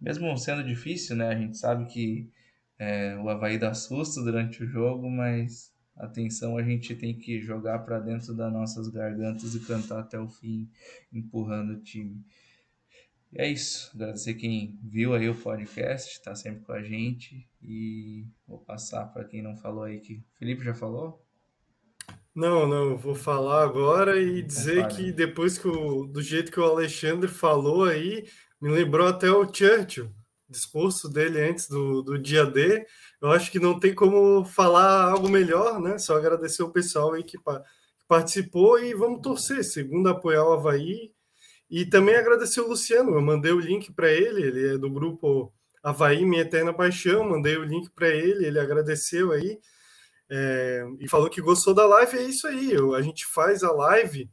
[0.00, 1.28] mesmo sendo difícil, né?
[1.28, 2.30] A gente sabe que
[2.78, 7.80] é, o Havaí dá susto durante o jogo, mas atenção a gente tem que jogar
[7.80, 10.70] para dentro das nossas gargantas e cantar até o fim,
[11.12, 12.24] empurrando o time.
[13.32, 13.90] E é isso.
[13.94, 17.46] Agradecer quem viu aí o podcast, está sempre com a gente.
[17.62, 20.22] E vou passar para quem não falou aí que.
[20.38, 21.22] Felipe já falou?
[22.34, 26.64] Não, não, vou falar agora e dizer que depois que o, do jeito que o
[26.64, 28.28] Alexandre falou aí,
[28.60, 30.08] me lembrou até o Churchill,
[30.48, 32.86] discurso dele antes do, do dia D.
[33.20, 35.98] Eu acho que não tem como falar algo melhor, né?
[35.98, 41.12] Só agradecer o pessoal aí que, que participou e vamos torcer, segundo apoiar o Havaí
[41.70, 45.52] e também agradecer o Luciano, eu mandei o link para ele, ele é do grupo
[45.82, 49.58] Havaí Minha Eterna Paixão, mandei o link para ele, ele agradeceu aí
[50.30, 52.18] é, e falou que gostou da live.
[52.18, 54.30] É isso aí, eu, a gente faz a live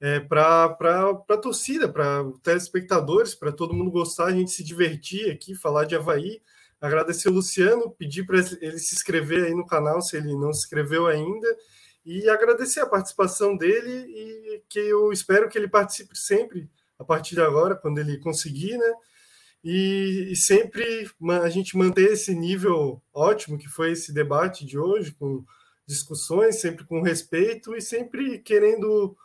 [0.00, 5.54] é, para a torcida, para telespectadores, para todo mundo gostar, a gente se divertir aqui,
[5.54, 6.40] falar de Havaí.
[6.80, 10.60] Agradecer o Luciano, pedir para ele se inscrever aí no canal se ele não se
[10.60, 11.48] inscreveu ainda
[12.06, 17.34] e agradecer a participação dele e que eu espero que ele participe sempre a partir
[17.34, 18.94] de agora, quando ele conseguir, né?
[19.64, 21.10] E, e, sempre
[21.42, 25.44] a gente manter esse nível ótimo que foi esse debate de hoje, com
[25.84, 29.16] discussões, sempre com respeito e sempre querendo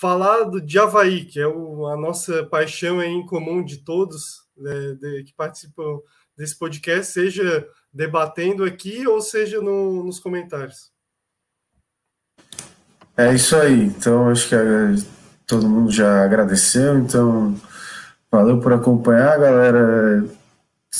[0.00, 4.94] falar do, de Havaí, que é o, a nossa paixão em comum de todos né,
[5.00, 5.98] de, que participam
[6.36, 10.92] desse podcast, seja debatendo aqui ou seja no, nos comentários.
[13.16, 13.86] É isso aí.
[13.86, 14.94] Então, acho que é,
[15.46, 16.96] todo mundo já agradeceu.
[16.98, 17.56] Então,
[18.30, 20.24] valeu por acompanhar, galera.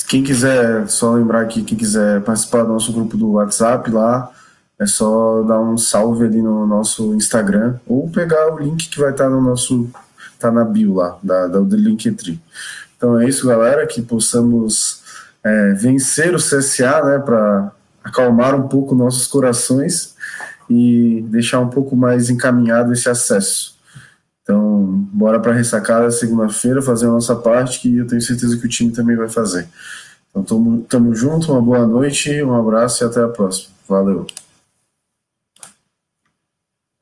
[0.09, 4.31] Quem quiser, só lembrar aqui, quem quiser participar do nosso grupo do WhatsApp lá,
[4.79, 9.11] é só dar um salve ali no nosso Instagram ou pegar o link que vai
[9.11, 9.89] estar no nosso,
[10.39, 12.39] tá na bio lá, da, da, do Linktree.
[12.95, 15.01] Então é isso, galera, que possamos
[15.43, 17.71] é, vencer o CSA, né, para
[18.03, 20.15] acalmar um pouco nossos corações
[20.69, 23.77] e deixar um pouco mais encaminhado esse acesso.
[24.43, 28.69] Então, bora para ressacada segunda-feira, fazer a nossa parte, que eu tenho certeza que o
[28.69, 29.67] time também vai fazer.
[30.29, 33.69] Então, tamo, tamo junto, uma boa noite, um abraço e até a próxima.
[33.87, 34.25] Valeu.